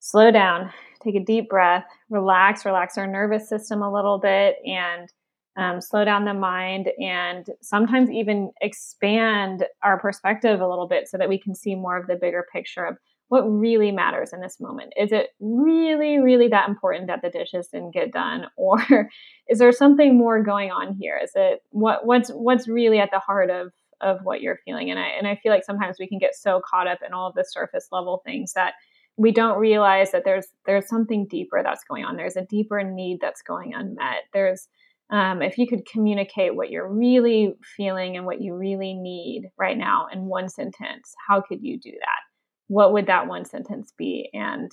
slow 0.00 0.30
down 0.30 0.70
take 1.02 1.14
a 1.14 1.24
deep 1.24 1.48
breath, 1.48 1.84
relax, 2.08 2.64
relax 2.64 2.98
our 2.98 3.06
nervous 3.06 3.48
system 3.48 3.82
a 3.82 3.92
little 3.92 4.18
bit, 4.18 4.56
and 4.64 5.08
um, 5.56 5.80
slow 5.80 6.04
down 6.04 6.24
the 6.24 6.34
mind, 6.34 6.90
and 6.98 7.46
sometimes 7.60 8.10
even 8.10 8.50
expand 8.60 9.64
our 9.82 9.98
perspective 9.98 10.60
a 10.60 10.68
little 10.68 10.86
bit 10.86 11.08
so 11.08 11.18
that 11.18 11.28
we 11.28 11.38
can 11.38 11.54
see 11.54 11.74
more 11.74 11.96
of 11.98 12.06
the 12.06 12.16
bigger 12.16 12.46
picture 12.52 12.84
of 12.84 12.96
what 13.30 13.42
really 13.42 13.92
matters 13.92 14.32
in 14.32 14.40
this 14.40 14.58
moment. 14.58 14.92
Is 14.96 15.12
it 15.12 15.28
really, 15.38 16.18
really 16.18 16.48
that 16.48 16.68
important 16.68 17.06
that 17.06 17.22
the 17.22 17.30
dishes 17.30 17.68
didn't 17.68 17.94
get 17.94 18.12
done, 18.12 18.46
or 18.56 19.08
is 19.48 19.60
there 19.60 19.72
something 19.72 20.18
more 20.18 20.42
going 20.42 20.70
on 20.70 20.96
here? 21.00 21.18
Is 21.22 21.30
it 21.34 21.60
what 21.70 22.04
what's 22.04 22.30
what's 22.30 22.68
really 22.68 22.98
at 22.98 23.10
the 23.12 23.20
heart 23.20 23.48
of 23.48 23.72
of 24.00 24.18
what 24.24 24.42
you're 24.42 24.58
feeling? 24.64 24.90
And 24.90 24.98
I 24.98 25.06
and 25.16 25.28
I 25.28 25.36
feel 25.36 25.52
like 25.52 25.64
sometimes 25.64 25.96
we 25.98 26.08
can 26.08 26.18
get 26.18 26.34
so 26.34 26.60
caught 26.68 26.88
up 26.88 26.98
in 27.06 27.12
all 27.12 27.28
of 27.28 27.34
the 27.34 27.44
surface 27.48 27.86
level 27.92 28.20
things 28.26 28.52
that 28.54 28.74
we 29.16 29.30
don't 29.30 29.58
realize 29.58 30.10
that 30.10 30.24
there's 30.24 30.48
there's 30.66 30.88
something 30.88 31.28
deeper 31.30 31.62
that's 31.62 31.84
going 31.84 32.04
on. 32.04 32.16
There's 32.16 32.36
a 32.36 32.46
deeper 32.46 32.82
need 32.82 33.18
that's 33.20 33.42
going 33.42 33.74
unmet. 33.74 34.24
There's 34.32 34.66
um, 35.10 35.40
if 35.40 35.56
you 35.56 35.68
could 35.68 35.86
communicate 35.86 36.56
what 36.56 36.70
you're 36.70 36.92
really 36.92 37.54
feeling 37.76 38.16
and 38.16 38.26
what 38.26 38.40
you 38.40 38.54
really 38.54 38.94
need 38.94 39.50
right 39.56 39.78
now 39.78 40.08
in 40.12 40.26
one 40.26 40.48
sentence, 40.48 41.14
how 41.28 41.40
could 41.40 41.58
you 41.62 41.78
do 41.78 41.92
that? 41.92 42.29
What 42.70 42.92
would 42.92 43.06
that 43.06 43.26
one 43.26 43.44
sentence 43.44 43.92
be? 43.98 44.30
And 44.32 44.70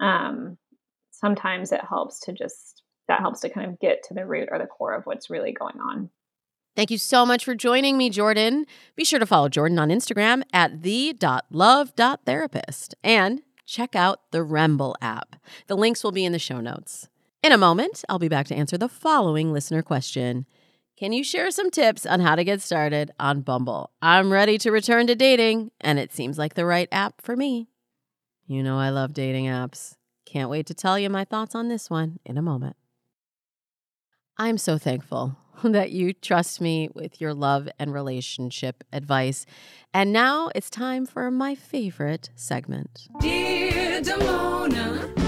um, 0.00 0.58
sometimes 1.10 1.72
it 1.72 1.80
helps 1.88 2.20
to 2.20 2.34
just 2.34 2.82
that 3.08 3.20
helps 3.20 3.40
to 3.40 3.48
kind 3.48 3.70
of 3.70 3.80
get 3.80 4.02
to 4.04 4.12
the 4.12 4.26
root 4.26 4.50
or 4.52 4.58
the 4.58 4.66
core 4.66 4.92
of 4.92 5.06
what's 5.06 5.30
really 5.30 5.52
going 5.52 5.80
on. 5.80 6.10
Thank 6.76 6.90
you 6.90 6.98
so 6.98 7.24
much 7.24 7.42
for 7.42 7.54
joining 7.54 7.96
me, 7.96 8.10
Jordan. 8.10 8.66
Be 8.96 9.04
sure 9.06 9.18
to 9.18 9.24
follow 9.24 9.48
Jordan 9.48 9.78
on 9.78 9.88
Instagram 9.88 10.42
at 10.52 10.82
the.love.therapist 10.82 12.94
and 13.02 13.40
check 13.64 13.96
out 13.96 14.30
the 14.30 14.44
Remble 14.44 14.94
app. 15.00 15.36
The 15.68 15.76
links 15.76 16.04
will 16.04 16.12
be 16.12 16.26
in 16.26 16.32
the 16.32 16.38
show 16.38 16.60
notes. 16.60 17.08
In 17.42 17.52
a 17.52 17.58
moment, 17.58 18.04
I'll 18.10 18.18
be 18.18 18.28
back 18.28 18.46
to 18.48 18.54
answer 18.54 18.76
the 18.76 18.90
following 18.90 19.54
listener 19.54 19.80
question 19.80 20.44
Can 20.98 21.12
you 21.12 21.22
share 21.22 21.52
some 21.52 21.70
tips 21.70 22.04
on 22.04 22.18
how 22.18 22.34
to 22.34 22.42
get 22.42 22.60
started 22.60 23.12
on 23.20 23.42
Bumble? 23.42 23.92
I'm 24.02 24.32
ready 24.32 24.58
to 24.58 24.72
return 24.72 25.06
to 25.06 25.14
dating, 25.14 25.70
and 25.80 25.96
it 25.96 26.12
seems 26.12 26.38
like 26.38 26.54
the 26.54 26.66
right 26.66 26.88
app 26.90 27.20
for 27.22 27.36
me. 27.36 27.68
You 28.48 28.64
know, 28.64 28.80
I 28.80 28.90
love 28.90 29.14
dating 29.14 29.44
apps. 29.44 29.94
Can't 30.26 30.50
wait 30.50 30.66
to 30.66 30.74
tell 30.74 30.98
you 30.98 31.08
my 31.08 31.24
thoughts 31.24 31.54
on 31.54 31.68
this 31.68 31.88
one 31.88 32.18
in 32.24 32.36
a 32.36 32.42
moment. 32.42 32.74
I'm 34.38 34.58
so 34.58 34.76
thankful 34.76 35.36
that 35.62 35.92
you 35.92 36.14
trust 36.14 36.60
me 36.60 36.88
with 36.92 37.20
your 37.20 37.32
love 37.32 37.68
and 37.78 37.94
relationship 37.94 38.82
advice. 38.92 39.46
And 39.94 40.12
now 40.12 40.50
it's 40.52 40.68
time 40.68 41.06
for 41.06 41.30
my 41.30 41.54
favorite 41.54 42.30
segment. 42.34 43.06
Dear 43.20 44.00
Damona. 44.00 45.27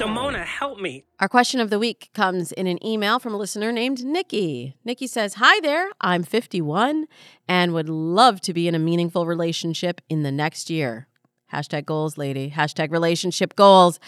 Damona, 0.00 0.46
help 0.46 0.80
me. 0.80 1.04
Our 1.18 1.28
question 1.28 1.60
of 1.60 1.68
the 1.68 1.78
week 1.78 2.08
comes 2.14 2.52
in 2.52 2.66
an 2.66 2.82
email 2.82 3.18
from 3.18 3.34
a 3.34 3.36
listener 3.36 3.70
named 3.70 4.02
Nikki. 4.02 4.74
Nikki 4.82 5.06
says, 5.06 5.34
Hi 5.34 5.60
there, 5.60 5.90
I'm 6.00 6.22
51 6.22 7.06
and 7.46 7.74
would 7.74 7.90
love 7.90 8.40
to 8.42 8.54
be 8.54 8.66
in 8.66 8.74
a 8.74 8.78
meaningful 8.78 9.26
relationship 9.26 10.00
in 10.08 10.22
the 10.22 10.32
next 10.32 10.70
year. 10.70 11.06
Hashtag 11.52 11.84
goals, 11.84 12.16
lady. 12.16 12.50
Hashtag 12.50 12.90
relationship 12.90 13.54
goals. 13.56 14.00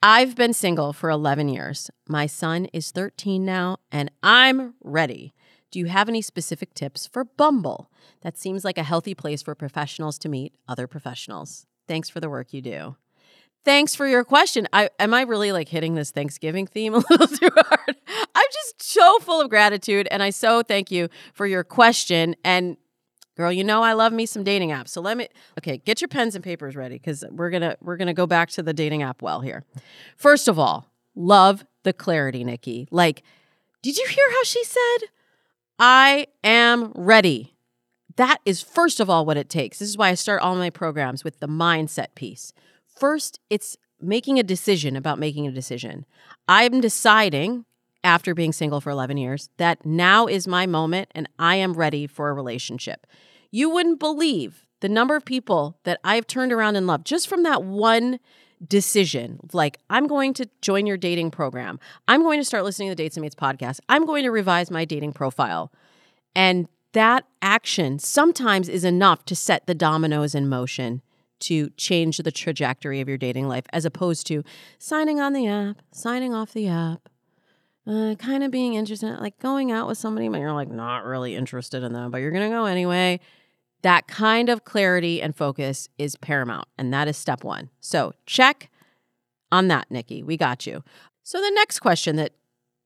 I've 0.00 0.36
been 0.36 0.52
single 0.52 0.92
for 0.92 1.10
11 1.10 1.48
years. 1.48 1.90
My 2.08 2.26
son 2.26 2.66
is 2.66 2.92
13 2.92 3.44
now, 3.44 3.78
and 3.90 4.08
I'm 4.22 4.74
ready. 4.84 5.34
Do 5.72 5.80
you 5.80 5.86
have 5.86 6.08
any 6.08 6.22
specific 6.22 6.74
tips 6.74 7.08
for 7.08 7.24
Bumble? 7.24 7.90
That 8.20 8.38
seems 8.38 8.64
like 8.64 8.78
a 8.78 8.84
healthy 8.84 9.16
place 9.16 9.42
for 9.42 9.56
professionals 9.56 10.16
to 10.20 10.28
meet 10.28 10.54
other 10.68 10.86
professionals. 10.86 11.66
Thanks 11.88 12.08
for 12.08 12.20
the 12.20 12.30
work 12.30 12.52
you 12.52 12.62
do. 12.62 12.94
Thanks 13.64 13.94
for 13.94 14.06
your 14.06 14.24
question. 14.24 14.66
I 14.72 14.88
am 14.98 15.12
I 15.12 15.22
really 15.22 15.52
like 15.52 15.68
hitting 15.68 15.94
this 15.94 16.10
Thanksgiving 16.10 16.66
theme 16.66 16.94
a 16.96 17.02
little 17.10 17.26
too 17.26 17.50
hard? 17.54 17.96
I'm 18.34 18.46
just 18.52 18.82
so 18.82 19.18
full 19.18 19.40
of 19.40 19.50
gratitude 19.50 20.08
and 20.10 20.22
I 20.22 20.30
so 20.30 20.62
thank 20.62 20.90
you 20.90 21.08
for 21.34 21.46
your 21.46 21.64
question 21.64 22.36
and 22.44 22.76
Girl, 23.36 23.50
you 23.52 23.64
know 23.64 23.82
I 23.82 23.94
love 23.94 24.12
me 24.12 24.26
some 24.26 24.44
dating 24.44 24.68
apps. 24.68 24.88
So 24.88 25.00
let 25.00 25.16
me 25.16 25.26
Okay, 25.58 25.78
get 25.78 26.02
your 26.02 26.08
pens 26.08 26.34
and 26.34 26.44
papers 26.44 26.76
ready 26.76 26.98
cuz 26.98 27.24
we're 27.30 27.48
going 27.48 27.62
to 27.62 27.76
we're 27.80 27.96
going 27.96 28.08
to 28.08 28.12
go 28.14 28.26
back 28.26 28.50
to 28.50 28.62
the 28.62 28.74
dating 28.74 29.02
app 29.02 29.22
well 29.22 29.40
here. 29.40 29.64
First 30.16 30.46
of 30.46 30.58
all, 30.58 30.90
love 31.14 31.64
the 31.82 31.94
clarity, 31.94 32.44
Nikki. 32.44 32.86
Like, 32.90 33.22
did 33.82 33.96
you 33.96 34.06
hear 34.08 34.30
how 34.30 34.42
she 34.44 34.62
said, 34.64 35.08
"I 35.78 36.26
am 36.44 36.92
ready." 36.94 37.54
That 38.16 38.40
is 38.44 38.60
first 38.60 39.00
of 39.00 39.08
all 39.08 39.24
what 39.24 39.38
it 39.38 39.48
takes. 39.48 39.78
This 39.78 39.88
is 39.88 39.96
why 39.96 40.08
I 40.08 40.14
start 40.14 40.42
all 40.42 40.54
my 40.54 40.68
programs 40.68 41.24
with 41.24 41.40
the 41.40 41.48
mindset 41.48 42.14
piece. 42.14 42.52
First, 43.00 43.40
it's 43.48 43.78
making 43.98 44.38
a 44.38 44.42
decision 44.42 44.94
about 44.94 45.18
making 45.18 45.46
a 45.46 45.50
decision. 45.50 46.04
I'm 46.46 46.82
deciding 46.82 47.64
after 48.04 48.34
being 48.34 48.52
single 48.52 48.82
for 48.82 48.90
11 48.90 49.16
years 49.16 49.48
that 49.56 49.86
now 49.86 50.26
is 50.26 50.46
my 50.46 50.66
moment 50.66 51.10
and 51.14 51.26
I 51.38 51.56
am 51.56 51.72
ready 51.72 52.06
for 52.06 52.28
a 52.28 52.34
relationship. 52.34 53.06
You 53.50 53.70
wouldn't 53.70 54.00
believe 54.00 54.66
the 54.80 54.88
number 54.90 55.16
of 55.16 55.24
people 55.24 55.78
that 55.84 55.98
I've 56.04 56.26
turned 56.26 56.52
around 56.52 56.76
in 56.76 56.86
love 56.86 57.04
just 57.04 57.26
from 57.26 57.42
that 57.44 57.64
one 57.64 58.20
decision. 58.68 59.40
Like, 59.54 59.78
I'm 59.88 60.06
going 60.06 60.34
to 60.34 60.48
join 60.60 60.86
your 60.86 60.98
dating 60.98 61.30
program. 61.30 61.80
I'm 62.06 62.22
going 62.22 62.38
to 62.38 62.44
start 62.44 62.64
listening 62.64 62.90
to 62.90 62.94
the 62.94 63.02
Dates 63.02 63.16
and 63.16 63.22
Mates 63.22 63.34
podcast. 63.34 63.80
I'm 63.88 64.04
going 64.04 64.24
to 64.24 64.30
revise 64.30 64.70
my 64.70 64.84
dating 64.84 65.14
profile. 65.14 65.72
And 66.36 66.68
that 66.92 67.24
action 67.40 67.98
sometimes 67.98 68.68
is 68.68 68.84
enough 68.84 69.24
to 69.24 69.34
set 69.34 69.66
the 69.66 69.74
dominoes 69.74 70.34
in 70.34 70.50
motion 70.50 71.00
to 71.40 71.70
change 71.70 72.18
the 72.18 72.32
trajectory 72.32 73.00
of 73.00 73.08
your 73.08 73.18
dating 73.18 73.48
life 73.48 73.64
as 73.72 73.84
opposed 73.84 74.26
to 74.28 74.42
signing 74.78 75.20
on 75.20 75.32
the 75.32 75.46
app, 75.46 75.82
signing 75.92 76.34
off 76.34 76.52
the 76.52 76.68
app, 76.68 77.08
uh, 77.86 78.14
kind 78.18 78.44
of 78.44 78.50
being 78.50 78.74
interested, 78.74 79.18
like 79.20 79.38
going 79.38 79.72
out 79.72 79.88
with 79.88 79.98
somebody, 79.98 80.28
but 80.28 80.38
you're 80.40 80.52
like 80.52 80.70
not 80.70 81.04
really 81.04 81.34
interested 81.34 81.82
in 81.82 81.92
them, 81.92 82.10
but 82.10 82.18
you're 82.18 82.30
going 82.30 82.48
to 82.48 82.54
go 82.54 82.66
anyway 82.66 83.20
that 83.82 84.06
kind 84.06 84.48
of 84.48 84.64
clarity 84.64 85.22
and 85.22 85.34
focus 85.34 85.88
is 85.98 86.16
paramount. 86.16 86.68
And 86.76 86.92
that 86.92 87.08
is 87.08 87.16
step 87.16 87.44
one. 87.44 87.70
So 87.80 88.12
check 88.26 88.70
on 89.50 89.68
that, 89.68 89.90
Nikki. 89.90 90.22
We 90.22 90.36
got 90.36 90.66
you. 90.66 90.82
So 91.22 91.40
the 91.40 91.50
next 91.50 91.80
question 91.80 92.16
that 92.16 92.32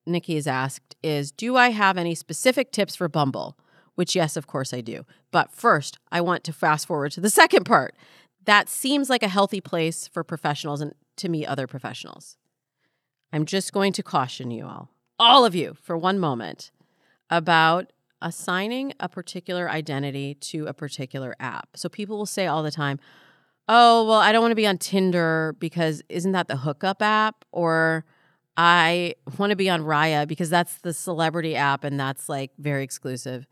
Nikki 0.07 0.35
has 0.37 0.47
asked 0.47 0.97
is 1.03 1.33
Do 1.33 1.57
I 1.57 1.71
have 1.71 1.97
any 1.97 2.15
specific 2.15 2.71
tips 2.73 2.97
for 2.97 3.09
Bumble? 3.09 3.59
Which, 3.95 4.17
yes, 4.17 4.37
of 4.37 4.47
course 4.47 4.75
I 4.75 4.81
do. 4.81 5.05
But 5.31 5.53
first, 5.53 5.99
I 6.11 6.21
want 6.21 6.43
to 6.45 6.53
fast 6.53 6.87
forward 6.87 7.13
to 7.13 7.21
the 7.21 7.31
second 7.31 7.65
part. 7.65 7.95
That 8.45 8.69
seems 8.69 9.09
like 9.09 9.23
a 9.23 9.29
healthy 9.29 9.61
place 9.61 10.09
for 10.09 10.23
professionals 10.23 10.81
and 10.81 10.95
to 11.17 11.29
meet 11.29 11.47
other 11.47 11.67
professionals. 11.67 12.37
I'm 13.33 13.47
just 13.47 13.73
going 13.73 13.93
to 13.95 14.03
caution 14.03 14.51
you 14.51 14.67
all, 14.67 14.91
all 15.19 15.45
of 15.45 15.55
you, 15.55 15.77
for 15.83 15.97
one 15.97 16.19
moment 16.19 16.71
about 17.31 17.93
assigning 18.23 18.93
a 19.01 19.09
particular 19.09 19.69
identity 19.69 20.35
to 20.35 20.67
a 20.67 20.73
particular 20.73 21.35
app. 21.41 21.71
So 21.75 21.89
people 21.89 22.17
will 22.17 22.27
say 22.27 22.47
all 22.47 22.63
the 22.63 22.71
time, 22.71 22.99
oh, 23.69 24.07
well, 24.07 24.19
I 24.19 24.33
don't 24.33 24.43
want 24.43 24.53
to 24.53 24.57
be 24.57 24.67
on 24.67 24.79
Tinder 24.79 25.55
because 25.59 26.03
isn't 26.09 26.33
that 26.33 26.49
the 26.49 26.57
hookup 26.57 27.03
app? 27.03 27.45
Or 27.53 28.05
I 28.57 29.15
want 29.39 29.51
to 29.51 29.57
be 29.57 29.69
on 29.69 29.83
Raya 29.83 30.29
because 30.29 30.51
that's 30.51 30.79
the 30.79 30.93
celebrity 30.93 31.57
app 31.57 31.85
and 31.85 31.99
that's 31.99 32.29
like 32.29 32.53
very 32.59 32.85
exclusive. 32.85 33.47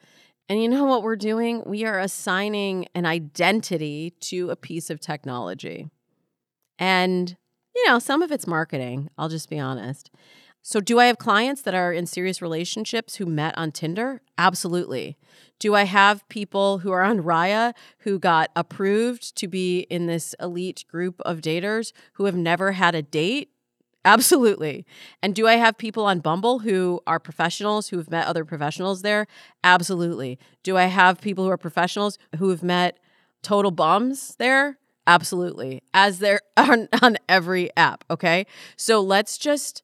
And 0.49 0.63
you 0.63 0.69
know 0.69 0.85
what 0.85 1.03
we're 1.03 1.17
doing? 1.17 1.63
We 1.65 1.85
are 1.85 1.99
assigning 1.99 2.87
an 2.95 3.07
identity 3.07 4.15
to 4.21 4.51
a 4.51 4.57
piece 4.57 4.91
of 4.91 5.01
technology. 5.01 5.89
And, 6.79 7.37
you 7.75 7.87
know, 7.87 7.99
some 7.99 8.23
of 8.23 8.33
it's 8.33 8.47
marketing, 8.47 9.09
I'll 9.17 9.29
just 9.29 9.49
be 9.49 9.59
honest. 9.59 10.11
So, 10.65 10.81
do 10.81 11.01
I 11.01 11.07
have 11.07 11.19
clients 11.19 11.63
that 11.63 11.75
are 11.75 11.93
in 11.93 12.07
serious 12.07 12.41
relationships 12.41 13.17
who 13.17 13.27
met 13.27 13.57
on 13.59 13.73
Tinder? 13.73 14.23
Absolutely. 14.39 15.17
Do 15.59 15.75
I 15.75 15.85
have 15.85 16.29
people 16.29 16.79
who 16.79 16.93
are 16.93 17.03
on 17.03 17.23
Raya 17.23 17.73
who 17.99 18.19
got 18.19 18.51
approved 18.55 19.37
to 19.37 19.49
be 19.49 19.81
in 19.91 20.07
this 20.07 20.35
elite 20.41 20.85
group 20.89 21.21
of 21.23 21.41
daters 21.41 21.93
who 22.15 22.27
have 22.27 22.37
never 22.37 22.73
had 22.73 22.95
a 22.95 23.03
date? 23.03 23.52
Absolutely. 24.05 24.85
And 25.23 25.35
do 25.35 25.47
I 25.47 25.55
have 25.55 25.79
people 25.79 26.05
on 26.07 26.19
Bumble 26.21 26.61
who 26.61 27.01
are 27.07 27.21
professionals 27.21 27.89
who 27.89 27.99
have 27.99 28.11
met 28.11 28.27
other 28.27 28.45
professionals 28.45 29.03
there? 29.03 29.27
Absolutely. 29.63 30.39
Do 30.65 30.77
I 30.77 30.87
have 30.87 31.21
people 31.21 31.45
who 31.45 31.51
are 31.51 31.57
professionals 31.57 32.19
who 32.39 32.49
have 32.51 32.63
met 32.63 32.99
total 33.43 33.71
bums 33.71 34.35
there? 34.39 34.79
Absolutely. 35.07 35.83
As 35.95 36.19
there 36.19 36.41
on, 36.57 36.89
on 37.01 37.17
every 37.29 37.71
app. 37.77 38.05
Okay. 38.11 38.47
So 38.77 39.01
let's 39.01 39.39
just 39.39 39.83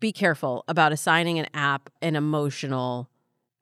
be 0.00 0.12
careful 0.12 0.64
about 0.66 0.92
assigning 0.92 1.38
an 1.38 1.46
app 1.54 1.90
an 2.02 2.16
emotional 2.16 3.08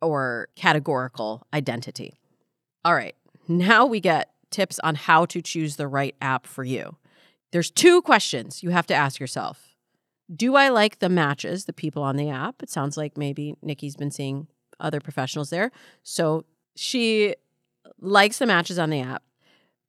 or 0.00 0.48
categorical 0.56 1.46
identity. 1.52 2.20
All 2.84 2.94
right, 2.94 3.16
now 3.48 3.84
we 3.84 4.00
get 4.00 4.30
tips 4.50 4.78
on 4.78 4.94
how 4.94 5.26
to 5.26 5.42
choose 5.42 5.76
the 5.76 5.88
right 5.88 6.14
app 6.20 6.46
for 6.46 6.62
you. 6.64 6.96
There's 7.50 7.70
two 7.70 8.00
questions 8.02 8.62
you 8.62 8.70
have 8.70 8.86
to 8.86 8.94
ask 8.94 9.18
yourself. 9.18 9.67
Do 10.34 10.56
I 10.56 10.68
like 10.68 10.98
the 10.98 11.08
matches, 11.08 11.64
the 11.64 11.72
people 11.72 12.02
on 12.02 12.16
the 12.16 12.30
app? 12.30 12.62
It 12.62 12.70
sounds 12.70 12.96
like 12.96 13.16
maybe 13.16 13.54
Nikki's 13.62 13.96
been 13.96 14.10
seeing 14.10 14.46
other 14.78 15.00
professionals 15.00 15.50
there. 15.50 15.70
So 16.02 16.44
she 16.76 17.34
likes 18.00 18.38
the 18.38 18.46
matches 18.46 18.78
on 18.78 18.90
the 18.90 19.00
app 19.00 19.22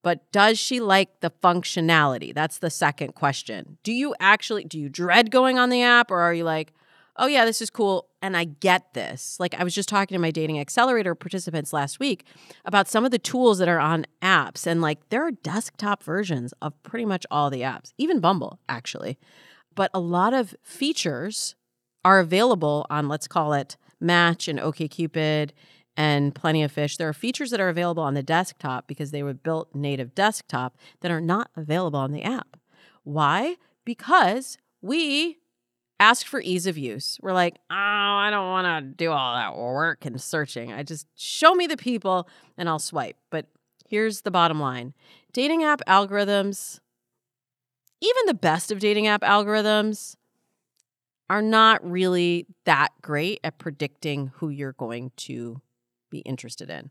but 0.01 0.31
does 0.31 0.57
she 0.57 0.79
like 0.79 1.19
the 1.19 1.31
functionality? 1.43 2.33
That's 2.33 2.59
the 2.59 2.69
second 2.69 3.15
question. 3.15 3.77
Do 3.83 3.91
you 3.91 4.15
actually 4.19 4.63
do 4.63 4.79
you 4.79 4.89
dread 4.89 5.31
going 5.31 5.59
on 5.59 5.69
the 5.69 5.81
app 5.83 6.11
or 6.11 6.19
are 6.19 6.33
you 6.33 6.43
like, 6.43 6.73
"Oh 7.17 7.27
yeah, 7.27 7.45
this 7.45 7.61
is 7.61 7.69
cool 7.69 8.07
and 8.21 8.37
I 8.37 8.45
get 8.45 8.93
this." 8.93 9.39
Like 9.39 9.53
I 9.59 9.63
was 9.63 9.75
just 9.75 9.89
talking 9.89 10.15
to 10.15 10.19
my 10.19 10.31
dating 10.31 10.59
accelerator 10.59 11.15
participants 11.15 11.73
last 11.73 11.99
week 11.99 12.25
about 12.65 12.87
some 12.87 13.03
of 13.05 13.11
the 13.11 13.19
tools 13.19 13.57
that 13.59 13.67
are 13.67 13.79
on 13.79 14.05
apps 14.21 14.65
and 14.65 14.81
like 14.81 15.09
there 15.09 15.25
are 15.25 15.31
desktop 15.31 16.03
versions 16.03 16.53
of 16.61 16.81
pretty 16.83 17.05
much 17.05 17.25
all 17.29 17.49
the 17.49 17.61
apps, 17.61 17.93
even 17.97 18.19
Bumble 18.19 18.59
actually. 18.69 19.17
But 19.75 19.91
a 19.93 19.99
lot 19.99 20.33
of 20.33 20.55
features 20.63 21.55
are 22.03 22.19
available 22.19 22.85
on 22.89 23.07
let's 23.07 23.27
call 23.27 23.53
it 23.53 23.77
Match 23.99 24.47
and 24.47 24.59
OkCupid 24.59 25.51
and 25.97 26.33
Plenty 26.33 26.63
of 26.63 26.71
Fish. 26.71 26.97
There 26.97 27.09
are 27.09 27.13
features 27.13 27.51
that 27.51 27.59
are 27.59 27.69
available 27.69 28.03
on 28.03 28.13
the 28.13 28.23
desktop 28.23 28.87
because 28.87 29.11
they 29.11 29.23
were 29.23 29.33
built 29.33 29.75
native 29.75 30.15
desktop 30.15 30.77
that 31.01 31.11
are 31.11 31.21
not 31.21 31.49
available 31.55 31.99
on 31.99 32.11
the 32.11 32.23
app. 32.23 32.57
Why? 33.03 33.55
Because 33.83 34.57
we 34.81 35.39
ask 35.99 36.25
for 36.25 36.41
ease 36.41 36.65
of 36.65 36.77
use. 36.77 37.17
We're 37.21 37.33
like, 37.33 37.57
oh, 37.69 37.75
I 37.75 38.29
don't 38.31 38.47
want 38.47 38.65
to 38.85 38.91
do 38.95 39.11
all 39.11 39.35
that 39.35 39.57
work 39.57 40.05
and 40.05 40.21
searching. 40.21 40.71
I 40.71 40.83
just 40.83 41.07
show 41.15 41.53
me 41.53 41.67
the 41.67 41.77
people 41.77 42.29
and 42.57 42.69
I'll 42.69 42.79
swipe. 42.79 43.17
But 43.29 43.47
here's 43.89 44.21
the 44.21 44.31
bottom 44.31 44.59
line 44.59 44.93
dating 45.33 45.63
app 45.63 45.81
algorithms, 45.87 46.79
even 48.01 48.25
the 48.25 48.33
best 48.33 48.71
of 48.71 48.79
dating 48.79 49.07
app 49.07 49.21
algorithms, 49.21 50.15
are 51.29 51.41
not 51.41 51.87
really 51.87 52.47
that 52.65 52.89
great 53.01 53.39
at 53.43 53.59
predicting 53.59 54.31
who 54.35 54.49
you're 54.49 54.73
going 54.73 55.11
to 55.15 55.61
be 56.09 56.19
interested 56.19 56.69
in. 56.69 56.89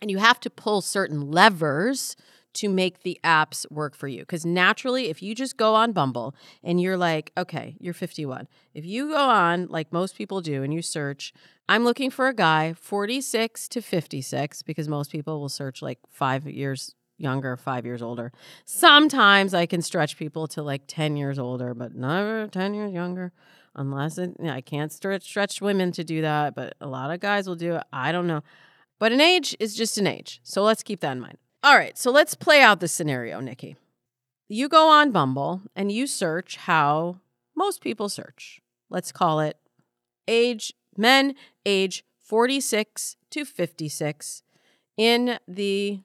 And 0.00 0.10
you 0.10 0.18
have 0.18 0.38
to 0.40 0.50
pull 0.50 0.80
certain 0.80 1.32
levers 1.32 2.14
to 2.54 2.68
make 2.68 3.02
the 3.02 3.20
apps 3.24 3.70
work 3.70 3.94
for 3.94 4.08
you. 4.08 4.20
Because 4.20 4.46
naturally, 4.46 5.08
if 5.10 5.22
you 5.22 5.34
just 5.34 5.56
go 5.56 5.74
on 5.74 5.92
Bumble 5.92 6.34
and 6.62 6.80
you're 6.80 6.96
like, 6.96 7.32
okay, 7.36 7.76
you're 7.80 7.94
51, 7.94 8.48
if 8.74 8.84
you 8.84 9.10
go 9.10 9.16
on 9.16 9.66
like 9.66 9.92
most 9.92 10.16
people 10.16 10.40
do 10.40 10.62
and 10.62 10.72
you 10.72 10.80
search, 10.80 11.32
I'm 11.68 11.84
looking 11.84 12.10
for 12.10 12.28
a 12.28 12.34
guy 12.34 12.72
46 12.74 13.68
to 13.68 13.82
56, 13.82 14.62
because 14.62 14.88
most 14.88 15.10
people 15.10 15.40
will 15.40 15.48
search 15.48 15.82
like 15.82 15.98
five 16.08 16.46
years 16.46 16.94
younger, 17.18 17.56
five 17.56 17.84
years 17.84 18.00
older. 18.00 18.32
Sometimes 18.64 19.52
I 19.52 19.66
can 19.66 19.82
stretch 19.82 20.16
people 20.16 20.46
to 20.48 20.62
like 20.62 20.82
10 20.86 21.16
years 21.16 21.38
older, 21.38 21.74
but 21.74 21.94
never 21.94 22.46
10 22.46 22.74
years 22.74 22.92
younger. 22.92 23.32
Unless 23.74 24.18
it, 24.18 24.36
I 24.42 24.60
can't 24.60 24.90
stretch, 24.90 25.24
stretch 25.24 25.60
women 25.60 25.92
to 25.92 26.04
do 26.04 26.22
that, 26.22 26.54
but 26.54 26.74
a 26.80 26.86
lot 26.86 27.10
of 27.10 27.20
guys 27.20 27.46
will 27.46 27.56
do 27.56 27.76
it. 27.76 27.84
I 27.92 28.12
don't 28.12 28.26
know. 28.26 28.42
But 28.98 29.12
an 29.12 29.20
age 29.20 29.56
is 29.60 29.74
just 29.74 29.98
an 29.98 30.06
age. 30.06 30.40
So 30.42 30.62
let's 30.62 30.82
keep 30.82 31.00
that 31.00 31.12
in 31.12 31.20
mind. 31.20 31.38
All 31.62 31.76
right, 31.76 31.98
so 31.98 32.10
let's 32.10 32.34
play 32.34 32.62
out 32.62 32.80
the 32.80 32.88
scenario, 32.88 33.40
Nikki. 33.40 33.76
You 34.48 34.68
go 34.68 34.88
on 34.88 35.12
Bumble 35.12 35.62
and 35.76 35.92
you 35.92 36.06
search 36.06 36.56
how 36.56 37.20
most 37.54 37.80
people 37.80 38.08
search. 38.08 38.60
Let's 38.88 39.12
call 39.12 39.40
it 39.40 39.58
age 40.26 40.72
men 40.96 41.34
age 41.66 42.04
46 42.18 43.16
to 43.30 43.44
56 43.44 44.42
in 44.96 45.38
the 45.46 46.00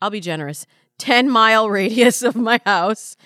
I'll 0.00 0.10
be 0.10 0.20
generous, 0.20 0.66
10 0.98 1.30
mile 1.30 1.68
radius 1.70 2.22
of 2.22 2.36
my 2.36 2.60
house. 2.64 3.16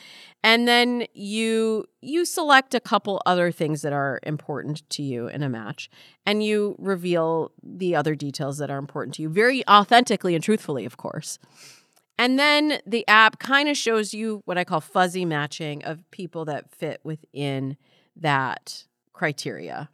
And 0.44 0.68
then 0.68 1.06
you 1.14 1.86
you 2.00 2.24
select 2.24 2.72
a 2.72 2.80
couple 2.80 3.20
other 3.26 3.50
things 3.50 3.82
that 3.82 3.92
are 3.92 4.20
important 4.22 4.88
to 4.90 5.02
you 5.02 5.26
in 5.26 5.42
a 5.42 5.48
match 5.48 5.90
and 6.24 6.44
you 6.44 6.76
reveal 6.78 7.50
the 7.60 7.96
other 7.96 8.14
details 8.14 8.58
that 8.58 8.70
are 8.70 8.78
important 8.78 9.14
to 9.16 9.22
you 9.22 9.28
very 9.28 9.66
authentically 9.68 10.36
and 10.36 10.44
truthfully, 10.44 10.84
of 10.84 10.96
course. 10.96 11.40
And 12.18 12.38
then 12.38 12.80
the 12.86 13.06
app 13.08 13.38
kind 13.38 13.68
of 13.68 13.76
shows 13.76 14.12
you 14.12 14.42
what 14.44 14.58
I 14.58 14.64
call 14.64 14.80
fuzzy 14.80 15.24
matching 15.24 15.84
of 15.84 16.08
people 16.10 16.44
that 16.46 16.70
fit 16.70 17.00
within 17.04 17.76
that 18.16 18.84
criteria. 19.12 19.88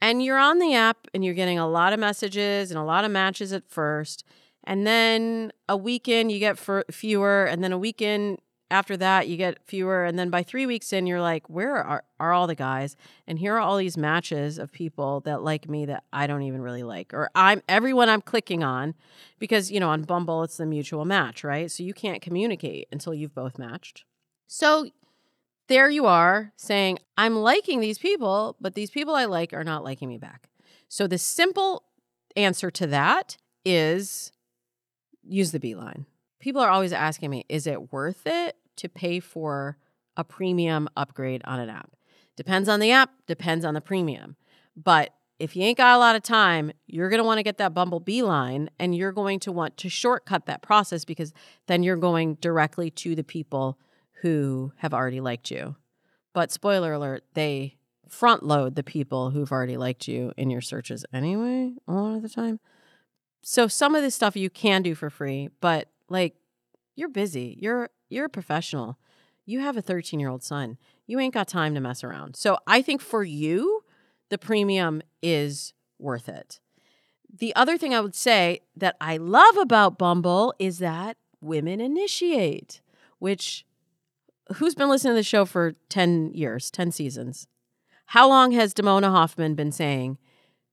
And 0.00 0.22
you're 0.22 0.38
on 0.38 0.58
the 0.58 0.74
app 0.74 1.06
and 1.14 1.24
you're 1.24 1.34
getting 1.34 1.60
a 1.60 1.68
lot 1.68 1.92
of 1.92 2.00
messages 2.00 2.72
and 2.72 2.78
a 2.78 2.84
lot 2.84 3.04
of 3.04 3.12
matches 3.12 3.52
at 3.52 3.68
first. 3.68 4.24
And 4.64 4.86
then 4.86 5.52
a 5.68 5.76
weekend 5.76 6.30
you 6.30 6.38
get 6.38 6.58
for 6.58 6.84
fewer, 6.90 7.44
and 7.44 7.62
then 7.64 7.72
a 7.72 7.78
weekend 7.78 8.38
after 8.70 8.96
that 8.96 9.28
you 9.28 9.36
get 9.36 9.58
fewer, 9.66 10.04
and 10.04 10.18
then 10.18 10.30
by 10.30 10.42
three 10.42 10.64
weeks 10.64 10.94
in 10.94 11.06
you're 11.06 11.20
like, 11.20 11.50
where 11.50 11.76
are 11.76 12.04
are 12.18 12.32
all 12.32 12.46
the 12.46 12.54
guys? 12.54 12.96
And 13.26 13.38
here 13.38 13.54
are 13.56 13.60
all 13.60 13.76
these 13.76 13.98
matches 13.98 14.58
of 14.58 14.72
people 14.72 15.20
that 15.20 15.42
like 15.42 15.68
me 15.68 15.84
that 15.86 16.04
I 16.12 16.26
don't 16.26 16.42
even 16.42 16.62
really 16.62 16.82
like, 16.82 17.12
or 17.12 17.28
I'm 17.34 17.62
everyone 17.68 18.08
I'm 18.08 18.22
clicking 18.22 18.62
on, 18.62 18.94
because 19.38 19.70
you 19.70 19.78
know 19.78 19.90
on 19.90 20.04
Bumble 20.04 20.42
it's 20.42 20.56
the 20.56 20.64
mutual 20.64 21.04
match, 21.04 21.44
right? 21.44 21.70
So 21.70 21.82
you 21.82 21.92
can't 21.92 22.22
communicate 22.22 22.88
until 22.90 23.12
you've 23.12 23.34
both 23.34 23.58
matched. 23.58 24.04
So 24.46 24.88
there 25.68 25.90
you 25.90 26.06
are 26.06 26.52
saying, 26.56 26.98
I'm 27.18 27.36
liking 27.36 27.80
these 27.80 27.98
people, 27.98 28.56
but 28.60 28.74
these 28.74 28.90
people 28.90 29.14
I 29.14 29.26
like 29.26 29.52
are 29.52 29.64
not 29.64 29.84
liking 29.84 30.08
me 30.08 30.18
back. 30.18 30.48
So 30.88 31.06
the 31.06 31.18
simple 31.18 31.84
answer 32.36 32.70
to 32.70 32.86
that 32.86 33.36
is 33.64 34.32
use 35.24 35.52
the 35.52 35.60
Beeline. 35.60 36.06
People 36.40 36.60
are 36.60 36.70
always 36.70 36.92
asking 36.92 37.30
me, 37.30 37.44
is 37.48 37.66
it 37.66 37.92
worth 37.92 38.26
it 38.26 38.56
to 38.76 38.88
pay 38.88 39.20
for 39.20 39.76
a 40.16 40.24
premium 40.24 40.88
upgrade 40.96 41.42
on 41.44 41.60
an 41.60 41.68
app? 41.68 41.90
Depends 42.36 42.68
on 42.68 42.80
the 42.80 42.90
app, 42.90 43.10
depends 43.26 43.64
on 43.64 43.74
the 43.74 43.80
premium. 43.80 44.36
But 44.76 45.14
if 45.38 45.56
you 45.56 45.62
ain't 45.64 45.78
got 45.78 45.96
a 45.96 45.98
lot 45.98 46.16
of 46.16 46.22
time, 46.22 46.72
you're 46.86 47.08
going 47.08 47.18
to 47.18 47.24
want 47.24 47.38
to 47.38 47.42
get 47.42 47.58
that 47.58 47.74
Bumble 47.74 48.00
Beeline 48.00 48.70
and 48.78 48.94
you're 48.94 49.12
going 49.12 49.38
to 49.40 49.52
want 49.52 49.76
to 49.78 49.88
shortcut 49.88 50.46
that 50.46 50.62
process 50.62 51.04
because 51.04 51.32
then 51.66 51.82
you're 51.82 51.96
going 51.96 52.34
directly 52.36 52.90
to 52.90 53.14
the 53.14 53.24
people 53.24 53.78
who 54.22 54.72
have 54.76 54.94
already 54.94 55.20
liked 55.20 55.50
you. 55.50 55.76
But 56.32 56.52
spoiler 56.52 56.92
alert, 56.92 57.24
they 57.34 57.76
front 58.08 58.42
load 58.42 58.76
the 58.76 58.82
people 58.82 59.30
who've 59.30 59.50
already 59.50 59.76
liked 59.76 60.06
you 60.06 60.32
in 60.36 60.50
your 60.50 60.60
searches 60.60 61.04
anyway, 61.12 61.72
a 61.88 61.92
lot 61.92 62.16
of 62.16 62.22
the 62.22 62.28
time 62.28 62.60
so 63.42 63.66
some 63.66 63.94
of 63.94 64.02
this 64.02 64.14
stuff 64.14 64.36
you 64.36 64.50
can 64.50 64.82
do 64.82 64.94
for 64.94 65.10
free, 65.10 65.50
but 65.60 65.88
like 66.08 66.34
you're 66.94 67.08
busy. 67.08 67.56
You're 67.60 67.90
you're 68.08 68.26
a 68.26 68.30
professional. 68.30 68.98
You 69.44 69.60
have 69.60 69.76
a 69.76 69.82
13-year-old 69.82 70.44
son. 70.44 70.78
You 71.06 71.18
ain't 71.18 71.34
got 71.34 71.48
time 71.48 71.74
to 71.74 71.80
mess 71.80 72.04
around. 72.04 72.36
So 72.36 72.58
I 72.66 72.80
think 72.80 73.00
for 73.00 73.24
you, 73.24 73.82
the 74.28 74.38
premium 74.38 75.02
is 75.20 75.74
worth 75.98 76.28
it. 76.28 76.60
The 77.34 77.54
other 77.56 77.76
thing 77.76 77.94
I 77.94 78.00
would 78.00 78.14
say 78.14 78.60
that 78.76 78.96
I 79.00 79.16
love 79.16 79.56
about 79.56 79.98
Bumble 79.98 80.54
is 80.58 80.78
that 80.78 81.16
women 81.40 81.80
initiate, 81.80 82.80
which 83.18 83.64
who's 84.56 84.74
been 84.74 84.88
listening 84.88 85.12
to 85.12 85.16
the 85.16 85.22
show 85.22 85.44
for 85.44 85.72
10 85.88 86.32
years, 86.34 86.70
10 86.70 86.92
seasons? 86.92 87.48
How 88.06 88.28
long 88.28 88.52
has 88.52 88.74
Damona 88.74 89.10
Hoffman 89.10 89.54
been 89.54 89.72
saying, 89.72 90.18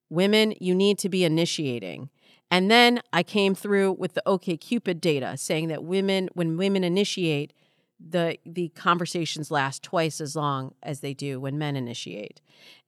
women, 0.10 0.54
you 0.60 0.76
need 0.76 1.00
to 1.00 1.10
be 1.10 1.24
initiating? 1.24 2.10
And 2.52 2.70
then 2.70 3.02
I 3.14 3.24
came 3.24 3.54
through 3.54 3.94
with 3.94 4.14
the 4.14 4.24
OKCupid 4.26 5.00
data 5.00 5.38
saying 5.38 5.68
that 5.68 5.84
women, 5.84 6.30
when 6.34 6.58
women 6.58 6.84
initiate, 6.84 7.54
the 8.00 8.38
the 8.46 8.70
conversations 8.70 9.52
last 9.52 9.84
twice 9.84 10.22
as 10.22 10.36
long 10.36 10.74
as 10.82 11.02
they 11.02 11.14
do 11.14 11.40
when 11.40 11.58
men 11.58 11.76
initiate. 11.76 12.42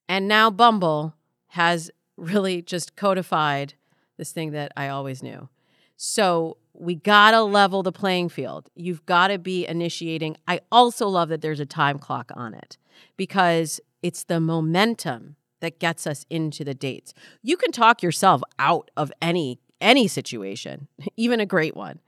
And 0.07 0.27
now 0.27 0.49
Bumble 0.49 1.15
has 1.47 1.91
really 2.17 2.61
just 2.61 2.95
codified 2.95 3.73
this 4.17 4.31
thing 4.31 4.51
that 4.51 4.71
I 4.77 4.87
always 4.87 5.23
knew. 5.23 5.49
So 5.97 6.57
we 6.73 6.95
got 6.95 7.31
to 7.31 7.43
level 7.43 7.83
the 7.83 7.91
playing 7.91 8.29
field. 8.29 8.69
You've 8.75 9.05
got 9.05 9.27
to 9.27 9.37
be 9.37 9.67
initiating. 9.67 10.37
I 10.47 10.61
also 10.71 11.07
love 11.07 11.29
that 11.29 11.41
there's 11.41 11.59
a 11.59 11.65
time 11.65 11.99
clock 11.99 12.31
on 12.35 12.53
it 12.53 12.77
because 13.17 13.79
it's 14.01 14.23
the 14.23 14.39
momentum 14.39 15.35
that 15.61 15.79
gets 15.79 16.05
us 16.05 16.25
into 16.29 16.63
the 16.63 16.73
dates. 16.73 17.13
You 17.41 17.55
can 17.55 17.71
talk 17.71 18.03
yourself 18.03 18.41
out 18.59 18.91
of 18.97 19.11
any 19.21 19.59
any 19.79 20.07
situation, 20.07 20.87
even 21.17 21.39
a 21.39 21.45
great 21.45 21.75
one. 21.75 21.99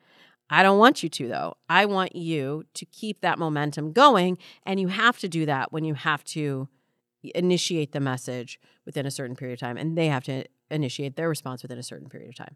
I 0.49 0.61
don't 0.61 0.77
want 0.77 1.01
you 1.01 1.09
to 1.09 1.27
though. 1.27 1.57
I 1.69 1.85
want 1.85 2.15
you 2.15 2.65
to 2.73 2.85
keep 2.85 3.21
that 3.21 3.39
momentum 3.39 3.93
going 3.93 4.37
and 4.65 4.79
you 4.79 4.89
have 4.89 5.17
to 5.19 5.27
do 5.27 5.45
that 5.45 5.71
when 5.71 5.83
you 5.83 5.93
have 5.95 6.23
to 6.25 6.67
initiate 7.33 7.93
the 7.93 7.99
message 7.99 8.59
within 8.85 9.05
a 9.05 9.11
certain 9.11 9.35
period 9.35 9.53
of 9.53 9.59
time 9.59 9.77
and 9.77 9.97
they 9.97 10.07
have 10.07 10.23
to 10.25 10.43
initiate 10.69 11.15
their 11.15 11.29
response 11.29 11.63
within 11.63 11.79
a 11.79 11.83
certain 11.83 12.09
period 12.09 12.29
of 12.29 12.35
time. 12.35 12.55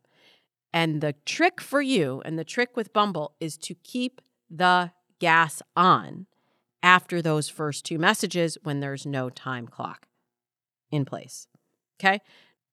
And 0.73 1.01
the 1.01 1.13
trick 1.25 1.61
for 1.61 1.81
you 1.81 2.21
and 2.25 2.37
the 2.37 2.43
trick 2.43 2.75
with 2.75 2.93
Bumble 2.93 3.33
is 3.39 3.57
to 3.59 3.73
keep 3.73 4.21
the 4.49 4.91
gas 5.19 5.61
on 5.75 6.27
after 6.83 7.21
those 7.21 7.49
first 7.49 7.85
two 7.85 7.97
messages 7.97 8.57
when 8.63 8.79
there's 8.79 9.05
no 9.05 9.29
time 9.29 9.67
clock 9.67 10.06
in 10.91 11.05
place. 11.05 11.47
Okay. 11.99 12.21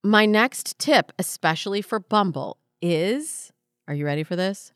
My 0.03 0.27
next 0.27 0.79
tip, 0.79 1.12
especially 1.19 1.81
for 1.81 1.99
Bumble, 1.99 2.59
is 2.83 3.53
are 3.89 3.95
you 3.95 4.05
ready 4.05 4.23
for 4.23 4.37
this? 4.37 4.73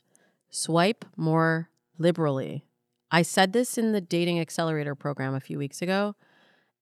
Swipe 0.51 1.05
more 1.17 1.71
liberally. 1.99 2.65
I 3.11 3.23
said 3.23 3.53
this 3.53 3.79
in 3.79 3.93
the 3.93 4.01
Dating 4.01 4.39
Accelerator 4.39 4.95
program 4.95 5.35
a 5.35 5.41
few 5.41 5.59
weeks 5.59 5.81
ago, 5.81 6.15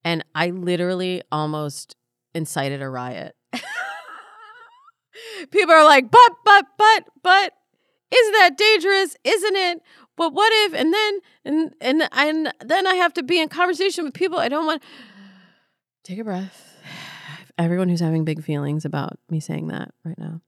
and 0.05 0.25
I 0.35 0.51
literally 0.51 1.23
almost 1.31 1.97
incited 2.35 2.83
a 2.83 2.89
riot. 2.89 3.37
People 5.51 5.73
are 5.73 5.85
like, 5.85 6.11
but, 6.11 6.33
but, 6.45 6.67
but, 6.77 7.05
but, 7.23 7.53
isn't 8.11 8.33
that 8.33 8.57
dangerous? 8.57 9.17
Isn't 9.25 9.57
it? 9.57 9.83
But 10.17 10.33
what 10.33 10.51
if? 10.67 10.75
And 10.75 10.93
then, 10.95 11.21
and 11.45 11.75
and 11.81 12.09
and 12.13 12.53
then 12.65 12.87
I 12.87 12.95
have 12.95 13.13
to 13.15 13.23
be 13.23 13.39
in 13.41 13.49
conversation 13.49 14.05
with 14.05 14.15
people 14.15 14.39
I 14.39 14.49
don't 14.49 14.67
want. 14.67 14.83
Take 16.07 16.21
a 16.21 16.25
breath. 16.25 16.79
Everyone 17.59 17.89
who's 17.89 17.99
having 17.99 18.25
big 18.25 18.45
feelings 18.45 18.85
about 18.85 19.19
me 19.29 19.41
saying 19.41 19.67
that 19.69 19.91
right 20.05 20.17
now. 20.17 20.41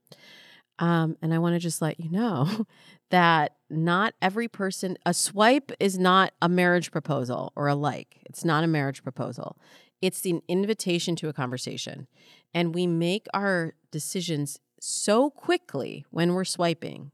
Um, 0.78 1.16
and 1.20 1.34
I 1.34 1.40
want 1.40 1.54
to 1.54 1.59
just 1.59 1.82
let 1.82 1.98
you 1.98 2.09
know 2.12 2.64
that 3.11 3.56
not 3.68 4.14
every 4.22 4.46
person, 4.46 4.96
a 5.04 5.12
swipe 5.12 5.72
is 5.80 5.98
not 5.98 6.32
a 6.40 6.48
marriage 6.48 6.92
proposal 6.92 7.52
or 7.56 7.66
a 7.66 7.74
like. 7.74 8.22
It's 8.26 8.44
not 8.44 8.62
a 8.62 8.68
marriage 8.68 9.02
proposal. 9.02 9.59
It's 10.00 10.24
an 10.26 10.42
invitation 10.46 11.16
to 11.16 11.28
a 11.28 11.32
conversation. 11.32 12.06
And 12.54 12.72
we 12.72 12.86
make 12.86 13.26
our 13.34 13.74
decisions 13.90 14.61
so 14.78 15.28
quickly 15.28 16.06
when 16.11 16.34
we're 16.34 16.44
swiping, 16.44 17.11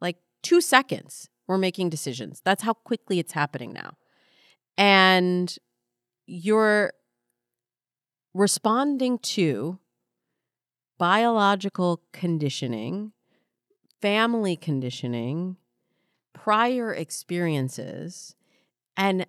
like 0.00 0.16
two 0.42 0.60
seconds, 0.60 1.28
we're 1.46 1.58
making 1.58 1.90
decisions. 1.90 2.42
That's 2.44 2.64
how 2.64 2.72
quickly 2.72 3.20
it's 3.20 3.34
happening 3.34 3.72
now. 3.72 3.92
And 4.76 5.56
you're 6.26 6.92
responding 8.34 9.18
to 9.18 9.78
biological 10.98 12.02
conditioning, 12.12 13.12
family 14.02 14.56
conditioning, 14.56 15.56
prior 16.32 16.92
experiences. 16.92 18.34
And 18.96 19.26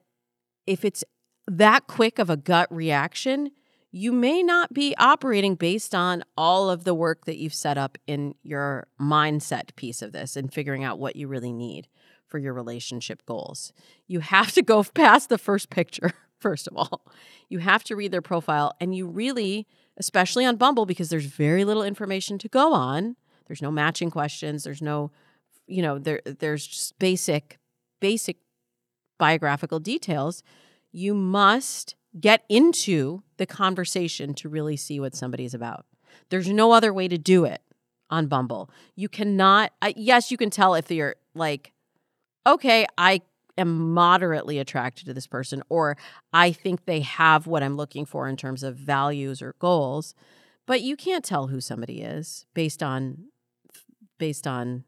if 0.67 0.83
it's 0.83 1.03
that 1.47 1.87
quick 1.87 2.19
of 2.19 2.29
a 2.29 2.37
gut 2.37 2.67
reaction, 2.71 3.51
you 3.91 4.11
may 4.11 4.43
not 4.43 4.73
be 4.73 4.93
operating 4.97 5.55
based 5.55 5.95
on 5.95 6.23
all 6.35 6.69
of 6.69 6.83
the 6.83 6.93
work 6.93 7.23
that 7.25 7.37
you've 7.37 7.53
set 7.53 7.77
up 7.77 7.97
in 8.05 8.35
your 8.43 8.87
mindset 8.99 9.73
piece 9.77 10.01
of 10.01 10.11
this 10.11 10.35
and 10.35 10.53
figuring 10.53 10.83
out 10.83 10.99
what 10.99 11.15
you 11.15 11.29
really 11.29 11.53
need 11.53 11.87
for 12.27 12.37
your 12.37 12.53
relationship 12.53 13.25
goals. 13.25 13.71
You 14.07 14.19
have 14.19 14.51
to 14.53 14.61
go 14.61 14.83
past 14.93 15.29
the 15.29 15.37
first 15.37 15.69
picture, 15.69 16.11
first 16.39 16.67
of 16.67 16.75
all. 16.75 17.01
You 17.47 17.59
have 17.59 17.83
to 17.83 17.95
read 17.95 18.11
their 18.11 18.23
profile, 18.23 18.73
and 18.81 18.95
you 18.95 19.05
really, 19.05 19.67
especially 19.97 20.45
on 20.45 20.55
Bumble, 20.55 20.87
because 20.87 21.09
there's 21.09 21.25
very 21.25 21.63
little 21.63 21.83
information 21.83 22.39
to 22.39 22.49
go 22.49 22.73
on. 22.73 23.17
There's 23.45 23.61
no 23.61 23.69
matching 23.69 24.09
questions. 24.09 24.63
There's 24.63 24.81
no, 24.81 25.11
you 25.67 25.83
know, 25.83 25.99
there 25.99 26.21
there's 26.25 26.65
just 26.65 26.97
basic, 26.97 27.59
basic 28.01 28.37
biographical 29.19 29.79
details. 29.79 30.41
You 30.91 31.13
must 31.13 31.93
get 32.19 32.45
into 32.49 33.21
the 33.37 33.45
conversation 33.45 34.33
to 34.35 34.49
really 34.49 34.75
see 34.75 34.99
what 34.99 35.15
somebody's 35.15 35.53
about. 35.53 35.85
There's 36.29 36.49
no 36.49 36.71
other 36.71 36.93
way 36.93 37.07
to 37.07 37.17
do 37.17 37.45
it 37.45 37.61
on 38.09 38.27
Bumble. 38.27 38.69
You 38.95 39.09
cannot, 39.09 39.71
uh, 39.81 39.93
yes, 39.95 40.31
you 40.31 40.37
can 40.37 40.49
tell 40.49 40.75
if 40.75 40.89
you're 40.89 41.15
like, 41.33 41.73
okay, 42.47 42.85
I 42.97 43.21
am 43.57 43.93
moderately 43.93 44.59
attracted 44.59 45.05
to 45.05 45.13
this 45.13 45.27
person, 45.27 45.63
or 45.69 45.97
I 46.33 46.51
think 46.51 46.85
they 46.85 47.01
have 47.01 47.47
what 47.47 47.63
I'm 47.63 47.77
looking 47.77 48.05
for 48.05 48.27
in 48.27 48.37
terms 48.37 48.63
of 48.63 48.75
values 48.75 49.41
or 49.41 49.55
goals. 49.59 50.13
But 50.65 50.81
you 50.81 50.95
can't 50.95 51.23
tell 51.23 51.47
who 51.47 51.61
somebody 51.61 52.01
is 52.01 52.45
based 52.53 52.81
on 52.81 53.25
based 54.17 54.47
on 54.47 54.85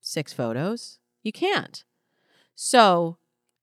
six 0.00 0.32
photos. 0.32 0.98
You 1.22 1.32
can't. 1.32 1.84
So, 2.54 3.18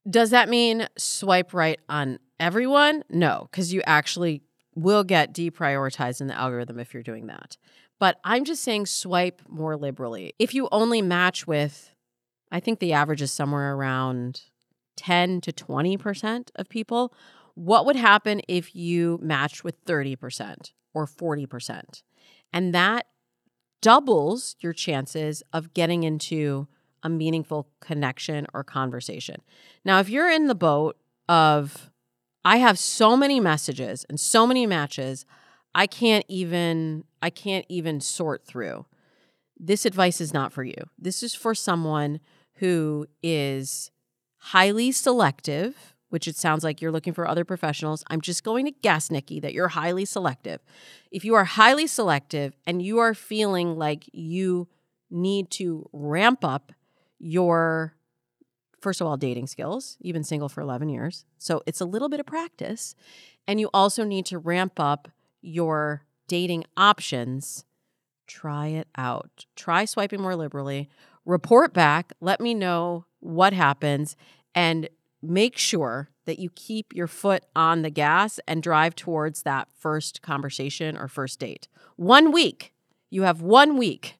does 0.08 0.30
that 0.30 0.48
mean 0.48 0.86
swipe 0.98 1.54
right 1.54 1.80
on 1.88 2.18
everyone? 2.38 3.02
No, 3.08 3.48
because 3.50 3.72
you 3.72 3.82
actually 3.86 4.42
will 4.74 5.04
get 5.04 5.32
deprioritized 5.32 6.20
in 6.20 6.26
the 6.26 6.38
algorithm 6.38 6.78
if 6.78 6.92
you're 6.92 7.02
doing 7.02 7.26
that. 7.26 7.56
But 7.98 8.18
I'm 8.24 8.44
just 8.44 8.62
saying 8.62 8.86
swipe 8.86 9.40
more 9.48 9.76
liberally. 9.76 10.34
If 10.38 10.52
you 10.54 10.68
only 10.72 11.00
match 11.00 11.46
with, 11.46 11.93
I 12.54 12.60
think 12.60 12.78
the 12.78 12.92
average 12.92 13.20
is 13.20 13.32
somewhere 13.32 13.74
around 13.74 14.42
10 14.96 15.40
to 15.40 15.52
20% 15.52 16.50
of 16.54 16.68
people. 16.68 17.12
What 17.56 17.84
would 17.84 17.96
happen 17.96 18.42
if 18.46 18.76
you 18.76 19.18
matched 19.20 19.64
with 19.64 19.84
30% 19.84 20.70
or 20.94 21.04
40%? 21.04 22.02
And 22.52 22.72
that 22.72 23.06
doubles 23.82 24.54
your 24.60 24.72
chances 24.72 25.42
of 25.52 25.74
getting 25.74 26.04
into 26.04 26.68
a 27.02 27.08
meaningful 27.08 27.70
connection 27.80 28.46
or 28.54 28.62
conversation. 28.62 29.42
Now, 29.84 29.98
if 29.98 30.08
you're 30.08 30.30
in 30.30 30.46
the 30.46 30.54
boat 30.54 30.96
of, 31.28 31.90
I 32.44 32.58
have 32.58 32.78
so 32.78 33.16
many 33.16 33.40
messages 33.40 34.06
and 34.08 34.20
so 34.20 34.46
many 34.46 34.64
matches, 34.64 35.26
I 35.74 35.88
can't 35.88 36.24
even 36.28 37.02
I 37.20 37.30
can't 37.30 37.66
even 37.68 38.00
sort 38.00 38.46
through. 38.46 38.86
This 39.58 39.84
advice 39.84 40.20
is 40.20 40.32
not 40.32 40.52
for 40.52 40.62
you. 40.62 40.76
This 40.96 41.22
is 41.24 41.34
for 41.34 41.52
someone 41.52 42.20
who 42.56 43.06
is 43.22 43.90
highly 44.38 44.92
selective, 44.92 45.94
which 46.10 46.28
it 46.28 46.36
sounds 46.36 46.62
like 46.62 46.80
you're 46.80 46.92
looking 46.92 47.12
for 47.12 47.26
other 47.26 47.44
professionals. 47.44 48.04
I'm 48.08 48.20
just 48.20 48.44
going 48.44 48.66
to 48.66 48.70
guess, 48.70 49.10
Nikki, 49.10 49.40
that 49.40 49.52
you're 49.52 49.68
highly 49.68 50.04
selective. 50.04 50.60
If 51.10 51.24
you 51.24 51.34
are 51.34 51.44
highly 51.44 51.86
selective 51.86 52.54
and 52.66 52.80
you 52.82 52.98
are 52.98 53.14
feeling 53.14 53.76
like 53.76 54.04
you 54.12 54.68
need 55.10 55.50
to 55.52 55.88
ramp 55.92 56.44
up 56.44 56.72
your 57.18 57.94
first 58.84 59.00
of 59.00 59.06
all, 59.06 59.16
dating 59.16 59.46
skills. 59.46 59.96
You've 59.98 60.12
been 60.12 60.22
single 60.22 60.50
for 60.50 60.60
11 60.60 60.90
years. 60.90 61.24
So 61.38 61.62
it's 61.64 61.80
a 61.80 61.86
little 61.86 62.10
bit 62.10 62.20
of 62.20 62.26
practice. 62.26 62.94
And 63.48 63.58
you 63.58 63.70
also 63.72 64.04
need 64.04 64.26
to 64.26 64.38
ramp 64.38 64.78
up 64.78 65.08
your 65.40 66.04
dating 66.28 66.64
options. 66.76 67.64
Try 68.26 68.68
it 68.68 68.88
out. 68.96 69.46
Try 69.56 69.86
swiping 69.86 70.20
more 70.20 70.36
liberally. 70.36 70.90
Report 71.24 71.72
back. 71.72 72.12
Let 72.20 72.40
me 72.40 72.54
know 72.54 73.06
what 73.20 73.52
happens. 73.52 74.16
And 74.54 74.88
make 75.22 75.56
sure 75.56 76.10
that 76.26 76.38
you 76.38 76.50
keep 76.54 76.94
your 76.94 77.06
foot 77.06 77.44
on 77.54 77.82
the 77.82 77.90
gas 77.90 78.40
and 78.46 78.62
drive 78.62 78.94
towards 78.94 79.42
that 79.42 79.68
first 79.78 80.22
conversation 80.22 80.96
or 80.96 81.08
first 81.08 81.38
date. 81.38 81.68
One 81.96 82.32
week. 82.32 82.72
You 83.10 83.22
have 83.22 83.40
one 83.40 83.76
week. 83.76 84.18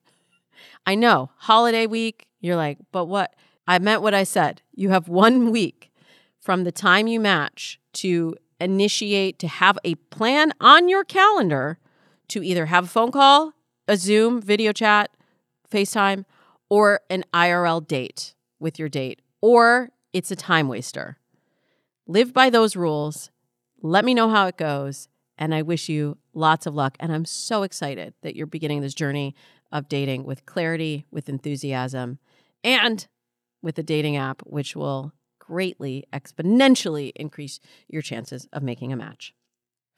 I 0.85 0.95
know, 0.95 1.31
holiday 1.37 1.85
week, 1.85 2.27
you're 2.39 2.55
like, 2.55 2.77
but 2.91 3.05
what? 3.05 3.35
I 3.67 3.79
meant 3.79 4.01
what 4.01 4.13
I 4.13 4.23
said. 4.23 4.61
You 4.73 4.89
have 4.89 5.07
one 5.07 5.51
week 5.51 5.91
from 6.39 6.63
the 6.63 6.71
time 6.71 7.07
you 7.07 7.19
match 7.19 7.79
to 7.93 8.35
initiate, 8.59 9.39
to 9.39 9.47
have 9.47 9.77
a 9.83 9.95
plan 9.95 10.53
on 10.61 10.87
your 10.87 11.03
calendar 11.03 11.79
to 12.29 12.43
either 12.43 12.67
have 12.67 12.85
a 12.85 12.87
phone 12.87 13.11
call, 13.11 13.53
a 13.87 13.97
Zoom, 13.97 14.41
video 14.41 14.71
chat, 14.71 15.11
FaceTime, 15.69 16.25
or 16.69 17.01
an 17.09 17.23
IRL 17.33 17.85
date 17.85 18.35
with 18.59 18.79
your 18.79 18.89
date, 18.89 19.21
or 19.41 19.89
it's 20.13 20.31
a 20.31 20.35
time 20.35 20.67
waster. 20.67 21.17
Live 22.07 22.33
by 22.33 22.49
those 22.49 22.75
rules. 22.75 23.31
Let 23.81 24.05
me 24.05 24.13
know 24.13 24.29
how 24.29 24.47
it 24.47 24.57
goes. 24.57 25.07
And 25.37 25.53
I 25.53 25.61
wish 25.61 25.89
you 25.89 26.17
lots 26.33 26.65
of 26.65 26.73
luck. 26.73 26.95
And 26.99 27.11
I'm 27.11 27.25
so 27.25 27.63
excited 27.63 28.13
that 28.21 28.35
you're 28.35 28.47
beginning 28.47 28.81
this 28.81 28.93
journey 28.93 29.35
of 29.71 29.89
dating 29.89 30.23
with 30.23 30.45
clarity, 30.45 31.05
with 31.11 31.27
enthusiasm, 31.27 32.19
and 32.63 33.07
with 33.61 33.77
a 33.77 33.83
dating 33.83 34.15
app, 34.15 34.41
which 34.45 34.75
will 34.75 35.11
greatly, 35.39 36.05
exponentially 36.13 37.11
increase 37.15 37.59
your 37.87 38.01
chances 38.01 38.47
of 38.53 38.63
making 38.63 38.93
a 38.93 38.95
match. 38.95 39.33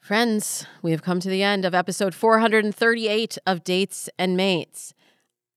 Friends, 0.00 0.66
we 0.82 0.90
have 0.92 1.02
come 1.02 1.20
to 1.20 1.28
the 1.28 1.42
end 1.42 1.64
of 1.64 1.74
episode 1.74 2.14
438 2.14 3.38
of 3.46 3.64
Dates 3.64 4.08
and 4.18 4.36
Mates. 4.36 4.94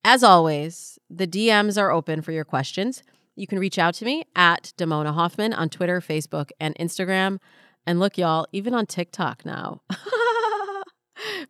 As 0.03 0.23
always, 0.23 0.97
the 1.09 1.27
DMs 1.27 1.79
are 1.79 1.91
open 1.91 2.21
for 2.21 2.31
your 2.31 2.43
questions. 2.43 3.03
You 3.35 3.45
can 3.47 3.59
reach 3.59 3.77
out 3.77 3.93
to 3.95 4.05
me 4.05 4.23
at 4.35 4.73
Damona 4.77 5.13
Hoffman 5.13 5.53
on 5.53 5.69
Twitter, 5.69 6.01
Facebook, 6.01 6.49
and 6.59 6.75
Instagram. 6.75 7.39
And 7.85 7.99
look, 7.99 8.17
y'all, 8.17 8.47
even 8.51 8.73
on 8.73 8.87
TikTok 8.87 9.45
now. 9.45 9.81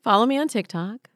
Follow 0.04 0.26
me 0.26 0.38
on 0.38 0.50
TikTok 0.50 1.10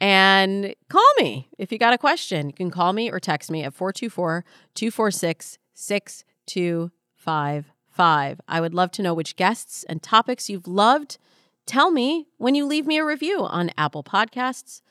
and 0.00 0.74
call 0.88 1.12
me 1.18 1.48
if 1.58 1.70
you 1.70 1.78
got 1.78 1.92
a 1.92 1.98
question. 1.98 2.48
You 2.48 2.54
can 2.54 2.70
call 2.70 2.92
me 2.92 3.08
or 3.10 3.20
text 3.20 3.52
me 3.52 3.62
at 3.62 3.74
424 3.74 4.44
246 4.74 5.58
6255. 5.74 8.40
I 8.48 8.60
would 8.60 8.74
love 8.74 8.90
to 8.92 9.02
know 9.02 9.12
which 9.14 9.36
guests 9.36 9.84
and 9.84 10.02
topics 10.02 10.50
you've 10.50 10.66
loved. 10.66 11.18
Tell 11.66 11.92
me 11.92 12.26
when 12.36 12.56
you 12.56 12.66
leave 12.66 12.86
me 12.86 12.98
a 12.98 13.04
review 13.04 13.44
on 13.44 13.70
Apple 13.78 14.02
Podcasts 14.02 14.82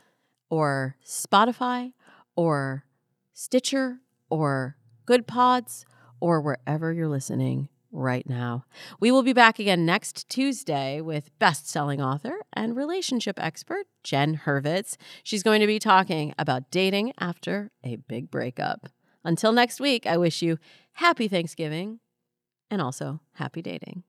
or 0.49 0.95
Spotify 1.05 1.93
or 2.35 2.85
Stitcher 3.33 3.99
or 4.29 4.75
Goodpods 5.07 5.85
or 6.19 6.41
wherever 6.41 6.91
you're 6.91 7.07
listening 7.07 7.69
right 7.91 8.27
now. 8.29 8.65
We 8.99 9.11
will 9.11 9.23
be 9.23 9.33
back 9.33 9.59
again 9.59 9.85
next 9.85 10.29
Tuesday 10.29 11.01
with 11.01 11.37
best-selling 11.39 12.01
author 12.01 12.37
and 12.53 12.75
relationship 12.75 13.41
expert 13.41 13.87
Jen 14.03 14.41
Hurvitz. 14.45 14.95
She's 15.23 15.43
going 15.43 15.61
to 15.61 15.67
be 15.67 15.79
talking 15.79 16.33
about 16.37 16.69
dating 16.71 17.13
after 17.19 17.71
a 17.83 17.95
big 17.95 18.29
breakup. 18.29 18.89
Until 19.23 19.51
next 19.51 19.79
week, 19.79 20.05
I 20.05 20.17
wish 20.17 20.41
you 20.41 20.59
happy 20.93 21.27
Thanksgiving 21.27 21.99
and 22.69 22.81
also 22.81 23.21
happy 23.33 23.61
dating. 23.61 24.03